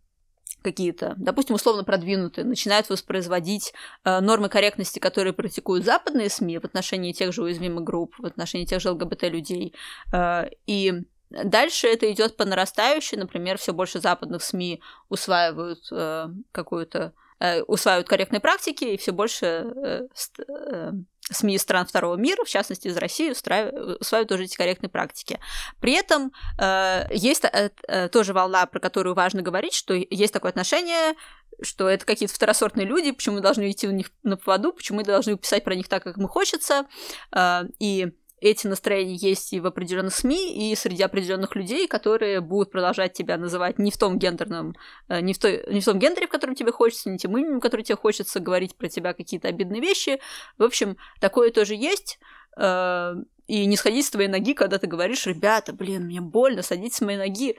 какие-то, 0.62 1.16
допустим, 1.18 1.56
условно 1.56 1.84
продвинутые, 1.84 2.46
начинают 2.46 2.90
воспроизводить 2.90 3.74
э, 4.04 4.20
нормы 4.20 4.50
корректности, 4.50 5.00
которые 5.00 5.34
практикуют 5.34 5.86
западные 5.86 6.30
СМИ 6.30 6.60
в 6.60 6.66
отношении 6.66 7.14
тех 7.14 7.34
же 7.34 7.42
уязвимых 7.44 7.84
групп, 7.84 8.16
в 8.18 8.26
отношении 8.26 8.66
тех 8.66 8.82
же 8.82 8.92
ЛГБТ-людей. 8.92 9.74
Э, 10.14 10.50
и 10.68 10.94
дальше 11.30 11.88
это 11.88 12.12
идет 12.12 12.38
по 12.38 12.46
нарастающей, 12.46 13.18
например, 13.18 13.58
все 13.58 13.74
больше 13.74 14.00
западных 14.00 14.44
СМИ 14.44 14.82
усваивают 15.10 15.88
э, 15.92 16.28
какую-то 16.52 17.14
э, 17.40 17.64
усваивают 17.64 18.08
корректные 18.08 18.40
практики, 18.40 18.84
и 18.84 18.98
все 18.98 19.12
больше 19.12 19.46
э, 19.46 20.08
э, 20.48 20.92
СМИ 21.32 21.58
стран 21.58 21.86
второго 21.86 22.16
мира, 22.16 22.44
в 22.44 22.50
частности 22.50 22.88
из 22.88 22.98
России, 22.98 23.32
усваивают 23.32 24.30
тоже 24.30 24.44
эти 24.44 24.56
корректные 24.56 24.90
практики. 24.90 25.40
При 25.80 25.94
этом 25.94 26.32
э, 26.60 27.08
есть 27.12 27.44
э, 27.46 27.72
э, 27.88 28.10
тоже 28.10 28.34
волна, 28.34 28.66
про 28.66 28.80
которую 28.80 29.16
важно 29.16 29.42
говорить, 29.42 29.74
что 29.74 29.94
есть 29.94 30.34
такое 30.34 30.50
отношение, 30.50 31.16
что 31.62 31.90
это 31.90 32.06
какие-то 32.06 32.34
второсортные 32.34 32.86
люди, 32.86 33.12
почему 33.12 33.36
мы 33.36 33.42
должны 33.42 33.70
идти 33.70 33.88
у 33.88 33.92
них 33.92 34.12
на 34.24 34.38
поводу, 34.38 34.74
почему 34.74 35.00
мы 35.00 35.04
должны 35.04 35.38
писать 35.38 35.64
про 35.64 35.76
них 35.76 35.88
так, 35.88 36.04
как 36.04 36.18
мы 36.18 36.28
хочется, 36.28 36.86
э, 37.32 37.64
и 37.80 38.12
эти 38.42 38.66
настроения 38.66 39.16
есть 39.16 39.54
и 39.54 39.60
в 39.60 39.68
определенных 39.68 40.16
СМИ, 40.16 40.72
и 40.72 40.76
среди 40.76 41.04
определенных 41.04 41.56
людей, 41.56 41.88
которые 41.88 42.42
будут 42.42 42.72
продолжать 42.72 43.14
тебя 43.14 43.38
называть 43.38 43.78
не 43.78 43.92
в 43.92 43.98
том 43.98 44.18
гендерном, 44.18 44.76
э, 45.08 45.22
не 45.22 45.34
в, 45.34 45.40
той, 45.40 45.64
не 45.72 45.80
в 45.80 45.86
том 45.86 46.00
гендере, 46.00 46.28
в 46.28 46.32
котором 46.32 46.56
тебе 46.56 46.72
хочется, 46.72 47.12
не 47.12 47.20
тем 47.20 47.38
именем, 47.38 47.62
который 47.62 47.84
тебе 47.84 47.98
хочется, 47.98 48.40
говорить 48.40 48.76
про 48.76 48.90
тебя 48.90 49.14
какие-то 49.14 49.48
обидные 49.48 49.80
вещи. 49.80 50.20
В 50.58 50.64
общем, 50.64 50.98
такое 51.20 51.52
тоже 51.52 51.76
есть. 51.76 52.20
Э, 52.58 53.14
и 53.46 53.66
не 53.66 53.78
сходить 53.78 54.06
с 54.06 54.12
твоей 54.12 54.30
ноги, 54.30 54.54
когда 54.54 54.80
ты 54.80 54.88
говоришь, 54.88 55.28
ребята, 55.28 55.72
блин, 55.72 56.06
мне 56.06 56.20
больно, 56.20 56.64
садить 56.64 56.96
с 56.96 57.02
моей 57.02 57.20
ноги. 57.20 57.58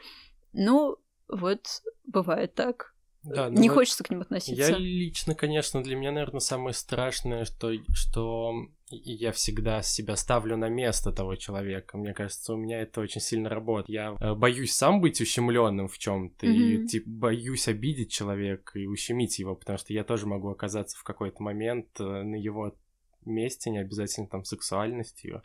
Ну, 0.52 0.96
вот 1.28 1.60
бывает 2.04 2.54
так. 2.54 2.92
Да, 3.22 3.48
ну 3.50 3.60
не 3.60 3.68
хочется 3.68 4.02
к 4.02 4.10
ним 4.10 4.22
относиться. 4.22 4.72
Я 4.72 4.78
лично, 4.78 5.36
конечно, 5.36 5.80
для 5.80 5.94
меня, 5.94 6.10
наверное, 6.10 6.40
самое 6.40 6.74
страшное, 6.74 7.44
что, 7.44 7.72
что 7.94 8.52
я 8.92 9.32
всегда 9.32 9.82
себя 9.82 10.16
ставлю 10.16 10.56
на 10.56 10.68
место 10.68 11.12
того 11.12 11.36
человека. 11.36 11.96
Мне 11.96 12.12
кажется, 12.12 12.54
у 12.54 12.56
меня 12.56 12.80
это 12.80 13.00
очень 13.00 13.20
сильно 13.20 13.48
работает. 13.48 13.88
Я 13.88 14.16
э, 14.20 14.34
боюсь 14.34 14.74
сам 14.74 15.00
быть 15.00 15.20
ущемленным 15.20 15.88
в 15.88 15.98
чем-то 15.98 16.46
mm-hmm. 16.46 16.50
и 16.50 16.86
типа, 16.86 17.08
боюсь 17.08 17.68
обидеть 17.68 18.12
человека 18.12 18.78
и 18.78 18.86
ущемить 18.86 19.38
его, 19.38 19.54
потому 19.56 19.78
что 19.78 19.92
я 19.92 20.04
тоже 20.04 20.26
могу 20.26 20.50
оказаться 20.50 20.98
в 20.98 21.04
какой-то 21.04 21.42
момент 21.42 21.88
э, 21.98 22.04
на 22.04 22.36
его 22.36 22.76
месте, 23.24 23.70
не 23.70 23.78
обязательно 23.78 24.26
там 24.26 24.44
сексуальностью, 24.44 25.42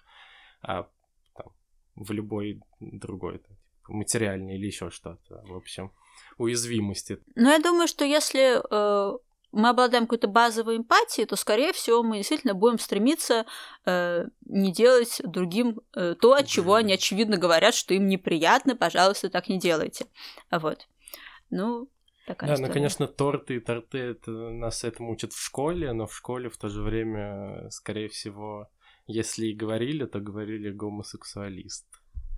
а 0.62 0.90
там, 1.36 1.54
в 1.96 2.12
любой 2.12 2.62
другой, 2.80 3.40
там, 3.40 3.56
типа, 3.58 3.94
материальной 3.94 4.56
или 4.56 4.66
еще 4.66 4.90
что-то. 4.90 5.44
В 5.48 5.56
общем, 5.56 5.92
уязвимости. 6.38 7.20
Ну, 7.36 7.50
я 7.50 7.60
думаю, 7.60 7.88
что 7.88 8.06
если 8.06 8.58
э, 8.58 9.18
мы 9.58 9.70
обладаем 9.70 10.06
какой-то 10.06 10.28
базовой 10.28 10.78
эмпатией, 10.78 11.28
то, 11.28 11.36
скорее 11.36 11.74
всего, 11.74 12.04
мы 12.04 12.18
действительно 12.18 12.54
будем 12.54 12.80
стремиться 12.80 13.46
э, 13.86 14.26
не 14.46 14.72
делать 14.72 15.22
другим 15.24 15.82
э, 15.96 16.16
то, 16.20 16.34
от 16.34 16.48
чего 16.48 16.76
они 16.76 16.94
очевидно 16.94 17.38
говорят, 17.38 17.74
что 17.74 17.94
им 17.94 18.08
неприятно, 18.08 18.76
пожалуйста, 18.76 19.30
так 19.30 19.50
не 19.50 19.60
делайте. 19.60 20.06
Вот. 20.52 20.88
Ну, 21.50 21.90
такая 22.26 22.50
Да, 22.50 22.54
история. 22.54 22.68
ну, 22.68 22.74
конечно, 22.74 23.08
торты 23.08 23.56
и 23.56 23.60
торты 23.60 23.98
это, 23.98 24.32
нас 24.32 24.84
этому 24.84 25.12
учат 25.12 25.34
в 25.34 25.44
школе, 25.44 25.92
но 25.94 26.08
в 26.08 26.16
школе 26.16 26.50
в 26.50 26.58
то 26.58 26.70
же 26.70 26.82
время, 26.82 27.70
скорее 27.72 28.10
всего, 28.10 28.70
если 29.08 29.48
и 29.48 29.56
говорили, 29.56 30.06
то 30.06 30.20
говорили 30.20 30.70
гомосексуалист. 30.70 31.86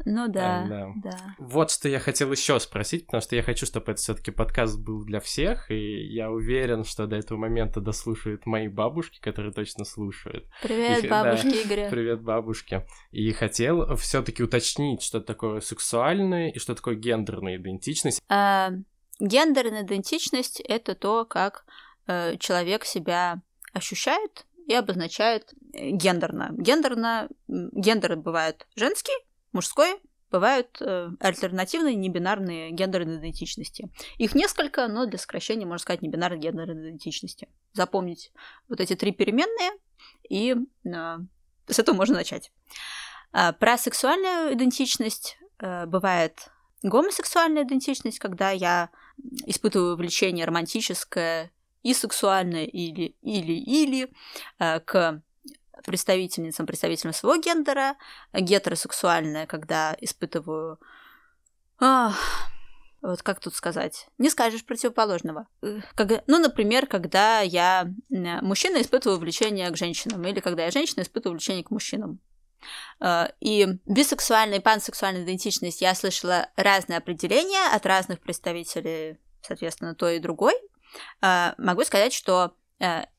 Ну 0.06 0.28
да, 0.28 0.66
да, 0.68 0.93
да. 0.95 1.36
Вот 1.38 1.72
что 1.72 1.89
я 1.89 2.00
хотел 2.00 2.32
еще 2.32 2.60
спросить, 2.60 3.06
потому 3.06 3.22
что 3.22 3.36
я 3.36 3.43
хочу, 3.43 3.66
чтобы 3.66 3.91
это 3.91 4.02
все-таки 4.02 4.32
подкаст 4.32 4.80
был 4.80 5.04
для 5.04 5.20
всех, 5.20 5.70
и 5.72 6.06
я 6.08 6.32
уверен, 6.32 6.84
что 6.84 7.06
до 7.06 7.18
этого 7.18 7.38
момента 7.38 7.82
дослушают 7.82 8.45
мои 8.45 8.68
бабушки, 8.68 9.20
которые 9.20 9.54
точно 9.54 9.86
слушают. 9.86 10.45
Привет, 10.62 11.04
и, 11.04 11.08
бабушки 11.08 11.52
да, 11.52 11.62
Игоря. 11.62 11.89
Привет, 11.89 12.22
бабушки. 12.22 12.86
И 13.12 13.32
хотел 13.32 13.95
все-таки 13.97 14.43
уточнить, 14.43 15.02
что 15.02 15.22
такое 15.22 15.60
сексуальная 15.62 16.50
и 16.50 16.60
что 16.60 16.76
такое 16.76 16.95
гендерная 16.95 17.58
идентичность. 17.58 18.22
А, 18.30 18.72
гендерная 19.20 19.84
идентичность 19.84 20.62
это 20.62 20.95
то, 20.95 21.26
как 21.26 21.66
э, 22.08 22.38
человек 22.38 22.86
себя 22.86 23.41
ощущает 23.74 24.45
и 24.68 24.74
обозначает 24.74 25.54
э, 25.74 25.89
гендерно. 25.89 26.50
Гендерно, 26.58 27.28
гендер 27.47 28.16
бывает 28.16 28.68
женский, 28.76 29.14
мужской, 29.52 30.00
бывают 30.32 30.78
э, 30.82 31.10
альтернативные 31.20 31.95
небинарные 31.95 32.72
гендерные 32.72 33.18
идентичности. 33.18 33.89
Их 34.18 34.36
несколько, 34.36 34.88
но 34.88 35.06
для 35.06 35.18
сокращения 35.18 35.66
можно 35.66 35.80
сказать 35.80 36.02
небинарные 36.02 36.39
гендерные 36.39 36.89
идентичности. 36.89 37.47
Запомнить 37.74 38.32
вот 38.68 38.80
эти 38.80 38.95
три 38.95 39.12
переменные, 39.12 39.72
и 40.30 40.56
э, 40.86 41.18
с 41.68 41.80
этого 41.80 41.95
можно 41.95 42.16
начать. 42.16 42.52
А, 43.32 43.54
про 43.54 43.78
сексуальную 43.78 44.54
идентичность 44.54 45.38
э, 45.60 45.86
бывает 45.86 46.50
гомосексуальная 46.84 47.64
идентичность, 47.64 48.20
когда 48.20 48.52
я 48.52 48.89
испытываю 49.45 49.97
влечение 49.97 50.45
романтическое 50.45 51.52
и 51.84 51.93
сексуальное 51.93 52.66
или 52.66 53.16
или 53.22 53.54
или 53.54 54.12
э, 54.60 54.80
к 54.80 55.22
представительницам, 55.86 56.65
представителям 56.65 57.13
своего 57.13 57.41
гендера, 57.41 57.95
гетеросексуальная, 58.34 59.45
когда 59.45 59.95
испытываю... 59.99 60.80
Ах, 61.80 62.17
вот 63.01 63.23
как 63.23 63.39
тут 63.39 63.55
сказать? 63.55 64.07
Не 64.17 64.30
скажешь 64.30 64.65
противоположного. 64.65 65.47
Как, 65.95 66.23
ну, 66.27 66.39
например, 66.39 66.86
когда 66.86 67.39
я 67.39 67.88
мужчина 68.09 68.82
испытываю 68.82 69.19
влечение 69.19 69.69
к 69.71 69.77
женщинам, 69.77 70.25
или 70.25 70.41
когда 70.41 70.65
я 70.65 70.71
женщина 70.71 71.01
испытываю 71.01 71.38
влечение 71.38 71.63
к 71.63 71.71
мужчинам. 71.71 72.19
А, 72.99 73.32
и 73.39 73.80
бисексуальная 73.86 74.59
и 74.59 74.61
пансексуальная 74.61 75.23
идентичность 75.23 75.82
я 75.82 75.95
слышала 75.95 76.49
разные 76.57 76.97
определения 76.97 77.73
от 77.73 77.86
разных 77.86 78.19
представителей, 78.19 79.17
соответственно, 79.41 79.95
той 79.95 80.17
и 80.17 80.19
другой. 80.19 80.55
А, 81.21 81.55
могу 81.57 81.86
сказать, 81.86 82.11
что 82.11 82.53
Э, 82.53 82.59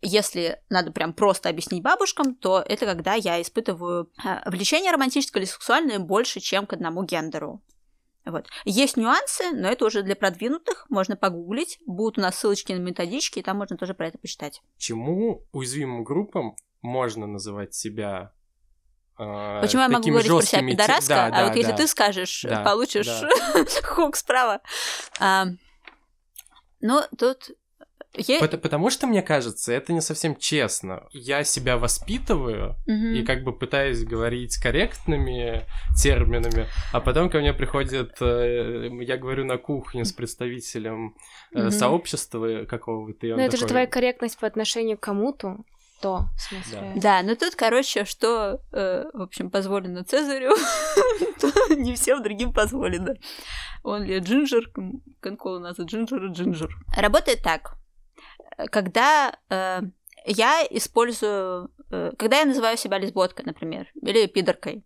если 0.01 0.63
надо 0.71 0.91
прям 0.91 1.13
просто 1.13 1.51
объяснить 1.51 1.83
бабушкам, 1.83 2.35
то 2.35 2.65
это 2.67 2.87
когда 2.87 3.15
я 3.15 3.41
испытываю 3.43 4.11
э, 4.25 4.49
влечение 4.51 4.91
романтическое 4.91 5.43
или 5.43 5.49
сексуальное 5.49 5.99
больше, 5.99 6.41
чем 6.41 6.67
к 6.67 6.73
одному 6.73 7.05
гендеру. 7.05 7.63
Вот. 8.25 8.47
Есть 8.65 8.97
нюансы, 8.97 9.51
но 9.53 9.69
это 9.69 9.85
уже 9.85 10.03
для 10.03 10.17
продвинутых, 10.17 10.87
можно 10.89 11.17
погуглить. 11.17 11.79
Будут 11.87 12.19
у 12.19 12.21
нас 12.23 12.39
ссылочки 12.39 12.73
на 12.73 12.79
методички, 12.79 13.39
и 13.39 13.43
там 13.43 13.59
можно 13.59 13.77
тоже 13.77 13.95
про 13.95 14.09
это 14.09 14.19
почитать. 14.19 14.63
Чему 14.79 15.47
уязвимым 15.53 16.05
группам 16.05 16.57
можно 16.81 17.27
называть 17.27 17.75
себя 17.75 18.33
э, 19.19 19.61
Почему 19.61 19.83
я 19.83 19.89
могу 19.89 20.09
говорить 20.09 20.31
про 20.31 20.43
себя 20.43 20.67
пидораска, 20.67 21.15
да, 21.15 21.27
а 21.27 21.31
да, 21.31 21.47
вот 21.49 21.57
если 21.57 21.73
да. 21.73 21.77
ты 21.77 21.87
скажешь, 21.87 22.47
да, 22.49 22.63
получишь 22.63 23.07
да. 23.07 23.65
хук 23.85 24.17
справа. 24.17 24.61
А, 25.19 25.47
ну, 26.81 27.03
тут 27.19 27.51
я... 28.15 28.41
Потому 28.41 28.91
что, 28.91 29.07
мне 29.07 29.23
кажется, 29.23 29.73
это 29.73 29.93
не 29.93 30.01
совсем 30.01 30.35
честно. 30.37 31.07
Я 31.13 31.45
себя 31.45 31.79
воспитываю 31.79 32.77
угу. 32.87 32.93
и 32.93 33.23
как 33.23 33.45
бы 33.45 33.53
пытаюсь 33.53 34.05
говорить 34.05 34.57
корректными 34.57 35.65
терминами, 35.97 36.67
а 36.93 37.01
потом 37.01 37.31
ко 37.31 37.39
мне 37.39 37.53
приходит, 37.53 38.17
э, 38.21 38.89
я 39.03 39.17
говорю 39.17 39.45
на 39.45 39.59
кухне 39.59 40.05
с 40.05 40.13
представителем 40.13 41.15
угу. 41.55 41.71
сообщества 41.71 42.65
какого-то. 42.65 43.27
Но 43.27 43.43
это 43.43 43.53
такой... 43.53 43.59
же 43.59 43.67
твоя 43.67 43.87
корректность 43.87 44.39
по 44.39 44.47
отношению 44.47 44.99
к 44.99 45.01
кому-то. 45.01 45.59
что, 45.99 46.29
в 46.37 46.41
смысле? 46.41 46.93
Да, 46.97 47.23
ну 47.23 47.37
тут, 47.37 47.55
короче, 47.55 48.05
что, 48.05 48.61
э, 48.73 49.05
в 49.13 49.23
общем, 49.23 49.51
позволено 49.51 50.03
Цезарю, 50.03 50.57
то 51.41 51.75
не 51.75 51.95
всем 51.95 52.25
другим 52.25 52.53
позволено. 52.53 53.15
Он 53.85 54.03
ли 54.03 54.19
джинджер, 54.19 54.69
конкол 55.21 55.55
у 55.55 55.61
нас 55.61 55.79
джинджер 55.79 56.27
и 56.27 56.33
джинджер. 56.33 56.71
Работает 56.97 57.43
так. 57.43 57.77
Когда 58.71 59.37
э, 59.49 59.81
я 60.27 60.67
использую... 60.71 61.71
Э, 61.91 62.13
когда 62.19 62.41
я 62.41 62.47
называю 62.47 62.77
себя 62.77 62.99
лесботкой, 62.99 63.45
например, 63.45 63.89
или 64.01 64.27
пидоркой, 64.27 64.85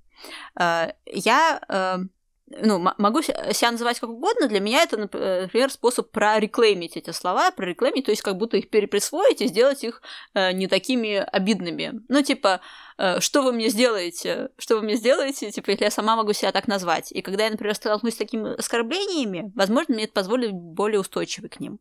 э, 0.58 0.92
я 1.06 1.60
э, 1.68 1.98
ну, 2.46 2.78
могу 2.98 3.22
себя 3.22 3.70
называть 3.70 3.98
как 3.98 4.10
угодно, 4.10 4.48
для 4.48 4.60
меня 4.60 4.82
это, 4.82 4.96
например, 4.98 5.70
способ 5.70 6.10
прореклеймить 6.10 6.96
эти 6.96 7.10
слова, 7.10 7.50
прореклеймить, 7.50 8.04
то 8.04 8.10
есть 8.10 8.22
как 8.22 8.36
будто 8.36 8.56
их 8.56 8.68
переприсвоить 8.68 9.40
и 9.40 9.46
сделать 9.46 9.82
их 9.82 10.02
э, 10.34 10.52
не 10.52 10.66
такими 10.66 11.16
обидными. 11.16 12.02
Ну, 12.08 12.22
типа, 12.22 12.60
э, 12.98 13.20
что 13.20 13.42
вы 13.42 13.52
мне 13.52 13.68
сделаете? 13.70 14.50
Что 14.58 14.76
вы 14.76 14.82
мне 14.82 14.96
сделаете? 14.96 15.50
Типа, 15.50 15.70
если 15.70 15.84
я 15.84 15.90
сама 15.90 16.16
могу 16.16 16.32
себя 16.32 16.52
так 16.52 16.68
назвать. 16.68 17.12
И 17.12 17.22
когда 17.22 17.44
я, 17.44 17.50
например, 17.50 17.74
столкнусь 17.74 18.14
с 18.14 18.18
такими 18.18 18.58
оскорблениями, 18.58 19.50
возможно, 19.54 19.94
мне 19.94 20.04
это 20.04 20.12
позволит 20.12 20.52
более 20.52 21.00
устойчивый 21.00 21.48
к 21.48 21.60
ним. 21.60 21.80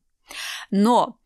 Но 0.72 1.20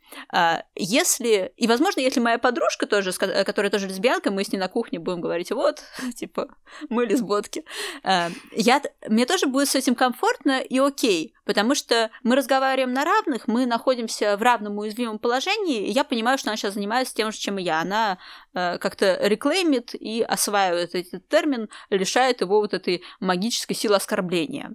если, 0.75 1.53
и, 1.57 1.67
возможно, 1.67 1.99
если 1.99 2.19
моя 2.19 2.37
подружка 2.37 2.85
тоже, 2.85 3.11
э, 3.21 3.43
которая 3.43 3.69
тоже 3.69 3.87
лесбиянка, 3.87 4.31
мы 4.31 4.43
с 4.43 4.51
ней 4.51 4.57
на 4.57 4.67
кухне 4.67 4.99
будем 4.99 5.21
говорить, 5.21 5.51
вот, 5.51 5.83
типа, 6.15 6.47
мы 6.89 7.05
лесботки, 7.05 7.65
а, 8.03 8.29
я, 8.51 8.81
мне 9.07 9.25
тоже 9.25 9.47
будет 9.47 9.69
с 9.69 9.75
этим 9.75 9.95
комфортно 9.95 10.59
и 10.59 10.79
окей, 10.79 11.33
потому 11.45 11.75
что 11.75 12.09
мы 12.23 12.35
разговариваем 12.35 12.93
на 12.93 13.05
равных, 13.05 13.47
мы 13.47 13.65
находимся 13.65 14.37
в 14.37 14.41
равном 14.41 14.77
уязвимом 14.77 15.19
положении, 15.19 15.87
и 15.87 15.91
я 15.91 16.03
понимаю, 16.03 16.37
что 16.37 16.49
она 16.49 16.57
сейчас 16.57 16.73
занимается 16.73 17.13
тем 17.13 17.31
же, 17.31 17.37
чем 17.37 17.59
и 17.59 17.63
я. 17.63 17.81
Она 17.81 18.17
э, 18.53 18.77
как-то 18.77 19.19
реклеймит 19.21 19.93
и 19.93 20.21
осваивает 20.21 20.95
этот 20.95 21.27
термин, 21.27 21.69
лишает 21.89 22.41
его 22.41 22.59
вот 22.59 22.73
этой 22.73 23.03
магической 23.19 23.75
силы 23.75 23.95
оскорбления. 23.95 24.73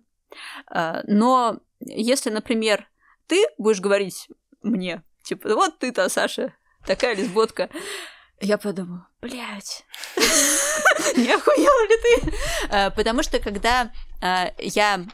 А, 0.67 1.03
но 1.07 1.59
если, 1.81 2.31
например, 2.31 2.89
ты 3.27 3.47
будешь 3.59 3.81
говорить 3.81 4.29
мне, 4.63 5.03
Типа, 5.23 5.55
вот 5.55 5.79
ты-то, 5.79 6.09
Саша, 6.09 6.55
такая 6.87 7.15
лесботка. 7.15 7.69
Я 8.41 8.59
подумаю, 8.59 9.07
блядь, 9.21 9.85
не 11.17 11.33
охуела 11.33 11.89
ли 11.89 11.97
ты? 12.03 12.33
Э, 12.71 12.91
потому 12.91 13.23
что 13.23 13.39
когда 13.39 13.93
э, 14.21 14.47
я 14.59 15.05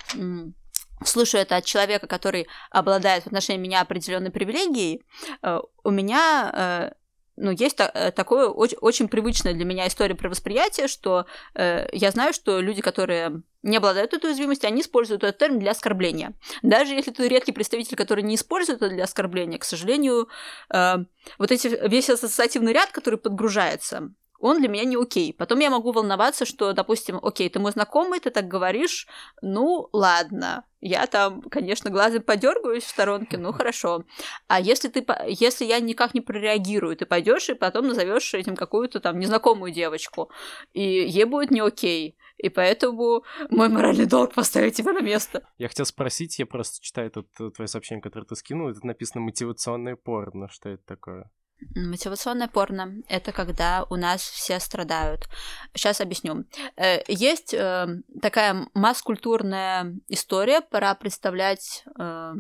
слышу 1.04 1.36
это 1.36 1.56
от 1.56 1.66
человека, 1.66 2.06
который 2.06 2.48
обладает 2.70 3.24
в 3.24 3.26
отношении 3.26 3.60
меня 3.60 3.82
определенной 3.82 4.30
привилегией, 4.30 5.04
э, 5.42 5.60
у 5.84 5.90
меня 5.90 6.94
ну, 7.40 7.52
есть 7.52 7.76
та- 7.76 8.10
такое 8.10 8.48
очень, 8.48 8.78
очень 8.78 9.08
привычная 9.08 9.54
для 9.54 9.64
меня 9.64 9.86
история 9.86 10.14
про 10.14 10.28
восприятие, 10.28 10.88
что 10.88 11.26
э, 11.54 11.88
я 11.92 12.10
знаю, 12.10 12.32
что 12.32 12.60
люди, 12.60 12.82
которые 12.82 13.42
не 13.62 13.76
обладают 13.76 14.14
этой 14.14 14.26
уязвимостью, 14.26 14.68
они 14.68 14.82
используют 14.82 15.24
этот 15.24 15.38
термин 15.38 15.58
для 15.58 15.72
оскорбления. 15.72 16.34
Даже 16.62 16.94
если 16.94 17.10
ты 17.10 17.28
редкий 17.28 17.52
представитель, 17.52 17.96
который 17.96 18.22
не 18.22 18.36
использует 18.36 18.82
это 18.82 18.88
для 18.94 19.04
оскорбления, 19.04 19.58
к 19.58 19.64
сожалению, 19.64 20.28
э, 20.72 20.96
вот 21.38 21.50
эти, 21.50 21.68
весь 21.88 22.10
ассоциативный 22.10 22.72
ряд, 22.72 22.90
который 22.90 23.18
подгружается, 23.18 24.12
он 24.38 24.60
для 24.60 24.68
меня 24.68 24.84
не 24.84 24.96
окей. 24.96 25.32
Потом 25.32 25.58
я 25.58 25.70
могу 25.70 25.92
волноваться, 25.92 26.44
что, 26.44 26.72
допустим, 26.72 27.18
окей, 27.22 27.48
ты 27.48 27.58
мой 27.58 27.72
знакомый, 27.72 28.20
ты 28.20 28.30
так 28.30 28.46
говоришь, 28.46 29.06
ну 29.42 29.88
ладно, 29.92 30.64
я 30.80 31.06
там, 31.06 31.42
конечно, 31.42 31.90
глазом 31.90 32.22
подергаюсь 32.22 32.84
в 32.84 32.88
сторонке, 32.88 33.36
ну 33.36 33.52
хорошо. 33.52 34.04
А 34.46 34.60
если 34.60 34.88
ты, 34.88 35.04
если 35.26 35.64
я 35.64 35.80
никак 35.80 36.14
не 36.14 36.20
прореагирую, 36.20 36.96
ты 36.96 37.04
пойдешь 37.04 37.48
и 37.48 37.54
потом 37.54 37.88
назовешь 37.88 38.32
этим 38.34 38.54
какую-то 38.54 39.00
там 39.00 39.18
незнакомую 39.18 39.72
девочку, 39.72 40.30
и 40.72 40.82
ей 40.82 41.24
будет 41.24 41.50
не 41.50 41.60
окей. 41.60 42.16
И 42.36 42.48
поэтому 42.48 43.24
мой 43.50 43.68
моральный 43.68 44.06
долг 44.06 44.34
поставить 44.34 44.76
тебя 44.76 44.92
на 44.92 45.00
место. 45.00 45.48
Я 45.58 45.66
хотел 45.66 45.86
спросить, 45.86 46.38
я 46.38 46.46
просто 46.46 46.80
читаю 46.80 47.10
тут 47.10 47.28
твое 47.34 47.66
сообщение, 47.66 48.00
которое 48.00 48.26
ты 48.26 48.36
скинул, 48.36 48.72
тут 48.72 48.84
написано 48.84 49.22
мотивационное 49.22 49.96
порно. 49.96 50.48
Что 50.48 50.68
это 50.68 50.84
такое? 50.86 51.30
Мотивационное 51.74 52.48
порно— 52.48 52.94
это 53.08 53.32
когда 53.32 53.84
у 53.90 53.96
нас 53.96 54.22
все 54.22 54.60
страдают. 54.60 55.28
Сейчас 55.74 56.00
объясню. 56.00 56.44
Э, 56.76 57.02
есть 57.08 57.52
э, 57.52 57.86
такая 58.22 58.68
масс-культурная 58.74 59.96
история, 60.08 60.60
пора 60.60 60.94
представлять 60.94 61.84
э, 61.98 62.34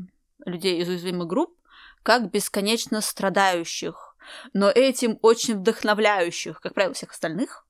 людей 0.44 0.80
из 0.80 0.88
уязвимых 0.88 1.26
групп 1.26 1.54
как 2.02 2.30
бесконечно 2.30 3.00
страдающих, 3.00 4.16
но 4.52 4.70
этим 4.70 5.18
очень 5.22 5.58
вдохновляющих, 5.58 6.60
как 6.60 6.74
правило, 6.74 6.94
всех 6.94 7.10
остальных. 7.10 7.66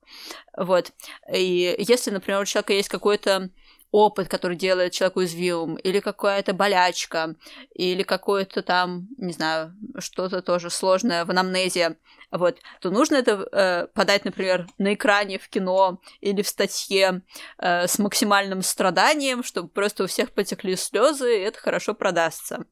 Вот. 0.56 0.92
И 1.32 1.74
если, 1.78 2.10
например, 2.10 2.42
у 2.42 2.44
человека 2.44 2.72
есть 2.72 2.88
какой-то 2.88 3.50
опыт, 3.90 4.28
который 4.28 4.56
делает 4.56 4.92
человека 4.92 5.18
уязвимым, 5.18 5.76
или 5.76 6.00
какая-то 6.00 6.52
болячка, 6.52 7.34
или 7.74 8.02
какое-то 8.02 8.62
там, 8.62 9.08
не 9.16 9.32
знаю, 9.32 9.74
что-то 9.98 10.42
тоже 10.42 10.70
сложное 10.70 11.24
в 11.24 11.30
анамнезе, 11.30 11.96
вот, 12.30 12.58
то 12.80 12.90
нужно 12.90 13.16
это 13.16 13.48
э, 13.50 13.86
подать, 13.94 14.24
например, 14.24 14.66
на 14.76 14.92
экране 14.92 15.38
в 15.38 15.48
кино 15.48 16.00
или 16.20 16.42
в 16.42 16.48
статье 16.48 17.22
э, 17.58 17.86
с 17.86 17.98
максимальным 17.98 18.62
страданием, 18.62 19.42
чтобы 19.42 19.68
просто 19.68 20.04
у 20.04 20.06
всех 20.06 20.32
потекли 20.32 20.76
слезы, 20.76 21.38
и 21.38 21.42
это 21.42 21.58
хорошо 21.58 21.94
продастся. 21.94 22.66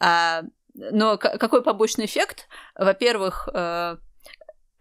А, 0.00 0.42
но 0.74 1.16
какой 1.16 1.62
побочный 1.62 2.04
эффект? 2.04 2.48
Во-первых, 2.74 3.48
э, 3.52 3.96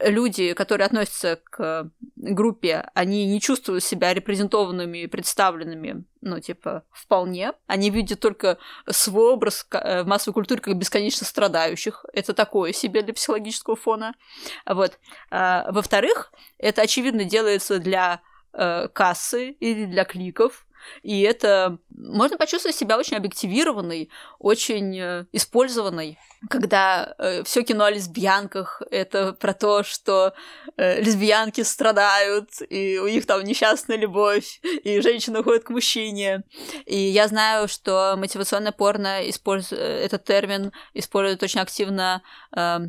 люди, 0.03 0.53
которые 0.53 0.85
относятся 0.85 1.39
к 1.43 1.89
группе, 2.15 2.89
они 2.93 3.25
не 3.25 3.41
чувствуют 3.41 3.83
себя 3.83 4.13
репрезентованными 4.13 5.05
представленными, 5.05 6.03
ну, 6.21 6.39
типа, 6.39 6.83
вполне. 6.91 7.53
Они 7.67 7.89
видят 7.89 8.19
только 8.19 8.57
свой 8.89 9.33
образ 9.33 9.65
э, 9.71 10.03
в 10.03 10.07
массовой 10.07 10.33
культуре 10.33 10.61
как 10.61 10.75
бесконечно 10.75 11.25
страдающих. 11.25 12.05
Это 12.13 12.33
такое 12.33 12.73
себе 12.73 13.01
для 13.01 13.13
психологического 13.13 13.75
фона. 13.75 14.13
Вот. 14.65 14.99
А, 15.29 15.71
во-вторых, 15.71 16.31
это, 16.57 16.83
очевидно, 16.83 17.23
делается 17.23 17.79
для 17.79 18.21
э, 18.53 18.87
кассы 18.89 19.51
или 19.51 19.85
для 19.85 20.05
кликов, 20.05 20.65
и 21.03 21.21
это 21.21 21.77
можно 21.89 22.37
почувствовать 22.37 22.75
себя 22.75 22.97
очень 22.97 23.17
объективированной, 23.17 24.09
очень 24.39 24.97
э, 24.99 25.25
использованной, 25.31 26.17
когда 26.49 27.15
э, 27.17 27.43
все 27.43 27.63
кино 27.63 27.85
о 27.85 27.91
лесбиянках 27.91 28.81
это 28.91 29.33
про 29.33 29.53
то, 29.53 29.83
что 29.83 30.33
э, 30.77 31.01
лесбиянки 31.01 31.61
страдают, 31.61 32.49
и 32.69 32.99
у 32.99 33.07
них 33.07 33.25
там 33.25 33.43
несчастная 33.43 33.97
любовь, 33.97 34.61
и 34.83 34.99
женщина 35.01 35.41
уходит 35.41 35.63
к 35.63 35.69
мужчине. 35.69 36.43
И 36.85 36.97
я 36.97 37.27
знаю, 37.27 37.67
что 37.67 38.15
мотивационное 38.17 38.71
порно 38.71 39.29
использует 39.29 39.81
этот 39.81 40.23
термин 40.23 40.71
использует 40.93 41.43
очень 41.43 41.59
активно 41.59 42.21
э, 42.55 42.61
Э, 42.61 42.79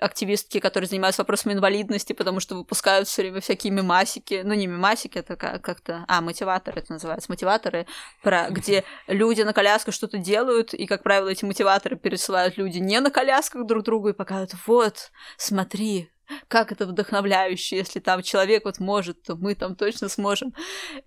активистки, 0.00 0.60
которые 0.60 0.88
занимаются 0.88 1.22
вопросами 1.22 1.54
инвалидности, 1.54 2.12
потому 2.12 2.40
что 2.40 2.56
выпускают 2.56 3.08
все 3.08 3.22
время 3.22 3.40
всякие 3.40 3.72
мемасики, 3.72 4.42
ну 4.44 4.54
не 4.54 4.66
мемасики, 4.66 5.18
это 5.18 5.36
как-то, 5.36 6.04
а, 6.08 6.20
мотиваторы 6.20 6.80
это 6.80 6.92
называется, 6.92 7.30
мотиваторы, 7.30 7.86
про, 8.22 8.48
где 8.50 8.84
люди 9.06 9.42
на 9.42 9.52
колясках 9.52 9.94
что-то 9.94 10.18
делают, 10.18 10.74
и, 10.74 10.86
как 10.86 11.02
правило, 11.02 11.28
эти 11.28 11.44
мотиваторы 11.44 11.96
пересылают 11.96 12.56
люди 12.56 12.78
не 12.78 13.00
на 13.00 13.10
колясках 13.10 13.66
друг 13.66 13.84
другу 13.84 14.08
и 14.08 14.12
показывают, 14.12 14.54
вот, 14.66 15.12
смотри, 15.36 16.12
как 16.48 16.72
это 16.72 16.86
вдохновляюще, 16.86 17.76
если 17.76 18.00
там 18.00 18.22
человек 18.22 18.64
вот 18.64 18.78
может, 18.78 19.22
то 19.22 19.36
мы 19.36 19.54
там 19.54 19.76
точно 19.76 20.08
сможем. 20.08 20.54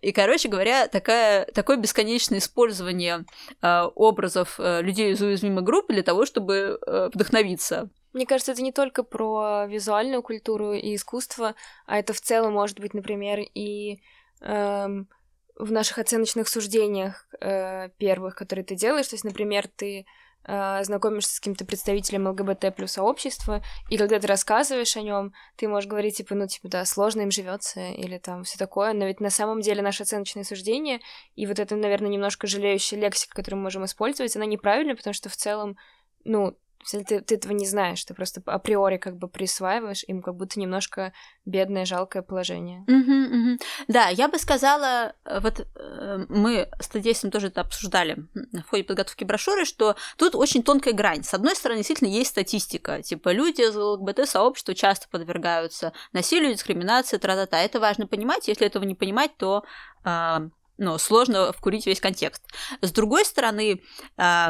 И, 0.02 0.12
короче 0.12 0.50
говоря, 0.50 0.88
такая, 0.88 1.46
такое 1.46 1.78
бесконечное 1.78 2.40
использование 2.40 3.26
э, 3.62 3.82
образов 3.96 4.60
э, 4.60 4.82
людей 4.82 5.14
из 5.14 5.22
уязвимой 5.22 5.64
группы 5.64 5.94
для 5.94 6.04
того, 6.04 6.26
чтобы 6.26 6.80
э, 6.86 7.10
вдохновиться. 7.14 7.90
Мне 8.16 8.26
кажется, 8.26 8.54
это 8.54 8.64
не 8.64 8.72
только 8.72 9.04
про 9.04 9.66
визуальную 9.68 10.24
культуру 10.24 10.72
и 10.72 10.96
искусство, 10.96 11.54
а 11.86 12.00
это 12.00 12.14
в 12.14 12.22
целом 12.22 12.54
может 12.54 12.80
быть, 12.80 12.94
например, 12.94 13.42
и 13.42 14.00
эм, 14.40 15.10
в 15.58 15.70
наших 15.70 15.98
оценочных 15.98 16.48
суждениях 16.48 17.28
э, 17.42 17.90
первых, 17.98 18.36
которые 18.36 18.64
ты 18.64 18.76
делаешь. 18.76 19.10
То 19.10 19.16
есть, 19.16 19.26
например, 19.26 19.68
ты 19.68 20.06
э, 20.46 20.84
знакомишься 20.86 21.36
с 21.36 21.40
каким-то 21.42 21.66
представителем 21.66 22.30
ЛГБТ 22.30 22.74
плюс 22.74 22.94
сообщества, 22.94 23.62
и 23.90 23.98
когда 23.98 24.18
ты 24.18 24.28
рассказываешь 24.28 24.96
о 24.96 25.02
нем, 25.02 25.34
ты 25.58 25.68
можешь 25.68 25.90
говорить, 25.90 26.16
типа, 26.16 26.36
ну, 26.36 26.48
типа, 26.48 26.70
да, 26.70 26.86
сложно 26.86 27.20
им 27.20 27.32
живется 27.32 27.82
или 27.82 28.18
там 28.18 28.46
все 28.46 28.58
такое, 28.58 28.94
но 28.94 29.08
ведь 29.08 29.20
на 29.20 29.30
самом 29.30 29.60
деле 29.60 29.82
наши 29.82 30.04
оценочные 30.04 30.46
суждения 30.46 31.02
и 31.36 31.46
вот 31.48 31.60
это, 31.60 31.76
наверное, 31.76 32.12
немножко 32.12 32.48
жалеющая 32.48 32.98
лексика, 32.98 33.36
которую 33.36 33.58
мы 33.58 33.64
можем 33.64 33.84
использовать, 33.84 34.38
она 34.38 34.46
неправильная, 34.46 34.96
потому 34.96 35.14
что 35.14 35.28
в 35.28 35.36
целом, 35.36 35.76
ну, 36.24 36.58
Ты, 36.92 37.04
ты 37.04 37.36
этого 37.36 37.54
не 37.54 37.66
знаешь, 37.66 38.04
ты 38.04 38.14
просто 38.14 38.42
априори 38.46 38.98
как 38.98 39.18
бы 39.18 39.28
присваиваешь 39.28 40.04
им 40.08 40.22
как 40.22 40.36
будто 40.36 40.60
немножко 40.60 41.14
бедное, 41.46 41.86
жалкое 41.86 42.22
положение. 42.22 42.82
Угу, 42.88 43.52
угу. 43.52 43.60
Да, 43.88 44.10
я 44.10 44.28
бы 44.28 44.38
сказала, 44.38 45.14
э, 45.26 45.40
вот 45.40 45.60
э, 45.60 46.26
мы 46.30 46.70
с 46.80 46.88
Тадеем 46.88 47.32
тоже 47.32 47.48
это 47.48 47.62
обсуждали 47.62 48.28
в 48.34 48.70
ходе 48.70 48.84
подготовки 48.84 49.24
брошюры, 49.24 49.66
что 49.66 49.96
тут 50.18 50.36
очень 50.36 50.64
тонкая 50.64 50.94
грань. 50.94 51.24
С 51.24 51.34
одной 51.34 51.56
стороны, 51.56 51.80
действительно 51.80 52.10
есть 52.10 52.32
статистика, 52.32 53.02
типа 53.02 53.30
люди 53.30 53.62
из 53.62 53.76
ЛГБТ-сообщества 53.76 54.76
часто 54.76 55.08
подвергаются 55.10 55.94
насилию, 56.14 56.54
дискриминации, 56.54 57.18
тра-та-та. 57.18 57.60
Это 57.62 57.80
важно 57.80 58.08
понимать, 58.08 58.48
если 58.48 58.68
этого 58.68 58.84
не 58.84 58.96
понимать, 58.96 59.38
то 59.38 59.64
э, 60.04 60.50
ну, 60.78 60.98
сложно 60.98 61.52
вкурить 61.54 61.86
весь 61.86 62.02
контекст. 62.02 62.44
С 62.82 62.92
другой 62.92 63.26
стороны, 63.26 63.82
э, 64.18 64.48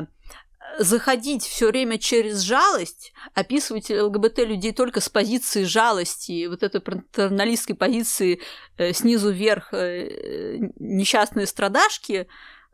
заходить 0.78 1.44
все 1.44 1.68
время 1.68 1.98
через 1.98 2.42
жалость, 2.42 3.14
описывать 3.34 3.90
ЛГБТ 3.90 4.40
людей 4.40 4.74
только 4.74 5.00
с 5.00 5.10
позиции 5.10 5.64
жалости, 5.64 6.48
вот 6.48 6.64
этой 6.64 6.82
патерналистской 6.82 7.76
позиции 7.76 8.42
э, 8.78 8.94
снизу 8.94 9.32
вверх 9.32 9.74
э, 9.74 10.58
несчастные 10.80 11.48
страдашки, 11.48 12.28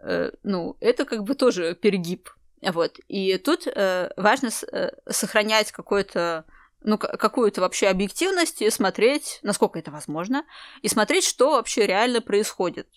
э, 0.04 0.32
ну, 0.44 0.78
это 0.80 1.06
как 1.06 1.24
бы 1.24 1.36
тоже 1.36 1.76
перегиб. 1.76 2.30
Вот. 2.62 3.00
И 3.08 3.38
тут 3.38 3.68
э, 3.68 4.12
важно 4.18 4.50
э, 4.72 4.92
сохранять 5.10 5.72
какой-то 5.72 6.46
ну, 6.84 6.98
какую-то 6.98 7.62
вообще 7.62 7.88
объективность 7.88 8.62
и 8.62 8.70
смотреть, 8.72 9.40
насколько 9.44 9.78
это 9.78 9.92
возможно, 9.92 10.44
и 10.82 10.88
смотреть, 10.88 11.26
что 11.26 11.52
вообще 11.52 11.86
реально 11.86 12.22
происходит 12.22 12.88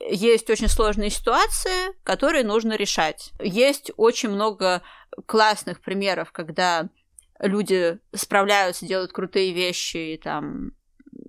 есть 0.00 0.50
очень 0.50 0.68
сложные 0.68 1.10
ситуации, 1.10 1.94
которые 2.02 2.44
нужно 2.44 2.74
решать. 2.76 3.32
Есть 3.40 3.90
очень 3.96 4.30
много 4.30 4.82
классных 5.26 5.80
примеров, 5.80 6.32
когда 6.32 6.88
люди 7.40 7.98
справляются, 8.14 8.86
делают 8.86 9.12
крутые 9.12 9.52
вещи 9.52 10.14
и 10.14 10.16
там 10.16 10.72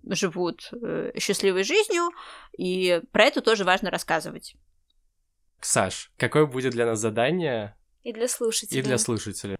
живут 0.07 0.69
э, 0.71 1.11
счастливой 1.19 1.63
жизнью, 1.63 2.09
и 2.57 3.01
про 3.11 3.25
это 3.25 3.41
тоже 3.41 3.63
важно 3.63 3.89
рассказывать. 3.89 4.55
Саш, 5.61 6.11
какое 6.17 6.45
будет 6.45 6.73
для 6.73 6.85
нас 6.85 6.99
задание? 6.99 7.75
И 8.03 8.13
для 8.13 8.27
слушателей. 8.27 8.79
И 8.79 8.83
для 8.83 8.97
слушателей. 8.97 9.57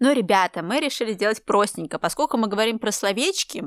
Ну, 0.00 0.12
ребята, 0.12 0.62
мы 0.62 0.80
решили 0.80 1.12
сделать 1.12 1.44
простенько. 1.44 1.98
Поскольку 1.98 2.36
мы 2.36 2.48
говорим 2.48 2.78
про 2.78 2.92
словечки, 2.92 3.64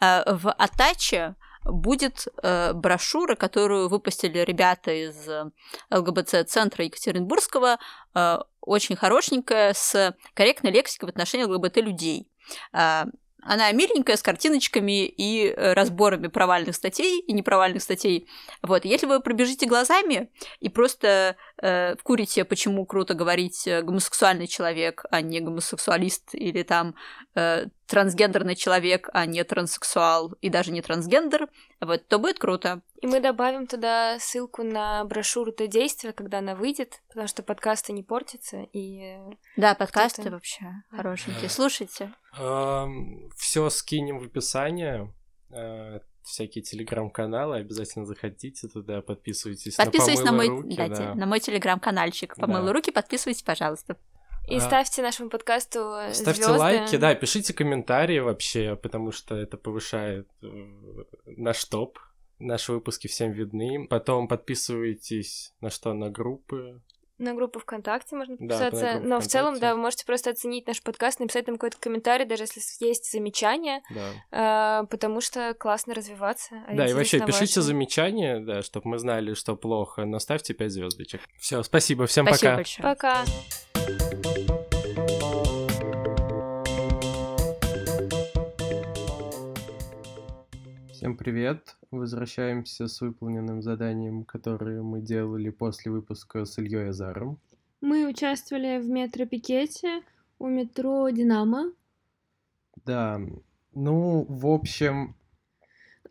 э, 0.00 0.34
в 0.34 0.50
Атаче 0.52 1.36
будет 1.68 2.26
э, 2.42 2.72
брошюра, 2.72 3.34
которую 3.36 3.88
выпустили 3.88 4.38
ребята 4.38 4.90
из 4.90 5.28
э, 5.28 5.50
ЛГБТ-центра 5.90 6.84
Екатеринбургского, 6.84 7.78
э, 8.14 8.38
очень 8.60 8.96
хорошенькая, 8.96 9.74
с 9.74 10.16
корректной 10.34 10.72
лексикой 10.72 11.08
в 11.08 11.10
отношении 11.10 11.44
ЛГБТ-людей. 11.44 12.28
Э, 12.72 13.04
она 13.42 13.70
миленькая, 13.72 14.16
с 14.16 14.22
картиночками 14.22 15.06
и 15.06 15.46
э, 15.46 15.72
разборами 15.72 16.26
провальных 16.26 16.74
статей 16.74 17.20
и 17.20 17.32
непровальных 17.32 17.82
статей. 17.82 18.28
Вот. 18.62 18.84
Если 18.84 19.06
вы 19.06 19.20
пробежите 19.20 19.66
глазами 19.66 20.30
и 20.60 20.68
просто 20.68 21.36
э, 21.62 21.94
вкурите, 21.96 22.44
почему 22.44 22.84
круто 22.84 23.14
говорить 23.14 23.66
э, 23.66 23.82
гомосексуальный 23.82 24.48
человек, 24.48 25.04
а 25.10 25.20
не 25.20 25.40
гомосексуалист, 25.40 26.34
или 26.34 26.62
там 26.62 26.94
э, 27.34 27.66
трансгендерный 27.86 28.56
человек, 28.56 29.08
а 29.12 29.24
не 29.26 29.42
транссексуал 29.44 30.34
и 30.40 30.48
даже 30.48 30.72
не 30.72 30.82
трансгендер, 30.82 31.48
вот, 31.80 32.06
то 32.08 32.18
будет 32.18 32.38
круто. 32.38 32.82
И 33.00 33.06
мы 33.06 33.20
добавим 33.20 33.66
туда 33.66 34.18
ссылку 34.18 34.64
на 34.64 35.04
брошюру 35.04 35.52
«То 35.52 35.68
действие», 35.68 36.12
когда 36.12 36.38
она 36.38 36.56
выйдет, 36.56 37.00
потому 37.08 37.28
что 37.28 37.44
подкасты 37.44 37.92
не 37.92 38.02
портятся, 38.02 38.66
и... 38.72 39.16
Да, 39.56 39.74
подкасты 39.76 40.30
вообще 40.30 40.64
хорошенькие. 40.90 41.48
Слушайте. 41.48 42.12
Все 43.36 43.70
скинем 43.70 44.18
в 44.18 44.24
описание 44.24 45.14
э, 45.50 46.00
всякие 46.24 46.62
телеграм-каналы, 46.62 47.58
обязательно 47.58 48.04
заходите 48.04 48.66
туда, 48.66 49.00
подписывайтесь, 49.00 49.76
подписывайтесь 49.76 50.24
на, 50.24 50.32
на 50.32 50.36
мой, 50.36 50.48
руки, 50.48 50.76
да, 50.76 50.88
да. 50.88 51.14
на 51.14 51.26
мой 51.26 51.38
телеграм-канальчик 51.38 52.34
«Помыла 52.36 52.66
да. 52.66 52.72
руки», 52.72 52.90
подписывайтесь, 52.90 53.42
пожалуйста. 53.42 53.96
И 54.48 54.56
а, 54.56 54.60
ставьте 54.60 55.02
нашему 55.02 55.30
подкасту 55.30 55.94
Ставьте 56.12 56.42
звезды. 56.42 56.58
лайки, 56.58 56.96
да, 56.96 57.14
пишите 57.14 57.52
комментарии 57.52 58.18
вообще, 58.18 58.76
потому 58.76 59.12
что 59.12 59.36
это 59.36 59.56
повышает 59.56 60.28
э, 60.42 60.46
наш 61.26 61.64
топ. 61.66 61.98
Наши 62.38 62.72
выпуски 62.72 63.08
всем 63.08 63.32
видны. 63.32 63.86
Потом 63.88 64.28
подписывайтесь 64.28 65.52
на 65.60 65.70
что? 65.70 65.92
На 65.92 66.10
группы. 66.10 66.80
На 67.18 67.34
группу 67.34 67.58
ВКонтакте 67.58 68.14
можно 68.14 68.36
подписаться. 68.36 68.80
Да, 68.94 69.00
но 69.00 69.20
в 69.20 69.26
целом, 69.26 69.58
да, 69.58 69.74
вы 69.74 69.80
можете 69.80 70.06
просто 70.06 70.30
оценить 70.30 70.68
наш 70.68 70.80
подкаст, 70.80 71.18
написать 71.18 71.46
там 71.46 71.56
какой-то 71.56 71.76
комментарий, 71.80 72.24
даже 72.24 72.44
если 72.44 72.60
есть 72.86 73.10
замечания. 73.10 73.82
Да. 73.90 74.82
Э, 74.82 74.86
потому 74.86 75.20
что 75.20 75.52
классно 75.54 75.94
развиваться. 75.94 76.62
А 76.68 76.74
да, 76.74 76.86
и 76.86 76.92
вообще 76.92 77.18
пишите 77.18 77.60
замечания, 77.60 78.38
да, 78.38 78.62
чтобы 78.62 78.90
мы 78.90 78.98
знали, 78.98 79.34
что 79.34 79.56
плохо, 79.56 80.04
но 80.04 80.20
ставьте 80.20 80.54
5 80.54 80.70
звездочек. 80.70 81.20
Все, 81.40 81.64
спасибо, 81.64 82.06
всем 82.06 82.24
спасибо 82.24 82.50
пока. 82.50 82.56
Большое. 82.56 82.82
Пока. 82.88 83.24
Всем 90.98 91.16
привет! 91.16 91.76
Возвращаемся 91.92 92.88
с 92.88 93.00
выполненным 93.00 93.62
заданием, 93.62 94.24
которое 94.24 94.82
мы 94.82 95.00
делали 95.00 95.48
после 95.48 95.92
выпуска 95.92 96.44
с 96.44 96.58
Ильей 96.58 96.88
Азаром. 96.88 97.38
Мы 97.80 98.08
участвовали 98.08 98.80
в 98.80 98.88
метропикете 98.88 100.02
у 100.40 100.48
метро 100.48 101.08
«Динамо». 101.10 101.72
Да, 102.84 103.20
ну, 103.74 104.26
в 104.28 104.48
общем... 104.48 105.14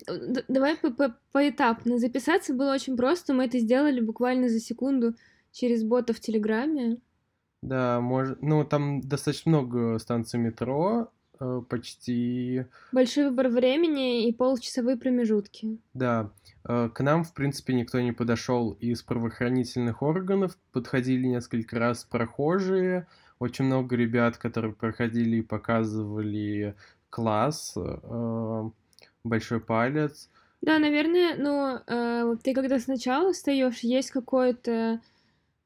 Д 0.08 0.46
давай 0.48 0.78
по 0.78 0.88
-по 0.88 1.14
поэтапно. 1.34 2.00
Записаться 2.00 2.54
было 2.54 2.74
очень 2.74 2.96
просто, 2.96 3.34
мы 3.34 3.44
это 3.44 3.60
сделали 3.60 4.00
буквально 4.00 4.48
за 4.48 4.62
секунду 4.62 5.16
через 5.52 5.84
бота 5.84 6.14
в 6.14 6.22
Телеграме. 6.22 7.02
Да, 7.62 8.00
может, 8.00 8.42
ну 8.42 8.64
там 8.64 9.02
достаточно 9.02 9.50
много 9.52 10.00
станций 10.00 10.40
метро, 10.40 11.12
почти... 11.70 12.66
Большой 12.92 13.30
выбор 13.30 13.50
времени 13.50 14.28
и 14.28 14.34
полчасовые 14.34 14.98
промежутки. 14.98 15.80
Да. 15.94 16.32
Э, 16.68 16.90
к 16.94 17.02
нам, 17.02 17.24
в 17.24 17.34
принципе, 17.34 17.74
никто 17.74 18.00
не 18.00 18.12
подошел 18.12 18.72
из 18.74 19.02
правоохранительных 19.04 20.02
органов. 20.02 20.58
Подходили 20.72 21.28
несколько 21.28 21.80
раз 21.80 22.04
прохожие. 22.04 23.08
Очень 23.40 23.66
много 23.66 23.96
ребят, 23.96 24.38
которые 24.38 24.74
проходили 24.74 25.38
и 25.38 25.42
показывали 25.42 26.76
класс, 27.10 27.74
э, 27.76 28.70
большой 29.24 29.60
палец. 29.60 30.30
Да, 30.62 30.80
наверное, 30.80 31.36
ну, 31.38 31.80
э, 31.88 32.36
ты 32.44 32.54
когда 32.54 32.80
сначала 32.80 33.32
встаешь, 33.32 33.80
есть 33.80 34.10
какое-то 34.10 35.00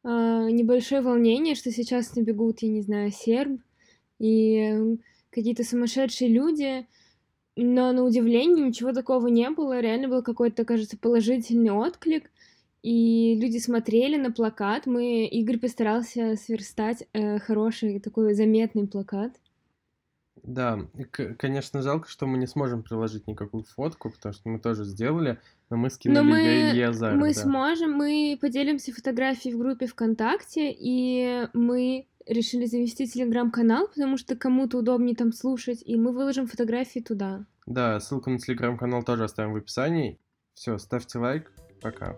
э, 0.03 0.07
небольшое 0.07 1.01
волнение, 1.01 1.55
что 1.55 1.71
сейчас 1.71 2.15
набегут, 2.15 2.61
я 2.61 2.69
не 2.69 2.81
знаю, 2.81 3.11
серб, 3.11 3.61
и 4.19 4.97
какие-то 5.31 5.63
сумасшедшие 5.63 6.29
люди, 6.29 6.87
но 7.55 7.91
на 7.91 8.03
удивление 8.03 8.67
ничего 8.67 8.93
такого 8.93 9.27
не 9.27 9.49
было. 9.49 9.79
Реально 9.79 10.07
был 10.07 10.23
какой-то, 10.23 10.65
кажется, 10.65 10.97
положительный 10.97 11.71
отклик. 11.71 12.29
И 12.83 13.37
люди 13.39 13.59
смотрели 13.59 14.17
на 14.17 14.31
плакат. 14.31 14.87
Мы 14.87 15.25
Игорь 15.27 15.59
постарался 15.59 16.35
сверстать 16.35 17.07
э, 17.13 17.37
хороший 17.39 17.99
такой 17.99 18.33
заметный 18.33 18.87
плакат. 18.87 19.33
Да, 20.43 20.79
конечно, 21.37 21.83
жалко, 21.83 22.09
что 22.09 22.25
мы 22.25 22.39
не 22.39 22.47
сможем 22.47 22.81
приложить 22.81 23.27
никакую 23.27 23.63
фотку, 23.63 24.09
потому 24.09 24.33
что 24.33 24.49
мы 24.49 24.59
тоже 24.59 24.85
сделали, 24.85 25.39
но 25.69 25.77
мы 25.77 25.91
скинули 25.91 26.17
но 26.17 26.23
мы, 26.23 26.39
Илье 26.39 26.87
Азар, 26.87 27.15
Мы 27.15 27.33
да. 27.33 27.41
сможем, 27.41 27.91
мы 27.91 28.37
поделимся 28.41 28.91
фотографией 28.91 29.53
в 29.53 29.59
группе 29.59 29.85
ВКонтакте, 29.85 30.75
и 30.75 31.47
мы 31.53 32.07
решили 32.27 32.65
завести 32.65 33.07
телеграм-канал, 33.07 33.87
потому 33.87 34.17
что 34.17 34.35
кому-то 34.35 34.79
удобнее 34.79 35.15
там 35.15 35.31
слушать, 35.31 35.81
и 35.85 35.95
мы 35.95 36.11
выложим 36.11 36.47
фотографии 36.47 36.99
туда. 36.99 37.45
Да, 37.65 37.99
ссылку 37.99 38.29
на 38.29 38.39
телеграм-канал 38.39 39.03
тоже 39.03 39.23
оставим 39.23 39.53
в 39.53 39.57
описании. 39.57 40.19
Все, 40.53 40.77
ставьте 40.77 41.19
лайк. 41.19 41.51
Пока. 41.81 42.15